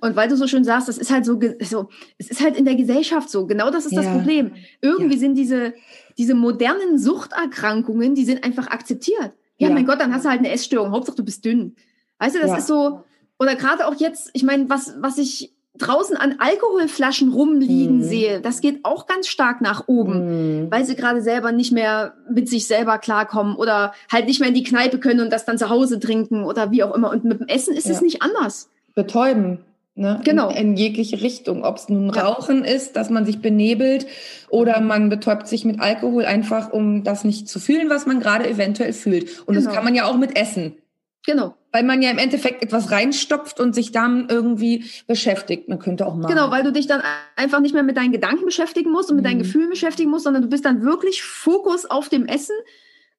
Und 0.00 0.16
weil 0.16 0.28
du 0.28 0.36
so 0.36 0.46
schön 0.46 0.64
sagst, 0.64 0.88
das 0.88 0.98
ist 0.98 1.10
halt 1.10 1.24
so, 1.24 1.38
so, 1.60 1.88
es 2.18 2.30
ist 2.30 2.42
halt 2.42 2.56
in 2.56 2.64
der 2.64 2.76
Gesellschaft 2.76 3.28
so. 3.28 3.46
Genau 3.46 3.70
das 3.70 3.84
ist 3.84 3.92
ja. 3.92 4.02
das 4.02 4.10
Problem. 4.10 4.52
Irgendwie 4.80 5.14
ja. 5.14 5.20
sind 5.20 5.34
diese, 5.34 5.74
diese 6.18 6.34
modernen 6.34 6.98
Suchterkrankungen, 6.98 8.14
die 8.14 8.24
sind 8.24 8.44
einfach 8.44 8.68
akzeptiert. 8.68 9.32
Ja, 9.58 9.68
ja, 9.68 9.74
mein 9.74 9.86
Gott, 9.86 10.00
dann 10.00 10.14
hast 10.14 10.24
du 10.24 10.30
halt 10.30 10.40
eine 10.40 10.50
Essstörung. 10.50 10.92
Hauptsache 10.92 11.16
du 11.16 11.24
bist 11.24 11.44
dünn. 11.44 11.76
Weißt 12.22 12.36
du, 12.36 12.40
das 12.40 12.56
ist 12.56 12.66
so, 12.68 13.02
oder 13.36 13.56
gerade 13.56 13.88
auch 13.88 13.96
jetzt, 13.96 14.30
ich 14.32 14.44
meine, 14.44 14.70
was, 14.70 14.94
was 15.00 15.18
ich 15.18 15.52
draußen 15.76 16.16
an 16.16 16.36
Alkoholflaschen 16.38 17.32
rumliegen 17.32 17.98
mhm. 17.98 18.02
sehe, 18.04 18.40
das 18.40 18.60
geht 18.60 18.84
auch 18.84 19.08
ganz 19.08 19.26
stark 19.26 19.60
nach 19.60 19.88
oben, 19.88 20.66
mhm. 20.66 20.70
weil 20.70 20.84
sie 20.84 20.94
gerade 20.94 21.20
selber 21.20 21.50
nicht 21.50 21.72
mehr 21.72 22.14
mit 22.30 22.48
sich 22.48 22.68
selber 22.68 22.98
klarkommen 22.98 23.56
oder 23.56 23.92
halt 24.08 24.28
nicht 24.28 24.38
mehr 24.38 24.50
in 24.50 24.54
die 24.54 24.62
Kneipe 24.62 24.98
können 24.98 25.18
und 25.18 25.32
das 25.32 25.46
dann 25.46 25.58
zu 25.58 25.68
Hause 25.68 25.98
trinken 25.98 26.44
oder 26.44 26.70
wie 26.70 26.84
auch 26.84 26.94
immer. 26.94 27.10
Und 27.10 27.24
mit 27.24 27.40
dem 27.40 27.48
Essen 27.48 27.74
ist 27.74 27.86
ja. 27.86 27.92
es 27.94 28.02
nicht 28.02 28.22
anders. 28.22 28.70
Betäuben. 28.94 29.58
Ne? 29.96 30.20
Genau. 30.22 30.48
In, 30.50 30.56
in 30.56 30.76
jegliche 30.76 31.22
Richtung. 31.22 31.64
Ob 31.64 31.76
es 31.76 31.88
nun 31.88 32.08
Rauchen 32.10 32.64
ja. 32.64 32.70
ist, 32.70 32.94
dass 32.94 33.10
man 33.10 33.26
sich 33.26 33.40
benebelt 33.40 34.06
oder 34.48 34.80
man 34.80 35.08
betäubt 35.08 35.48
sich 35.48 35.64
mit 35.64 35.80
Alkohol 35.80 36.24
einfach, 36.24 36.72
um 36.72 37.02
das 37.02 37.24
nicht 37.24 37.48
zu 37.48 37.58
fühlen, 37.58 37.90
was 37.90 38.06
man 38.06 38.20
gerade 38.20 38.48
eventuell 38.48 38.92
fühlt. 38.92 39.40
Und 39.40 39.54
genau. 39.54 39.66
das 39.66 39.74
kann 39.74 39.84
man 39.84 39.96
ja 39.96 40.04
auch 40.04 40.16
mit 40.16 40.38
Essen. 40.38 40.76
Genau. 41.24 41.54
Weil 41.70 41.84
man 41.84 42.02
ja 42.02 42.10
im 42.10 42.18
Endeffekt 42.18 42.62
etwas 42.62 42.90
reinstopft 42.90 43.60
und 43.60 43.74
sich 43.74 43.92
dann 43.92 44.28
irgendwie 44.28 44.84
beschäftigt. 45.06 45.68
Man 45.68 45.78
könnte 45.78 46.06
auch 46.06 46.16
mal. 46.16 46.28
Genau, 46.28 46.50
weil 46.50 46.64
du 46.64 46.72
dich 46.72 46.86
dann 46.86 47.02
einfach 47.36 47.60
nicht 47.60 47.74
mehr 47.74 47.84
mit 47.84 47.96
deinen 47.96 48.12
Gedanken 48.12 48.44
beschäftigen 48.44 48.90
musst 48.90 49.10
und 49.10 49.16
mit 49.16 49.24
mhm. 49.24 49.28
deinen 49.28 49.38
Gefühlen 49.38 49.70
beschäftigen 49.70 50.10
musst, 50.10 50.24
sondern 50.24 50.42
du 50.42 50.48
bist 50.48 50.64
dann 50.64 50.82
wirklich 50.82 51.22
Fokus 51.22 51.86
auf 51.86 52.08
dem 52.08 52.26
Essen 52.26 52.56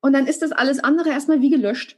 und 0.02 0.14
dann 0.14 0.28
ist 0.28 0.42
das 0.42 0.52
alles 0.52 0.84
andere 0.84 1.10
erstmal 1.10 1.42
wie 1.42 1.50
gelöscht. 1.50 1.96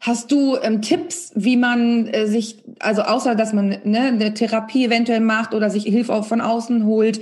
Hast 0.00 0.32
du 0.32 0.56
ähm, 0.56 0.82
Tipps, 0.82 1.30
wie 1.34 1.56
man 1.56 2.06
äh, 2.06 2.26
sich, 2.26 2.64
also 2.80 3.02
außer 3.02 3.34
dass 3.34 3.52
man 3.52 3.68
ne, 3.84 4.00
eine 4.00 4.34
Therapie 4.34 4.86
eventuell 4.86 5.20
macht 5.20 5.54
oder 5.54 5.70
sich 5.70 5.84
Hilfe 5.84 6.12
auch 6.12 6.24
von 6.24 6.40
außen 6.40 6.84
holt, 6.86 7.20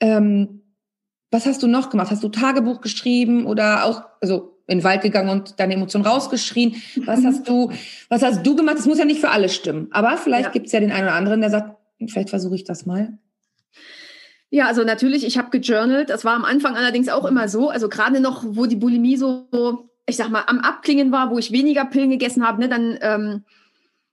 ähm, 0.00 0.62
was 1.30 1.46
hast 1.46 1.62
du 1.62 1.66
noch 1.66 1.90
gemacht? 1.90 2.12
Hast 2.12 2.22
du 2.22 2.28
Tagebuch 2.28 2.80
geschrieben 2.80 3.46
oder 3.46 3.84
auch, 3.84 4.04
also 4.20 4.53
in 4.66 4.78
den 4.78 4.84
Wald 4.84 5.02
gegangen 5.02 5.28
und 5.28 5.60
deine 5.60 5.74
Emotionen 5.74 6.06
rausgeschrien. 6.06 6.82
Was 7.04 7.24
hast 7.24 7.48
du, 7.48 7.70
was 8.08 8.22
hast 8.22 8.46
du 8.46 8.56
gemacht? 8.56 8.78
Das 8.78 8.86
muss 8.86 8.98
ja 8.98 9.04
nicht 9.04 9.20
für 9.20 9.30
alle 9.30 9.48
stimmen. 9.48 9.88
Aber 9.90 10.16
vielleicht 10.16 10.46
ja. 10.46 10.50
gibt 10.50 10.66
es 10.66 10.72
ja 10.72 10.80
den 10.80 10.92
einen 10.92 11.04
oder 11.04 11.14
anderen, 11.14 11.40
der 11.40 11.50
sagt, 11.50 11.76
vielleicht 12.08 12.30
versuche 12.30 12.54
ich 12.54 12.64
das 12.64 12.86
mal. 12.86 13.18
Ja, 14.50 14.66
also 14.66 14.84
natürlich, 14.84 15.26
ich 15.26 15.36
habe 15.36 15.50
gejournalt. 15.50 16.10
Das 16.10 16.24
war 16.24 16.34
am 16.34 16.44
Anfang 16.44 16.76
allerdings 16.76 17.08
auch 17.08 17.24
immer 17.24 17.48
so. 17.48 17.68
Also 17.70 17.88
gerade 17.88 18.20
noch, 18.20 18.44
wo 18.46 18.66
die 18.66 18.76
Bulimie 18.76 19.16
so, 19.16 19.48
ich 20.06 20.16
sag 20.16 20.30
mal, 20.30 20.44
am 20.46 20.60
Abklingen 20.60 21.12
war, 21.12 21.30
wo 21.30 21.38
ich 21.38 21.50
weniger 21.50 21.84
Pillen 21.84 22.10
gegessen 22.10 22.46
habe, 22.46 22.60
ne, 22.60 22.68
dann 22.68 22.98
ähm, 23.00 23.44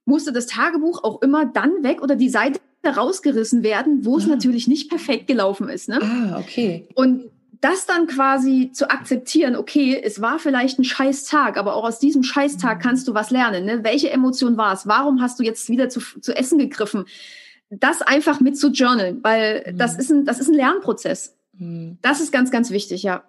musste 0.05 0.31
das 0.31 0.47
Tagebuch 0.47 1.03
auch 1.03 1.21
immer 1.21 1.45
dann 1.45 1.83
weg 1.83 2.01
oder 2.01 2.15
die 2.15 2.29
Seite 2.29 2.59
rausgerissen 2.85 3.63
werden, 3.63 4.03
wo 4.03 4.17
es 4.17 4.25
ah. 4.25 4.29
natürlich 4.29 4.67
nicht 4.67 4.89
perfekt 4.89 5.27
gelaufen 5.27 5.69
ist. 5.69 5.87
Ne? 5.87 5.99
Ah, 6.01 6.39
okay. 6.39 6.87
Und 6.95 7.29
das 7.61 7.85
dann 7.85 8.07
quasi 8.07 8.71
zu 8.73 8.89
akzeptieren, 8.89 9.55
okay, 9.55 9.99
es 10.03 10.19
war 10.19 10.39
vielleicht 10.39 10.79
ein 10.79 10.83
scheiß 10.83 11.25
Tag, 11.25 11.57
aber 11.57 11.75
auch 11.75 11.83
aus 11.83 11.99
diesem 11.99 12.23
scheiß 12.23 12.57
Tag 12.57 12.79
mhm. 12.79 12.81
kannst 12.81 13.07
du 13.07 13.13
was 13.13 13.29
lernen. 13.29 13.65
Ne? 13.65 13.83
Welche 13.83 14.09
Emotion 14.09 14.57
war 14.57 14.73
es? 14.73 14.87
Warum 14.87 15.21
hast 15.21 15.39
du 15.39 15.43
jetzt 15.43 15.69
wieder 15.69 15.87
zu, 15.87 15.99
zu 15.99 16.35
essen 16.35 16.57
gegriffen? 16.57 17.05
Das 17.69 18.01
einfach 18.01 18.39
mit 18.39 18.57
zu 18.57 18.71
journalen, 18.71 19.23
weil 19.23 19.63
mhm. 19.65 19.77
das, 19.77 19.95
ist 19.95 20.09
ein, 20.09 20.25
das 20.25 20.39
ist 20.39 20.49
ein 20.49 20.55
Lernprozess. 20.55 21.37
Mhm. 21.53 21.99
Das 22.01 22.19
ist 22.19 22.31
ganz, 22.31 22.49
ganz 22.49 22.71
wichtig, 22.71 23.03
ja. 23.03 23.23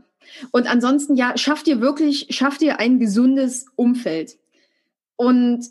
Und 0.51 0.67
ansonsten, 0.67 1.15
ja, 1.15 1.37
schaff 1.37 1.63
dir 1.63 1.81
wirklich, 1.81 2.29
schaff 2.31 2.57
dir 2.57 2.81
ein 2.81 2.99
gesundes 2.99 3.67
Umfeld. 3.77 4.39
Und 5.17 5.67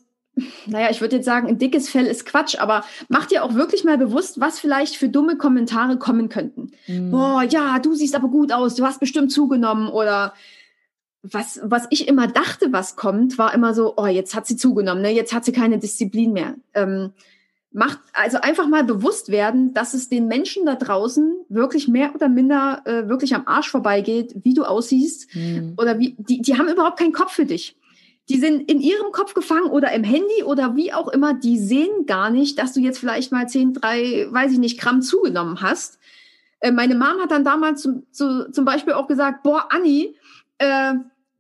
naja, 0.66 0.90
ich 0.90 1.02
würde 1.02 1.18
jetzt 1.18 1.26
sagen, 1.26 1.48
ein 1.48 1.58
dickes 1.58 1.90
Fell 1.90 2.06
ist 2.06 2.26
Quatsch, 2.26 2.60
aber 2.60 2.84
mach 3.10 3.26
dir 3.26 3.44
auch 3.44 3.54
wirklich 3.54 3.84
mal 3.84 3.98
bewusst, 3.98 4.40
was 4.40 4.60
vielleicht 4.60 4.96
für 4.96 5.10
dumme 5.10 5.38
Kommentare 5.38 5.98
kommen 5.98 6.30
könnten. 6.30 6.72
Mhm. 6.88 7.12
Boah, 7.12 7.44
ja, 7.44 7.80
du 7.80 7.94
siehst 7.94 8.16
aber 8.16 8.30
gut 8.30 8.52
aus, 8.52 8.76
du 8.76 8.86
hast 8.86 9.00
bestimmt 9.00 9.32
zugenommen 9.32 9.90
oder 9.90 10.34
was, 11.24 11.60
was 11.64 11.86
ich 11.90 12.08
immer 12.08 12.28
dachte, 12.28 12.72
was 12.72 12.96
kommt, 12.96 13.38
war 13.38 13.54
immer 13.54 13.74
so, 13.74 13.94
oh, 13.98 14.08
jetzt 14.08 14.34
hat 14.36 14.48
sie 14.48 14.58
zugenommen, 14.58 15.02
ne? 15.02 15.12
jetzt 15.12 15.34
hat 15.34 15.46
sie 15.46 15.52
keine 15.52 15.78
Disziplin 15.78 16.34
mehr. 16.34 16.56
Ähm, 16.74 17.12
macht 17.72 18.00
also 18.14 18.40
einfach 18.42 18.68
mal 18.68 18.84
bewusst 18.84 19.30
werden, 19.30 19.74
dass 19.74 19.94
es 19.94 20.10
den 20.10 20.28
Menschen 20.28 20.66
da 20.66 20.76
draußen 20.76 21.46
wirklich 21.48 21.88
mehr 21.88 22.14
oder 22.14 22.28
minder 22.28 22.82
äh, 22.86 23.08
wirklich 23.08 23.34
am 23.34 23.48
Arsch 23.48 23.70
vorbeigeht, 23.70 24.36
wie 24.44 24.54
du 24.54 24.64
aussiehst 24.64 25.34
mhm. 25.36 25.76
oder 25.78 25.98
wie 25.98 26.16
die 26.18 26.42
die 26.42 26.58
haben 26.58 26.68
überhaupt 26.68 27.00
keinen 27.00 27.14
Kopf 27.14 27.32
für 27.32 27.46
dich 27.46 27.78
die 28.32 28.40
sind 28.40 28.72
in 28.72 28.80
ihrem 28.80 29.12
Kopf 29.12 29.34
gefangen 29.34 29.70
oder 29.70 29.92
im 29.92 30.06
Handy 30.06 30.44
oder 30.46 30.78
wie 30.78 30.94
auch 30.94 31.10
immer, 31.10 31.34
die 31.34 31.60
sehen 31.60 32.06
gar 32.06 32.30
nicht, 32.30 32.58
dass 32.58 32.72
du 32.72 32.80
jetzt 32.80 32.98
vielleicht 32.98 33.34
mal 33.34 33.50
10, 33.50 33.74
3, 33.74 34.28
weiß 34.32 34.54
ich 34.54 34.58
nicht, 34.58 34.80
Gramm 34.80 35.02
zugenommen 35.02 35.62
hast. 35.62 36.00
Äh, 36.62 36.72
meine 36.72 36.96
Mom 36.96 37.20
hat 37.22 37.32
dann 37.32 37.44
damals 37.44 37.82
zum, 37.82 38.04
zu, 38.14 38.50
zum 38.50 38.64
Beispiel 38.64 38.94
auch 38.94 39.08
gesagt, 39.08 39.44
boah, 39.44 39.68
Anni, 39.70 40.16
äh, 40.60 40.94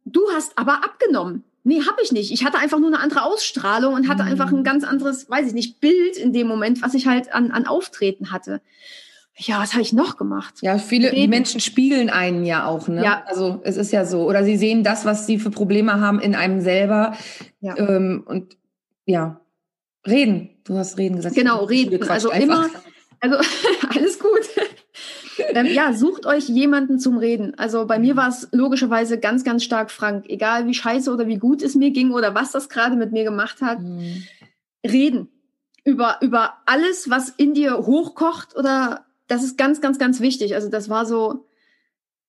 du 0.03 0.21
hast 0.35 0.57
aber 0.57 0.83
abgenommen. 0.83 1.45
Nee, 1.63 1.81
habe 1.81 2.01
ich 2.03 2.11
nicht. 2.11 2.33
Ich 2.33 2.43
hatte 2.43 2.57
einfach 2.57 2.79
nur 2.79 2.89
eine 2.89 2.99
andere 2.99 3.23
Ausstrahlung 3.23 3.93
und 3.93 4.09
hatte 4.09 4.23
mhm. 4.23 4.29
einfach 4.29 4.51
ein 4.51 4.65
ganz 4.65 4.83
anderes, 4.83 5.29
weiß 5.29 5.47
ich 5.47 5.53
nicht, 5.53 5.79
Bild 5.79 6.17
in 6.17 6.33
dem 6.33 6.47
Moment, 6.47 6.81
was 6.81 6.93
ich 6.93 7.07
halt 7.07 7.33
an, 7.33 7.51
an 7.51 7.67
Auftreten 7.67 8.31
hatte. 8.31 8.59
Ja, 9.43 9.59
was 9.59 9.73
habe 9.73 9.81
ich 9.81 9.93
noch 9.93 10.17
gemacht? 10.17 10.55
Ja, 10.61 10.77
viele 10.77 11.11
Reden. 11.11 11.29
Menschen 11.29 11.59
spiegeln 11.59 12.09
einen 12.09 12.45
ja 12.45 12.65
auch, 12.65 12.87
ne? 12.87 13.03
Ja. 13.03 13.23
Also 13.25 13.59
es 13.63 13.77
ist 13.77 13.91
ja 13.91 14.05
so. 14.05 14.27
Oder 14.27 14.43
sie 14.43 14.57
sehen 14.57 14.83
das, 14.83 15.05
was 15.05 15.25
sie 15.25 15.39
für 15.39 15.49
Probleme 15.49 15.99
haben 15.99 16.19
in 16.19 16.35
einem 16.35 16.61
selber. 16.61 17.15
Ja. 17.59 17.77
Ähm, 17.77 18.23
und 18.25 18.57
ja, 19.05 19.41
reden. 20.07 20.49
Du 20.63 20.77
hast 20.77 20.97
reden 20.97 21.15
gesagt. 21.15 21.35
Genau, 21.35 21.63
reden. 21.63 22.01
Also 22.09 22.29
einfach. 22.29 22.65
immer, 22.65 22.69
also 23.19 23.37
alles 23.89 24.19
gut 24.19 24.41
ähm, 25.49 25.65
ja, 25.67 25.93
sucht 25.93 26.25
euch 26.25 26.47
jemanden 26.47 26.99
zum 26.99 27.17
Reden. 27.17 27.57
Also 27.57 27.85
bei 27.85 27.99
mir 27.99 28.15
war 28.15 28.29
es 28.29 28.47
logischerweise 28.51 29.19
ganz, 29.19 29.43
ganz 29.43 29.63
stark 29.63 29.91
Frank. 29.91 30.25
Egal 30.27 30.67
wie 30.67 30.73
scheiße 30.73 31.11
oder 31.11 31.27
wie 31.27 31.37
gut 31.37 31.61
es 31.61 31.75
mir 31.75 31.91
ging 31.91 32.11
oder 32.11 32.35
was 32.35 32.51
das 32.51 32.69
gerade 32.69 32.95
mit 32.95 33.11
mir 33.11 33.23
gemacht 33.23 33.61
hat. 33.61 33.79
Mhm. 33.79 34.23
Reden. 34.85 35.29
Über, 35.83 36.17
über 36.21 36.53
alles, 36.65 37.09
was 37.09 37.29
in 37.29 37.53
dir 37.53 37.77
hochkocht 37.79 38.55
oder 38.55 39.05
das 39.31 39.43
ist 39.43 39.57
ganz, 39.57 39.79
ganz, 39.79 39.97
ganz 39.97 40.19
wichtig. 40.19 40.55
Also 40.55 40.67
das 40.67 40.89
war 40.89 41.05
so, 41.05 41.45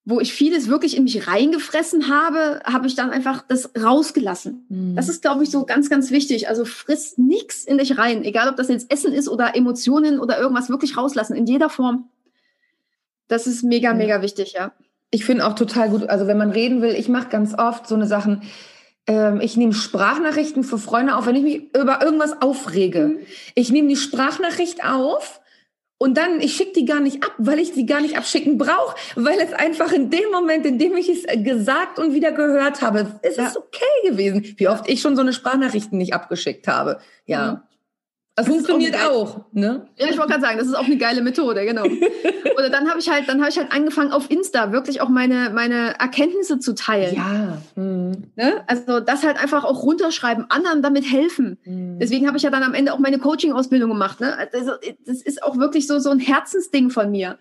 wo 0.05 0.21
ich 0.21 0.33
vieles 0.33 0.69
wirklich 0.69 0.97
in 0.97 1.03
mich 1.03 1.27
reingefressen 1.27 2.09
habe, 2.09 2.61
habe 2.65 2.87
ich 2.87 2.95
dann 2.95 3.11
einfach 3.11 3.43
das 3.47 3.71
rausgelassen. 3.77 4.67
Mhm. 4.69 4.95
Das 4.95 5.09
ist, 5.09 5.21
glaube 5.21 5.43
ich, 5.43 5.51
so 5.51 5.67
ganz, 5.67 5.91
ganz 5.91 6.13
wichtig. 6.13 6.49
Also 6.49 6.65
frisst 6.65 7.19
nichts 7.19 7.65
in 7.65 7.79
dich 7.79 7.99
rein, 7.99 8.23
egal 8.23 8.49
ob 8.49 8.57
das 8.57 8.69
jetzt 8.69 8.89
Essen 8.91 9.13
ist 9.13 9.29
oder 9.29 9.57
Emotionen 9.57 10.21
oder 10.21 10.39
irgendwas, 10.39 10.71
wirklich 10.71 10.97
rauslassen, 10.97 11.35
in 11.35 11.47
jeder 11.47 11.69
Form. 11.69 12.09
Das 13.27 13.49
ist 13.49 13.65
mega, 13.65 13.95
mega 13.95 14.23
wichtig, 14.23 14.53
ja. 14.53 14.73
Ich 15.11 15.25
finde 15.25 15.45
auch 15.45 15.55
total 15.55 15.91
gut, 15.91 16.09
also 16.09 16.29
wenn 16.29 16.39
man 16.39 16.53
reden 16.53 16.83
will, 16.83 16.95
ich 16.95 17.09
mache 17.09 17.29
ganz 17.29 17.59
oft 17.59 17.89
so 17.89 17.97
eine 17.97 18.07
Sachen, 18.07 18.43
ähm, 19.09 19.41
ich 19.41 19.57
nehme 19.57 19.73
Sprachnachrichten 19.73 20.63
für 20.63 20.79
Freunde 20.79 21.17
auf, 21.17 21.27
wenn 21.27 21.35
ich 21.35 21.43
mich 21.43 21.77
über 21.77 22.01
irgendwas 22.03 22.41
aufrege. 22.41 23.09
Mhm. 23.09 23.19
Ich 23.57 23.73
nehme 23.73 23.89
die 23.89 23.97
Sprachnachricht 23.97 24.85
auf 24.85 25.42
und 26.03 26.19
dann, 26.19 26.41
ich 26.41 26.57
schicke 26.57 26.73
die 26.73 26.85
gar 26.85 26.99
nicht 26.99 27.23
ab, 27.23 27.33
weil 27.39 27.61
ich 27.61 27.75
sie 27.75 27.87
gar 27.87 28.01
nicht 28.01 28.19
abschicken 28.19 28.59
brauche, 28.59 28.97
weil 29.15 29.39
es 29.39 29.53
einfach 29.53 29.93
in 29.93 30.11
dem 30.11 30.33
Moment, 30.33 30.67
in 30.67 30.77
dem 30.77 30.97
ich 30.97 31.09
es 31.09 31.23
gesagt 31.45 32.01
und 32.01 32.13
wieder 32.13 32.33
gehört 32.33 32.83
habe, 32.83 33.21
ist 33.23 33.39
ja. 33.39 33.47
es 33.47 33.57
okay 33.57 34.09
gewesen. 34.11 34.43
Wie 34.57 34.67
oft 34.67 34.89
ich 34.89 35.01
schon 35.01 35.15
so 35.15 35.23
eine 35.23 35.33
Sprachnachrichten 35.33 35.97
nicht 35.97 36.13
abgeschickt 36.13 36.67
habe. 36.67 36.99
Ja. 37.25 37.53
Mhm. 37.53 37.61
Das, 38.35 38.47
das 38.47 38.55
funktioniert 38.55 38.97
auch, 38.97 39.37
auch, 39.37 39.45
ne? 39.53 39.89
Ja, 39.99 40.07
ich 40.07 40.17
wollte 40.17 40.31
gerade 40.31 40.41
sagen, 40.41 40.57
das 40.57 40.67
ist 40.67 40.75
auch 40.75 40.87
eine 40.87 40.97
geile 40.97 41.21
Methode, 41.21 41.67
genau. 41.67 41.83
Oder 42.57 42.71
dann 42.71 42.89
habe 42.89 42.99
ich 42.99 43.11
halt, 43.11 43.29
dann 43.29 43.41
habe 43.41 43.51
ich 43.51 43.59
halt 43.59 43.71
angefangen 43.73 44.11
auf 44.11 44.31
Insta 44.31 44.73
wirklich 44.73 45.03
auch 45.03 45.11
meine 45.11 45.51
meine 45.51 45.99
Erkenntnisse 46.01 46.59
zu 46.59 46.75
teilen. 46.75 47.15
Ja. 47.15 47.59
Mhm. 47.75 48.33
Ne? 48.35 48.65
Also 48.67 49.01
das 49.01 49.23
halt 49.23 49.39
einfach 49.39 49.65
auch 49.65 49.83
runterschreiben, 49.83 50.47
anderen 50.49 50.81
damit 50.81 51.05
helfen. 51.05 51.59
Mhm. 51.65 51.99
Deswegen 51.99 52.27
habe 52.27 52.39
ich 52.39 52.43
ja 52.43 52.51
dann 52.51 52.63
am 52.63 52.73
Ende 52.73 52.95
auch 52.95 52.99
meine 52.99 53.19
Coaching-Ausbildung 53.19 53.91
gemacht. 53.91 54.21
Ne? 54.21 54.35
Also, 54.51 54.73
das 55.05 55.21
ist 55.21 55.43
auch 55.43 55.59
wirklich 55.59 55.87
so 55.87 55.99
so 55.99 56.09
ein 56.09 56.19
Herzensding 56.19 56.89
von 56.89 57.11
mir. 57.11 57.37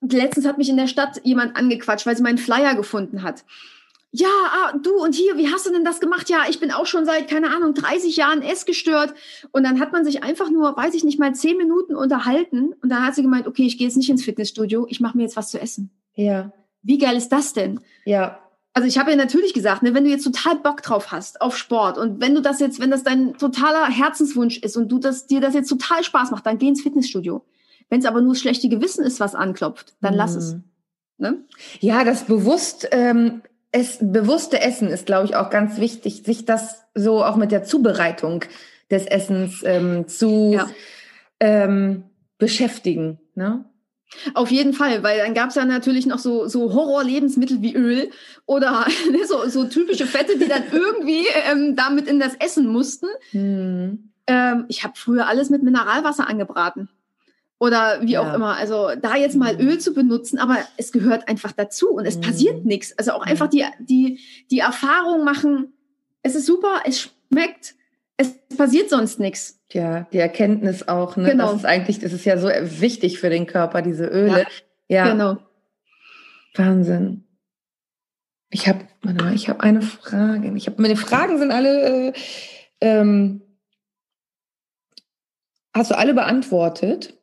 Letztens 0.00 0.46
hat 0.46 0.58
mich 0.58 0.68
in 0.68 0.76
der 0.76 0.88
Stadt 0.88 1.20
jemand 1.22 1.54
angequatscht, 1.54 2.06
weil 2.06 2.16
sie 2.16 2.24
meinen 2.24 2.38
Flyer 2.38 2.74
gefunden 2.74 3.22
hat 3.22 3.44
ja, 4.14 4.28
ah, 4.28 4.76
du 4.76 5.02
und 5.02 5.14
hier, 5.14 5.38
wie 5.38 5.50
hast 5.50 5.66
du 5.66 5.72
denn 5.72 5.86
das 5.86 5.98
gemacht? 5.98 6.28
Ja, 6.28 6.42
ich 6.48 6.60
bin 6.60 6.70
auch 6.70 6.84
schon 6.84 7.06
seit, 7.06 7.28
keine 7.28 7.54
Ahnung, 7.56 7.72
30 7.72 8.14
Jahren 8.14 8.42
essgestört. 8.42 9.14
Und 9.52 9.64
dann 9.64 9.80
hat 9.80 9.92
man 9.92 10.04
sich 10.04 10.22
einfach 10.22 10.50
nur, 10.50 10.76
weiß 10.76 10.92
ich 10.92 11.02
nicht 11.02 11.18
mal, 11.18 11.34
zehn 11.34 11.56
Minuten 11.56 11.96
unterhalten. 11.96 12.74
Und 12.82 12.90
dann 12.90 13.06
hat 13.06 13.14
sie 13.14 13.22
gemeint, 13.22 13.46
okay, 13.46 13.64
ich 13.64 13.78
gehe 13.78 13.86
jetzt 13.86 13.96
nicht 13.96 14.10
ins 14.10 14.22
Fitnessstudio, 14.22 14.86
ich 14.90 15.00
mache 15.00 15.16
mir 15.16 15.22
jetzt 15.22 15.36
was 15.36 15.50
zu 15.50 15.58
essen. 15.58 15.90
Ja. 16.14 16.52
Wie 16.82 16.98
geil 16.98 17.16
ist 17.16 17.30
das 17.30 17.54
denn? 17.54 17.80
Ja. 18.04 18.38
Also 18.74 18.86
ich 18.86 18.98
habe 18.98 19.10
ja 19.10 19.16
natürlich 19.16 19.54
gesagt, 19.54 19.82
ne, 19.82 19.94
wenn 19.94 20.04
du 20.04 20.10
jetzt 20.10 20.24
total 20.24 20.56
Bock 20.56 20.82
drauf 20.82 21.10
hast 21.10 21.40
auf 21.40 21.56
Sport 21.56 21.96
und 21.96 22.20
wenn 22.20 22.34
du 22.34 22.42
das 22.42 22.60
jetzt, 22.60 22.80
wenn 22.80 22.90
das 22.90 23.04
dein 23.04 23.36
totaler 23.38 23.86
Herzenswunsch 23.86 24.58
ist 24.58 24.76
und 24.76 24.90
du 24.92 24.98
das, 24.98 25.26
dir 25.26 25.40
das 25.40 25.54
jetzt 25.54 25.68
total 25.68 26.04
Spaß 26.04 26.30
macht, 26.30 26.44
dann 26.44 26.58
geh 26.58 26.68
ins 26.68 26.82
Fitnessstudio. 26.82 27.44
Wenn 27.88 28.00
es 28.00 28.06
aber 28.06 28.20
nur 28.20 28.32
das 28.32 28.40
schlechte 28.40 28.68
Gewissen 28.68 29.04
ist, 29.04 29.20
was 29.20 29.34
anklopft, 29.34 29.94
dann 30.02 30.14
mhm. 30.14 30.18
lass 30.18 30.34
es. 30.34 30.54
Mhm. 30.54 30.62
Ne? 31.18 31.44
Ja, 31.80 32.04
das 32.04 32.24
bewusst 32.24 32.88
ähm, 32.90 33.42
es, 33.72 33.98
bewusste 34.00 34.60
Essen 34.60 34.88
ist, 34.88 35.06
glaube 35.06 35.24
ich, 35.24 35.34
auch 35.34 35.50
ganz 35.50 35.78
wichtig, 35.78 36.22
sich 36.24 36.44
das 36.44 36.84
so 36.94 37.24
auch 37.24 37.36
mit 37.36 37.50
der 37.50 37.64
Zubereitung 37.64 38.44
des 38.90 39.06
Essens 39.06 39.62
ähm, 39.64 40.06
zu 40.06 40.52
ja. 40.54 40.68
ähm, 41.40 42.04
beschäftigen. 42.36 43.18
Ne? 43.34 43.64
Auf 44.34 44.50
jeden 44.50 44.74
Fall, 44.74 45.02
weil 45.02 45.18
dann 45.18 45.32
gab 45.32 45.48
es 45.48 45.54
ja 45.54 45.64
natürlich 45.64 46.04
noch 46.04 46.18
so, 46.18 46.46
so 46.46 46.74
Horror-Lebensmittel 46.74 47.62
wie 47.62 47.74
Öl 47.74 48.10
oder 48.44 48.86
ne, 49.10 49.24
so, 49.26 49.48
so 49.48 49.64
typische 49.64 50.06
Fette, 50.06 50.38
die 50.38 50.48
dann 50.48 50.64
irgendwie 50.70 51.24
ähm, 51.50 51.74
damit 51.74 52.06
in 52.08 52.20
das 52.20 52.34
Essen 52.34 52.66
mussten. 52.66 53.06
Hm. 53.30 54.12
Ähm, 54.26 54.66
ich 54.68 54.84
habe 54.84 54.94
früher 54.96 55.26
alles 55.26 55.48
mit 55.48 55.62
Mineralwasser 55.62 56.28
angebraten 56.28 56.90
oder 57.62 58.00
wie 58.02 58.14
ja. 58.14 58.22
auch 58.22 58.34
immer. 58.34 58.56
Also 58.56 58.88
da 59.00 59.14
jetzt 59.14 59.36
mal 59.36 59.54
mhm. 59.54 59.68
Öl 59.68 59.78
zu 59.78 59.94
benutzen, 59.94 60.40
aber 60.40 60.56
es 60.78 60.90
gehört 60.90 61.28
einfach 61.28 61.52
dazu 61.52 61.90
und 61.90 62.04
es 62.06 62.16
mhm. 62.16 62.22
passiert 62.22 62.64
nichts. 62.64 62.98
Also 62.98 63.12
auch 63.12 63.22
einfach 63.22 63.46
die, 63.46 63.64
die, 63.78 64.18
die 64.50 64.58
Erfahrung 64.58 65.22
machen, 65.22 65.72
es 66.22 66.34
ist 66.34 66.46
super, 66.46 66.82
es 66.84 67.08
schmeckt, 67.30 67.76
es 68.16 68.34
passiert 68.56 68.90
sonst 68.90 69.20
nichts. 69.20 69.60
Ja, 69.70 70.08
die 70.12 70.18
Erkenntnis 70.18 70.88
auch, 70.88 71.16
ne? 71.16 71.30
Genau. 71.30 71.52
Das 71.52 71.58
ist 71.58 71.64
eigentlich, 71.64 72.00
das 72.00 72.12
ist 72.12 72.24
ja 72.24 72.36
so 72.36 72.48
wichtig 72.48 73.20
für 73.20 73.30
den 73.30 73.46
Körper, 73.46 73.80
diese 73.80 74.06
Öle. 74.06 74.44
Ja. 74.88 75.06
ja. 75.06 75.12
Genau. 75.12 75.36
Wahnsinn. 76.56 77.28
Ich 78.50 78.66
habe, 78.66 78.80
warte 79.02 79.22
mal, 79.22 79.34
ich 79.34 79.48
habe 79.48 79.60
eine 79.60 79.82
Frage. 79.82 80.52
Ich 80.56 80.66
habe 80.66 80.82
meine 80.82 80.96
Fragen 80.96 81.38
sind 81.38 81.52
alle. 81.52 82.08
Äh, 82.08 82.12
ähm, 82.80 83.40
hast 85.72 85.92
du 85.92 85.96
alle 85.96 86.12
beantwortet? 86.12 87.21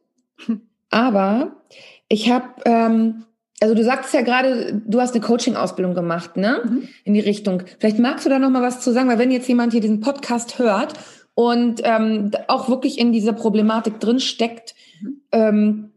Aber 0.89 1.63
ich 2.07 2.31
habe, 2.31 2.47
ähm, 2.65 3.25
also 3.59 3.75
du 3.75 3.83
sagst 3.83 4.13
ja 4.13 4.21
gerade, 4.21 4.81
du 4.85 4.99
hast 4.99 5.13
eine 5.13 5.23
Coaching-Ausbildung 5.23 5.93
gemacht, 5.93 6.37
ne? 6.37 6.61
Mhm. 6.63 6.87
In 7.03 7.13
die 7.13 7.19
Richtung. 7.19 7.63
Vielleicht 7.79 7.99
magst 7.99 8.25
du 8.25 8.29
da 8.29 8.39
noch 8.39 8.49
mal 8.49 8.61
was 8.61 8.81
zu 8.81 8.91
sagen, 8.91 9.09
weil 9.09 9.19
wenn 9.19 9.31
jetzt 9.31 9.47
jemand 9.47 9.73
hier 9.73 9.81
diesen 9.81 10.01
Podcast 10.01 10.59
hört 10.59 10.93
und 11.35 11.81
ähm, 11.83 12.31
auch 12.47 12.69
wirklich 12.69 12.97
in 12.99 13.11
dieser 13.11 13.33
Problematik 13.33 13.99
drin 13.99 14.19
steckt, 14.19 14.75
mhm. 15.01 15.21
ähm, 15.31 15.91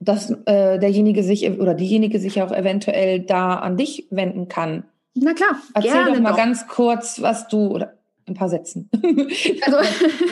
dass 0.00 0.30
äh, 0.46 0.78
derjenige 0.78 1.22
sich 1.22 1.48
oder 1.50 1.74
diejenige 1.74 2.18
sich 2.18 2.40
auch 2.40 2.52
eventuell 2.52 3.20
da 3.20 3.56
an 3.56 3.76
dich 3.76 4.06
wenden 4.10 4.48
kann. 4.48 4.84
Na 5.14 5.34
klar. 5.34 5.60
Erzähl 5.74 5.92
gerne 5.92 6.12
doch 6.12 6.20
mal 6.20 6.30
doch. 6.30 6.36
ganz 6.38 6.66
kurz, 6.66 7.20
was 7.20 7.48
du 7.48 7.68
oder 7.68 7.94
ein 8.30 8.34
paar 8.34 8.48
Sätzen. 8.48 8.88
also 9.66 9.78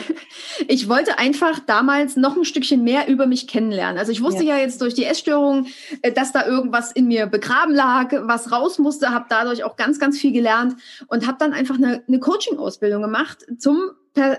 ich 0.67 0.89
wollte 0.89 1.19
einfach 1.19 1.59
damals 1.59 2.15
noch 2.15 2.35
ein 2.35 2.45
Stückchen 2.45 2.83
mehr 2.83 3.07
über 3.07 3.27
mich 3.27 3.47
kennenlernen. 3.47 3.97
Also 3.97 4.11
ich 4.11 4.21
wusste 4.23 4.43
ja, 4.43 4.55
ja 4.55 4.63
jetzt 4.63 4.81
durch 4.81 4.93
die 4.93 5.05
Essstörung, 5.05 5.67
äh, 6.01 6.11
dass 6.11 6.31
da 6.31 6.45
irgendwas 6.45 6.91
in 6.91 7.07
mir 7.07 7.27
begraben 7.27 7.73
lag, 7.73 8.11
was 8.23 8.51
raus 8.51 8.79
musste, 8.79 9.11
habe 9.11 9.25
dadurch 9.29 9.63
auch 9.63 9.75
ganz, 9.75 9.99
ganz 9.99 10.19
viel 10.19 10.31
gelernt 10.31 10.75
und 11.07 11.27
habe 11.27 11.37
dann 11.39 11.53
einfach 11.53 11.75
eine, 11.75 12.03
eine 12.07 12.19
Coaching-Ausbildung 12.19 13.01
gemacht 13.01 13.45
zum 13.57 13.91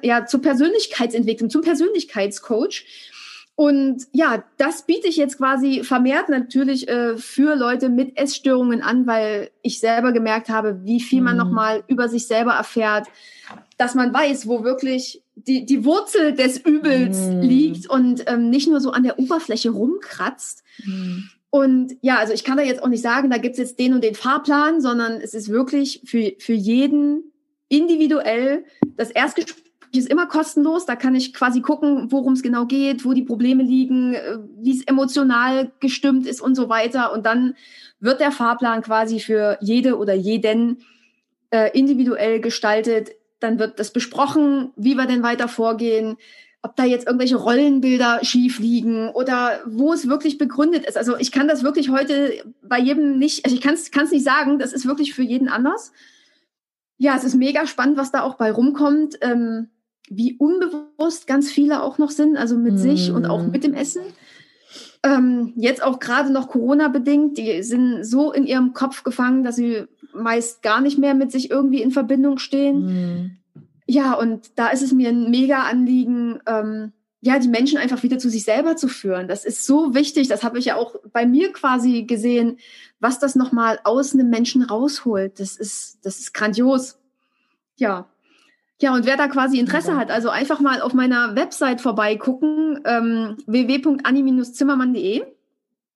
ja 0.02 0.26
zur 0.26 0.42
Persönlichkeitsentwicklung, 0.42 1.48
zum 1.48 1.62
Persönlichkeitscoach. 1.62 2.84
Und 3.60 4.06
ja, 4.12 4.42
das 4.56 4.86
biete 4.86 5.06
ich 5.06 5.18
jetzt 5.18 5.36
quasi 5.36 5.84
vermehrt 5.84 6.30
natürlich 6.30 6.88
äh, 6.88 7.18
für 7.18 7.56
Leute 7.56 7.90
mit 7.90 8.16
Essstörungen 8.16 8.80
an, 8.80 9.06
weil 9.06 9.50
ich 9.60 9.80
selber 9.80 10.12
gemerkt 10.12 10.48
habe, 10.48 10.80
wie 10.84 10.98
viel 10.98 11.20
man 11.20 11.34
mhm. 11.34 11.40
nochmal 11.40 11.84
über 11.86 12.08
sich 12.08 12.26
selber 12.26 12.52
erfährt, 12.52 13.08
dass 13.76 13.94
man 13.94 14.14
weiß, 14.14 14.46
wo 14.46 14.64
wirklich 14.64 15.22
die, 15.34 15.66
die 15.66 15.84
Wurzel 15.84 16.32
des 16.32 16.56
Übels 16.56 17.18
mm. 17.18 17.40
liegt 17.40 17.90
und 17.90 18.24
ähm, 18.28 18.48
nicht 18.48 18.66
nur 18.66 18.80
so 18.80 18.92
an 18.92 19.02
der 19.02 19.18
Oberfläche 19.18 19.68
rumkratzt. 19.70 20.62
Mm. 20.84 21.18
Und 21.50 21.96
ja, 22.00 22.16
also 22.16 22.32
ich 22.32 22.44
kann 22.44 22.56
da 22.56 22.62
jetzt 22.62 22.82
auch 22.82 22.88
nicht 22.88 23.02
sagen, 23.02 23.28
da 23.28 23.36
gibt's 23.36 23.58
jetzt 23.58 23.78
den 23.78 23.92
und 23.92 24.02
den 24.02 24.14
Fahrplan, 24.14 24.80
sondern 24.80 25.20
es 25.20 25.34
ist 25.34 25.50
wirklich 25.50 26.00
für, 26.06 26.32
für 26.38 26.54
jeden 26.54 27.32
individuell. 27.68 28.64
Das 28.96 29.10
Erstgespräch 29.10 29.69
ist 29.98 30.08
immer 30.08 30.26
kostenlos. 30.26 30.86
Da 30.86 30.96
kann 30.96 31.14
ich 31.14 31.34
quasi 31.34 31.60
gucken, 31.60 32.12
worum 32.12 32.34
es 32.34 32.42
genau 32.42 32.66
geht, 32.66 33.04
wo 33.04 33.12
die 33.12 33.22
Probleme 33.22 33.62
liegen, 33.62 34.14
äh, 34.14 34.38
wie 34.58 34.76
es 34.76 34.86
emotional 34.86 35.72
gestimmt 35.80 36.26
ist 36.26 36.40
und 36.40 36.54
so 36.54 36.68
weiter. 36.68 37.12
Und 37.12 37.26
dann 37.26 37.54
wird 37.98 38.20
der 38.20 38.32
Fahrplan 38.32 38.82
quasi 38.82 39.20
für 39.20 39.58
jede 39.60 39.98
oder 39.98 40.14
jeden 40.14 40.78
äh, 41.50 41.76
individuell 41.76 42.40
gestaltet, 42.40 43.10
dann 43.40 43.58
wird 43.58 43.78
das 43.78 43.92
besprochen, 43.92 44.72
wie 44.76 44.96
wir 44.96 45.06
denn 45.06 45.22
weiter 45.22 45.48
vorgehen, 45.48 46.16
ob 46.62 46.76
da 46.76 46.84
jetzt 46.84 47.06
irgendwelche 47.06 47.36
Rollenbilder 47.36 48.20
schief 48.22 48.58
liegen 48.58 49.08
oder 49.08 49.60
wo 49.64 49.92
es 49.92 50.08
wirklich 50.08 50.36
begründet 50.36 50.84
ist. 50.84 50.98
Also 50.98 51.16
ich 51.16 51.32
kann 51.32 51.48
das 51.48 51.62
wirklich 51.62 51.88
heute 51.88 52.44
bei 52.62 52.78
jedem 52.78 53.18
nicht, 53.18 53.44
also 53.44 53.56
ich 53.56 53.62
kann 53.62 53.74
es 53.74 54.10
nicht 54.10 54.24
sagen, 54.24 54.58
das 54.58 54.72
ist 54.72 54.86
wirklich 54.86 55.14
für 55.14 55.22
jeden 55.22 55.48
anders. 55.48 55.92
Ja, 56.98 57.16
es 57.16 57.24
ist 57.24 57.34
mega 57.34 57.66
spannend, 57.66 57.96
was 57.96 58.12
da 58.12 58.22
auch 58.22 58.34
bei 58.34 58.52
rumkommt, 58.52 59.18
ähm, 59.22 59.70
wie 60.10 60.36
unbewusst 60.36 61.26
ganz 61.26 61.50
viele 61.50 61.82
auch 61.82 61.96
noch 61.96 62.10
sind, 62.10 62.36
also 62.36 62.58
mit 62.58 62.74
mm. 62.74 62.78
sich 62.78 63.12
und 63.12 63.24
auch 63.26 63.46
mit 63.46 63.64
dem 63.64 63.74
Essen. 63.74 64.02
Ähm, 65.02 65.54
jetzt 65.56 65.82
auch 65.82 66.00
gerade 66.00 66.30
noch 66.30 66.48
Corona 66.48 66.88
bedingt, 66.88 67.38
die 67.38 67.62
sind 67.62 68.04
so 68.04 68.32
in 68.32 68.46
ihrem 68.46 68.74
Kopf 68.74 69.02
gefangen, 69.04 69.44
dass 69.44 69.56
sie 69.56 69.84
meist 70.12 70.62
gar 70.62 70.80
nicht 70.80 70.98
mehr 70.98 71.14
mit 71.14 71.32
sich 71.32 71.50
irgendwie 71.50 71.80
in 71.80 71.92
Verbindung 71.92 72.38
stehen. 72.38 72.84
Mhm. 72.84 73.30
Ja, 73.86 74.14
und 74.14 74.50
da 74.56 74.68
ist 74.68 74.82
es 74.82 74.92
mir 74.92 75.08
ein 75.08 75.30
mega 75.30 75.62
Anliegen, 75.62 76.40
ähm, 76.46 76.92
ja, 77.22 77.38
die 77.38 77.48
Menschen 77.48 77.78
einfach 77.78 78.02
wieder 78.02 78.18
zu 78.18 78.30
sich 78.30 78.44
selber 78.44 78.76
zu 78.76 78.88
führen. 78.88 79.28
Das 79.28 79.44
ist 79.44 79.64
so 79.64 79.94
wichtig. 79.94 80.28
Das 80.28 80.42
habe 80.42 80.58
ich 80.58 80.66
ja 80.66 80.76
auch 80.76 80.96
bei 81.12 81.26
mir 81.26 81.52
quasi 81.52 82.04
gesehen, 82.04 82.58
was 82.98 83.18
das 83.18 83.36
nochmal 83.36 83.78
aus 83.84 84.14
einem 84.14 84.30
Menschen 84.30 84.62
rausholt. 84.62 85.38
Das 85.38 85.56
ist, 85.56 85.98
das 86.02 86.18
ist 86.18 86.34
grandios. 86.34 86.98
Ja. 87.76 88.08
Ja, 88.80 88.94
und 88.94 89.04
wer 89.04 89.16
da 89.16 89.28
quasi 89.28 89.58
Interesse 89.58 89.96
hat, 89.96 90.10
also 90.10 90.30
einfach 90.30 90.60
mal 90.60 90.80
auf 90.80 90.94
meiner 90.94 91.36
Website 91.36 91.80
vorbeigucken, 91.80 92.80
ähm, 92.84 93.36
www.anni-zimmermann.de. 93.46 95.22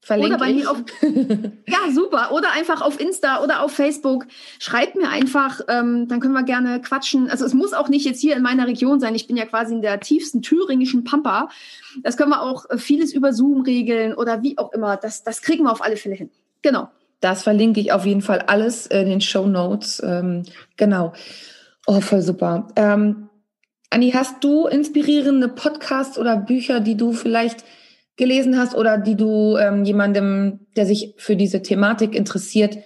Verlinke 0.05 0.35
oder 0.35 0.39
bei 0.39 0.53
mir 0.53 0.71
auf, 0.71 0.83
ja, 1.67 1.91
super. 1.91 2.31
Oder 2.33 2.53
einfach 2.53 2.83
auf 2.83 3.01
Insta 3.01 3.43
oder 3.43 3.63
auf 3.63 3.73
Facebook. 3.73 4.27
Schreibt 4.59 4.97
mir 4.97 5.09
einfach, 5.09 5.63
ähm, 5.69 6.09
dann 6.09 6.21
können 6.21 6.35
wir 6.35 6.43
gerne 6.43 6.83
quatschen. 6.83 7.31
Also 7.31 7.47
es 7.47 7.55
muss 7.55 7.73
auch 7.73 7.89
nicht 7.89 8.05
jetzt 8.05 8.21
hier 8.21 8.37
in 8.37 8.43
meiner 8.43 8.67
Region 8.67 9.01
sein. 9.01 9.15
Ich 9.15 9.27
bin 9.27 9.39
ja 9.39 9.47
quasi 9.47 9.73
in 9.73 9.81
der 9.81 10.01
tiefsten 10.01 10.43
thüringischen 10.43 11.05
Pampa. 11.05 11.49
Das 12.03 12.19
können 12.19 12.31
wir 12.31 12.43
auch 12.43 12.69
äh, 12.69 12.77
vieles 12.77 13.15
über 13.15 13.33
Zoom 13.33 13.63
regeln 13.63 14.13
oder 14.13 14.43
wie 14.43 14.59
auch 14.59 14.73
immer. 14.73 14.99
Das, 14.99 15.25
das 15.25 15.41
kriegen 15.41 15.65
wir 15.65 15.73
auf 15.73 15.83
alle 15.83 15.97
Fälle 15.97 16.17
hin. 16.17 16.29
Genau. 16.61 16.91
Das 17.21 17.43
verlinke 17.43 17.81
ich 17.81 17.91
auf 17.91 18.05
jeden 18.05 18.21
Fall 18.21 18.41
alles 18.41 18.87
in 18.87 19.07
den 19.07 19.23
Show 19.23 19.47
Notes. 19.47 20.03
Ähm, 20.05 20.43
genau. 20.77 21.15
Oh, 21.87 22.01
voll 22.01 22.23
super. 22.23 22.69
Ähm, 22.77 23.29
Anni, 23.91 24.11
hast 24.11 24.43
du 24.43 24.67
inspirierende 24.67 25.49
Podcasts 25.49 26.19
oder 26.19 26.37
Bücher, 26.37 26.81
die 26.81 26.97
du 26.97 27.13
vielleicht 27.13 27.65
gelesen 28.17 28.59
hast 28.59 28.75
oder 28.75 28.99
die 28.99 29.17
du 29.17 29.57
ähm, 29.57 29.85
jemandem, 29.85 30.67
der 30.77 30.87
sich 30.87 31.15
für 31.19 31.37
diese 31.37 31.63
Thematik 31.63 32.15
interessiert, 32.15 32.79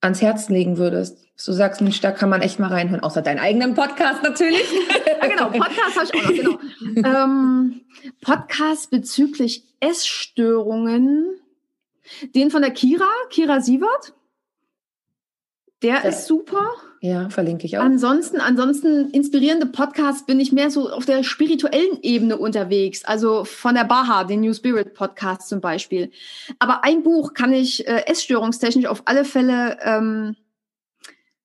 ans 0.00 0.22
Herz 0.22 0.48
legen 0.48 0.78
würdest? 0.78 1.18
Du 1.44 1.52
sagst, 1.52 1.80
Mensch, 1.80 2.00
da 2.00 2.12
kann 2.12 2.28
man 2.28 2.42
echt 2.42 2.58
mal 2.58 2.68
reinhören, 2.68 3.02
außer 3.02 3.22
deinen 3.22 3.38
eigenen 3.38 3.74
Podcast 3.74 4.22
natürlich. 4.22 4.64
ja, 5.06 5.26
genau, 5.28 5.50
Podcast 5.50 5.96
habe 5.96 6.04
ich 6.04 6.14
auch 6.14 6.44
noch, 6.44 6.60
genau. 6.94 7.24
ähm, 7.24 7.80
Podcast 8.20 8.90
bezüglich 8.90 9.64
Essstörungen. 9.80 11.40
Den 12.34 12.50
von 12.50 12.60
der 12.60 12.72
Kira, 12.72 13.08
Kira 13.30 13.60
Sievert. 13.60 14.14
Der 15.82 16.02
das, 16.02 16.20
ist 16.20 16.26
super. 16.26 16.72
Ja, 17.02 17.30
verlinke 17.30 17.64
ich 17.64 17.78
auch. 17.78 17.82
Ansonsten, 17.82 18.40
ansonsten 18.40 19.10
inspirierende 19.10 19.64
Podcasts 19.64 20.26
bin 20.26 20.38
ich 20.38 20.52
mehr 20.52 20.70
so 20.70 20.90
auf 20.90 21.06
der 21.06 21.22
spirituellen 21.22 21.98
Ebene 22.02 22.36
unterwegs. 22.36 23.06
Also 23.06 23.44
von 23.44 23.74
der 23.74 23.84
Baha, 23.84 24.24
den 24.24 24.42
New 24.42 24.52
Spirit 24.52 24.92
Podcast 24.92 25.48
zum 25.48 25.62
Beispiel. 25.62 26.10
Aber 26.58 26.84
ein 26.84 27.02
Buch 27.02 27.32
kann 27.32 27.54
ich 27.54 27.88
äh, 27.88 28.04
essstörungstechnisch 28.06 28.84
auf 28.84 29.02
alle 29.06 29.24
Fälle 29.24 29.78
ähm, 29.82 30.36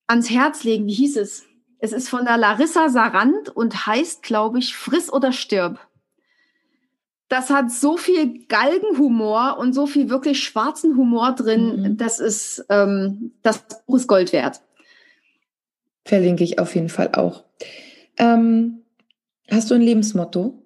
ans 0.07 0.29
Herz 0.29 0.65
legen. 0.65 0.87
Wie 0.87 0.93
hieß 0.93 1.15
es? 1.15 1.45
Es 1.79 1.93
ist 1.93 2.09
von 2.09 2.25
der 2.25 2.37
Larissa 2.37 2.89
Sarand 2.89 3.47
und 3.47 3.87
heißt, 3.87 4.23
glaube 4.23 4.59
ich, 4.59 4.75
Friss 4.75 5.11
oder 5.11 5.31
stirb. 5.31 5.79
Das 7.29 7.49
hat 7.49 7.71
so 7.71 7.95
viel 7.95 8.45
Galgenhumor 8.47 9.57
und 9.57 9.73
so 9.73 9.87
viel 9.87 10.09
wirklich 10.09 10.43
schwarzen 10.43 10.97
Humor 10.97 11.31
drin. 11.31 11.81
Mhm. 11.81 11.97
Das 11.97 12.19
ist 12.19 12.65
ähm, 12.67 13.31
das 13.41 13.63
Buch 13.87 13.95
ist 13.95 14.07
Gold 14.07 14.33
wert. 14.33 14.59
Verlinke 16.05 16.43
ich 16.43 16.59
auf 16.59 16.75
jeden 16.75 16.89
Fall 16.89 17.09
auch. 17.13 17.43
Ähm, 18.17 18.83
hast 19.49 19.71
du 19.71 19.75
ein 19.75 19.81
Lebensmotto? 19.81 20.61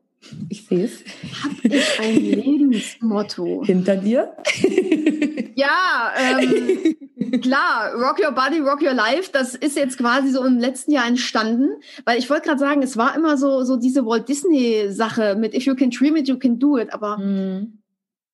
Ich 0.49 0.65
sehe 0.65 0.83
es. 0.83 1.03
Habe 1.43 1.75
ich 1.75 1.99
ein 1.99 2.15
Lebensmotto? 2.25 3.63
Hinter 3.65 3.95
dir? 3.95 4.35
ja, 5.55 6.11
ähm, 6.17 7.41
klar, 7.41 7.93
Rock 7.93 8.19
Your 8.19 8.33
Body, 8.33 8.59
Rock 8.59 8.81
Your 8.81 8.93
Life, 8.93 9.29
das 9.31 9.55
ist 9.55 9.77
jetzt 9.77 9.97
quasi 9.97 10.29
so 10.29 10.43
im 10.43 10.59
letzten 10.59 10.91
Jahr 10.91 11.07
entstanden, 11.07 11.69
weil 12.03 12.19
ich 12.19 12.29
wollte 12.29 12.49
gerade 12.49 12.59
sagen, 12.59 12.81
es 12.81 12.97
war 12.97 13.15
immer 13.15 13.37
so, 13.37 13.63
so 13.63 13.77
diese 13.77 14.05
Walt 14.05 14.27
Disney-Sache 14.27 15.35
mit 15.35 15.53
If 15.53 15.63
you 15.63 15.75
can 15.75 15.89
dream 15.89 16.17
it, 16.17 16.27
you 16.27 16.37
can 16.37 16.59
do 16.59 16.77
it, 16.77 16.93
aber 16.93 17.17
mhm. 17.17 17.79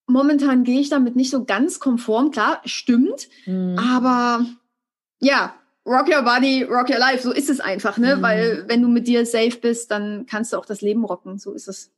momentan 0.08 0.64
gehe 0.64 0.80
ich 0.80 0.88
damit 0.88 1.14
nicht 1.14 1.30
so 1.30 1.44
ganz 1.44 1.78
konform. 1.78 2.32
Klar, 2.32 2.60
stimmt, 2.64 3.28
mhm. 3.46 3.78
aber 3.78 4.44
ja, 5.20 5.54
Rock 5.86 6.08
your 6.08 6.22
body, 6.22 6.64
rock 6.64 6.90
your 6.90 6.98
life. 6.98 7.22
So 7.22 7.32
ist 7.32 7.48
es 7.48 7.60
einfach, 7.60 7.96
ne? 7.96 8.16
Mhm. 8.16 8.22
Weil 8.22 8.64
wenn 8.66 8.82
du 8.82 8.88
mit 8.88 9.06
dir 9.06 9.24
safe 9.24 9.56
bist, 9.60 9.90
dann 9.90 10.26
kannst 10.26 10.52
du 10.52 10.58
auch 10.58 10.66
das 10.66 10.80
Leben 10.80 11.04
rocken. 11.04 11.38
So 11.38 11.52
ist 11.52 11.68
es. 11.68 11.92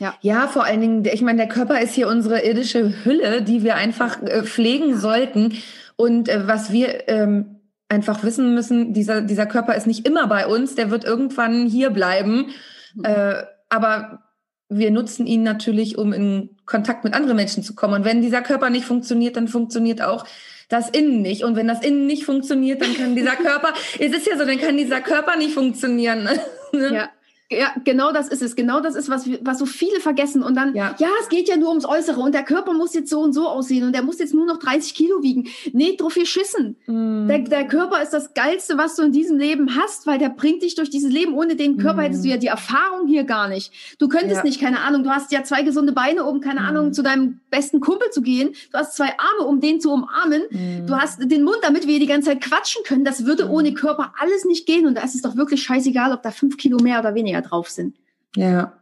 Ja. 0.00 0.14
ja, 0.22 0.48
vor 0.48 0.64
allen 0.64 0.80
Dingen, 0.80 1.04
ich 1.04 1.20
meine, 1.20 1.36
der 1.36 1.48
Körper 1.48 1.80
ist 1.80 1.94
hier 1.94 2.08
unsere 2.08 2.44
irdische 2.44 3.04
Hülle, 3.04 3.42
die 3.42 3.62
wir 3.62 3.76
einfach 3.76 4.20
äh, 4.22 4.42
pflegen 4.42 4.98
sollten. 4.98 5.58
Und 5.96 6.28
äh, 6.28 6.48
was 6.48 6.72
wir 6.72 7.08
ähm, 7.08 7.60
einfach 7.88 8.24
wissen 8.24 8.54
müssen, 8.54 8.94
dieser, 8.94 9.20
dieser 9.20 9.46
Körper 9.46 9.74
ist 9.74 9.86
nicht 9.86 10.06
immer 10.06 10.26
bei 10.26 10.46
uns, 10.46 10.74
der 10.74 10.90
wird 10.90 11.04
irgendwann 11.04 11.66
hier 11.66 11.90
bleiben. 11.90 12.46
Mhm. 12.94 13.04
Äh, 13.04 13.44
aber 13.68 14.22
wir 14.68 14.90
nutzen 14.90 15.26
ihn 15.26 15.42
natürlich, 15.42 15.98
um 15.98 16.12
in 16.12 16.56
Kontakt 16.64 17.04
mit 17.04 17.14
anderen 17.14 17.36
Menschen 17.36 17.62
zu 17.62 17.74
kommen. 17.74 17.94
Und 17.94 18.04
wenn 18.04 18.22
dieser 18.22 18.42
Körper 18.42 18.70
nicht 18.70 18.86
funktioniert, 18.86 19.36
dann 19.36 19.46
funktioniert 19.46 20.00
auch 20.00 20.26
das 20.72 20.88
Innen 20.88 21.22
nicht. 21.22 21.44
Und 21.44 21.56
wenn 21.56 21.68
das 21.68 21.82
Innen 21.82 22.06
nicht 22.06 22.24
funktioniert, 22.24 22.80
dann 22.80 22.94
kann 22.94 23.14
dieser 23.14 23.36
Körper, 23.36 23.74
es 23.98 24.12
ist 24.12 24.26
ja 24.26 24.36
so, 24.36 24.44
dann 24.44 24.58
kann 24.58 24.76
dieser 24.76 25.00
Körper 25.00 25.36
nicht 25.36 25.54
funktionieren. 25.54 26.28
Ne? 26.74 26.90
Ja. 26.94 27.10
Ja, 27.58 27.72
genau 27.84 28.12
das 28.12 28.28
ist 28.28 28.42
es. 28.42 28.56
Genau 28.56 28.80
das 28.80 28.94
ist, 28.94 29.08
was, 29.08 29.28
was 29.42 29.58
so 29.58 29.66
viele 29.66 30.00
vergessen. 30.00 30.42
Und 30.42 30.56
dann, 30.56 30.74
ja. 30.74 30.94
ja, 30.98 31.08
es 31.20 31.28
geht 31.28 31.48
ja 31.48 31.56
nur 31.56 31.68
ums 31.68 31.84
Äußere 31.84 32.20
und 32.20 32.34
der 32.34 32.42
Körper 32.42 32.72
muss 32.72 32.94
jetzt 32.94 33.10
so 33.10 33.20
und 33.20 33.32
so 33.32 33.48
aussehen 33.48 33.84
und 33.84 33.92
der 33.92 34.02
muss 34.02 34.18
jetzt 34.18 34.34
nur 34.34 34.46
noch 34.46 34.58
30 34.58 34.94
Kilo 34.94 35.22
wiegen. 35.22 35.48
Nee, 35.72 35.96
drauf 35.96 36.12
viel 36.12 36.26
schissen. 36.26 36.76
Mm. 36.86 37.28
Der, 37.28 37.38
der 37.40 37.66
Körper 37.66 38.02
ist 38.02 38.10
das 38.10 38.34
Geilste, 38.34 38.78
was 38.78 38.96
du 38.96 39.02
in 39.02 39.12
diesem 39.12 39.38
Leben 39.38 39.76
hast, 39.76 40.06
weil 40.06 40.18
der 40.18 40.30
bringt 40.30 40.62
dich 40.62 40.74
durch 40.74 40.90
dieses 40.90 41.12
Leben. 41.12 41.34
Ohne 41.34 41.56
den 41.56 41.78
Körper 41.78 42.02
mm. 42.02 42.04
hättest 42.04 42.24
du 42.24 42.28
ja 42.28 42.36
die 42.36 42.46
Erfahrung 42.46 43.06
hier 43.06 43.24
gar 43.24 43.48
nicht. 43.48 43.72
Du 43.98 44.08
könntest 44.08 44.38
ja. 44.38 44.42
nicht, 44.44 44.60
keine 44.60 44.80
Ahnung, 44.80 45.04
du 45.04 45.10
hast 45.10 45.32
ja 45.32 45.44
zwei 45.44 45.62
gesunde 45.62 45.92
Beine, 45.92 46.24
um, 46.24 46.40
keine 46.40 46.60
mm. 46.60 46.64
Ahnung, 46.64 46.92
zu 46.92 47.02
deinem 47.02 47.40
besten 47.50 47.80
Kumpel 47.80 48.10
zu 48.10 48.22
gehen. 48.22 48.54
Du 48.72 48.78
hast 48.78 48.96
zwei 48.96 49.10
Arme, 49.18 49.46
um 49.46 49.60
den 49.60 49.80
zu 49.80 49.92
umarmen. 49.92 50.42
Mm. 50.50 50.86
Du 50.86 50.96
hast 50.96 51.20
den 51.22 51.44
Mund, 51.44 51.58
damit 51.62 51.86
wir 51.86 51.98
die 51.98 52.06
ganze 52.06 52.30
Zeit 52.30 52.40
quatschen 52.40 52.82
können. 52.84 53.04
Das 53.04 53.26
würde 53.26 53.46
mm. 53.46 53.50
ohne 53.50 53.74
Körper 53.74 54.14
alles 54.18 54.44
nicht 54.44 54.66
gehen. 54.66 54.86
Und 54.86 54.96
da 54.96 55.02
ist 55.02 55.14
es 55.14 55.22
doch 55.22 55.36
wirklich 55.36 55.62
scheißegal, 55.62 56.12
ob 56.12 56.22
da 56.22 56.30
fünf 56.30 56.56
Kilo 56.56 56.78
mehr 56.78 57.00
oder 57.00 57.14
weniger 57.14 57.41
drauf 57.42 57.68
sind. 57.68 57.96
Ja. 58.36 58.78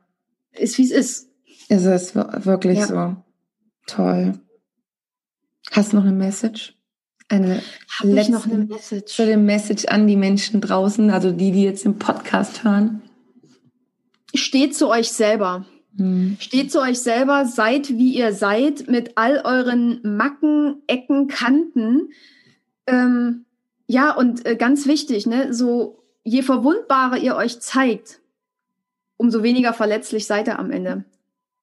Ist 0.52 0.78
wie 0.78 0.84
es 0.84 0.90
ist. 0.90 1.28
Ist 1.68 1.84
es 1.84 2.14
wirklich 2.14 2.78
ja. 2.78 2.86
so. 2.86 3.16
Toll. 3.86 4.34
Hast 5.70 5.92
du 5.92 5.96
noch 5.96 6.04
eine 6.04 6.12
Message? 6.12 6.76
Eine 7.28 7.62
letzte 8.02 8.32
noch 8.32 8.46
eine 8.46 8.64
Message? 8.64 9.14
Für 9.14 9.26
den 9.26 9.44
Message 9.44 9.84
an 9.86 10.08
die 10.08 10.16
Menschen 10.16 10.60
draußen, 10.60 11.10
also 11.10 11.30
die, 11.30 11.52
die 11.52 11.62
jetzt 11.62 11.84
im 11.84 11.98
Podcast 11.98 12.64
hören. 12.64 13.02
Steht 14.34 14.76
zu 14.76 14.88
euch 14.88 15.12
selber. 15.12 15.64
Hm. 15.96 16.36
Steht 16.40 16.72
zu 16.72 16.80
euch 16.80 16.98
selber, 17.00 17.46
seid 17.46 17.90
wie 17.90 18.14
ihr 18.14 18.32
seid, 18.32 18.88
mit 18.88 19.12
all 19.16 19.42
euren 19.44 20.00
Macken, 20.02 20.82
Ecken, 20.86 21.28
Kanten. 21.28 22.10
Ähm, 22.86 23.44
ja, 23.86 24.12
und 24.12 24.46
äh, 24.46 24.56
ganz 24.56 24.86
wichtig, 24.86 25.26
ne, 25.26 25.52
so 25.52 26.04
je 26.24 26.42
verwundbarer 26.42 27.18
ihr 27.18 27.36
euch 27.36 27.60
zeigt, 27.60 28.20
umso 29.20 29.42
weniger 29.42 29.74
verletzlich 29.74 30.26
seid 30.26 30.48
ihr 30.48 30.58
am 30.58 30.70
Ende. 30.70 31.04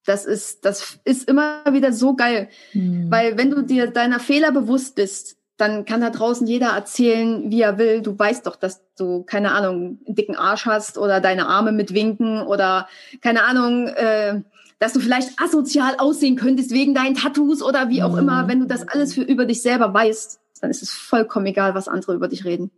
Das 0.06 0.26
ist, 0.26 0.64
das 0.64 1.00
ist 1.04 1.28
immer 1.28 1.64
wieder 1.72 1.92
so 1.92 2.16
geil. 2.16 2.50
Mhm. 2.74 3.10
Weil 3.10 3.38
wenn 3.38 3.50
du 3.50 3.64
dir 3.64 3.88
deiner 3.88 4.20
Fehler 4.20 4.52
bewusst 4.52 4.96
bist, 4.96 5.38
dann 5.58 5.86
kann 5.86 6.02
da 6.02 6.12
draußen 6.12 6.46
jeder 6.46 6.68
erzählen, 6.68 7.50
wie 7.50 7.62
er 7.62 7.80
will. 7.80 8.02
Du 8.04 8.18
weißt 8.18 8.46
doch, 8.46 8.56
dass 8.56 8.84
du, 8.96 9.24
keine 9.24 9.54
Ahnung, 9.54 10.00
einen 10.06 10.16
dicken 10.16 10.36
Arsch 10.36 10.68
hast 10.68 11.00
oder 11.00 11.20
deine 11.20 11.48
Arme 11.48 11.72
mit 11.72 11.96
Winken 11.96 12.44
oder 12.44 12.88
keine 13.22 13.44
Ahnung, 13.44 13.88
äh, 13.88 14.42
dass 14.78 14.94
du 14.94 15.00
vielleicht 15.00 15.32
asozial 15.42 15.96
aussehen 15.98 16.36
könntest 16.36 16.70
wegen 16.72 16.94
deinen 16.94 17.16
Tattoos 17.16 17.64
oder 17.64 17.90
wie 17.90 18.04
auch 18.04 18.14
mhm. 18.14 18.20
immer. 18.20 18.48
Wenn 18.48 18.60
du 18.60 18.68
das 18.68 18.88
alles 18.88 19.16
für 19.16 19.24
über 19.24 19.46
dich 19.46 19.64
selber 19.64 19.92
weißt, 19.92 20.40
dann 20.62 20.70
ist 20.70 20.84
es 20.84 20.92
vollkommen 20.92 21.48
egal, 21.48 21.74
was 21.74 21.88
andere 21.88 22.14
über 22.14 22.28
dich 22.28 22.46
reden. 22.46 22.70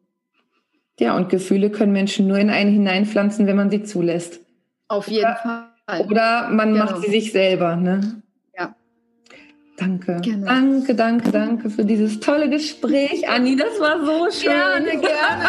Ja, 1.00 1.18
und 1.18 1.28
Gefühle 1.28 1.70
können 1.70 1.92
Menschen 1.92 2.28
nur 2.28 2.38
in 2.38 2.50
einen 2.50 2.72
hineinpflanzen, 2.72 3.46
wenn 3.46 3.58
man 3.58 3.70
sie 3.70 3.84
zulässt. 3.84 4.40
Auf 4.90 5.08
jeden 5.08 5.26
oder, 5.26 5.36
Fall. 5.36 6.06
Oder 6.08 6.50
man 6.50 6.74
genau. 6.74 6.86
macht 6.86 7.02
sie 7.04 7.12
sich 7.12 7.32
selber, 7.32 7.76
ne? 7.76 8.22
Ja. 8.58 8.74
Danke. 9.78 10.20
Genau. 10.24 10.48
Danke, 10.48 10.96
danke, 10.96 11.32
danke 11.32 11.70
für 11.70 11.86
dieses 11.86 12.20
tolle 12.20 12.50
Gespräch, 12.50 13.30
Anni. 13.30 13.56
Das 13.56 13.80
war 13.80 14.04
so 14.04 14.30
schön. 14.32 14.52
Gerne, 14.52 15.00
gerne. 15.00 15.44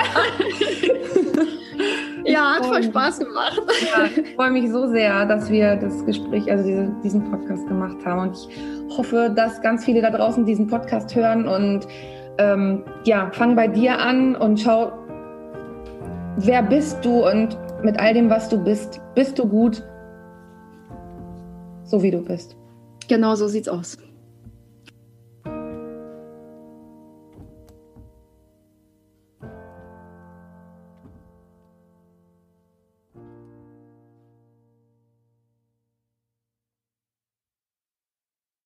ja, 2.25 2.57
hat 2.57 2.67
voll 2.67 2.83
Spaß 2.83 3.21
gemacht. 3.21 3.63
Ja, 3.81 4.05
ich 4.15 4.35
freue 4.35 4.51
mich 4.51 4.71
so 4.71 4.89
sehr, 4.89 5.25
dass 5.25 5.51
wir 5.51 5.77
das 5.77 6.05
Gespräch, 6.05 6.51
also 6.51 6.63
diese, 6.63 6.95
diesen 7.03 7.31
Podcast 7.31 7.67
gemacht 7.67 7.97
haben. 8.05 8.29
Und 8.29 8.37
ich 8.37 8.97
hoffe, 8.99 9.33
dass 9.35 9.63
ganz 9.63 9.87
viele 9.87 10.03
da 10.03 10.11
draußen 10.11 10.45
diesen 10.45 10.67
Podcast 10.67 11.15
hören 11.15 11.49
und 11.49 11.89
ähm, 12.37 12.85
ja, 13.05 13.31
fang 13.33 13.57
bei 13.57 13.69
dir 13.69 13.99
an 13.99 14.37
und 14.37 14.61
schau, 14.61 14.93
wer 16.37 16.63
bist 16.63 17.03
du 17.03 17.27
und 17.27 17.57
mit 17.85 17.99
all 17.99 18.15
dem, 18.15 18.31
was 18.31 18.49
du 18.49 18.63
bist, 18.63 19.01
bist 19.15 19.39
du 19.39 19.47
gut, 19.47 19.83
so 21.85 22.03
wie 22.03 22.11
du 22.11 22.23
bist. 22.23 22.57
Genau 23.09 23.35
so 23.35 23.49
sieht's 23.49 23.69
aus. 23.69 23.99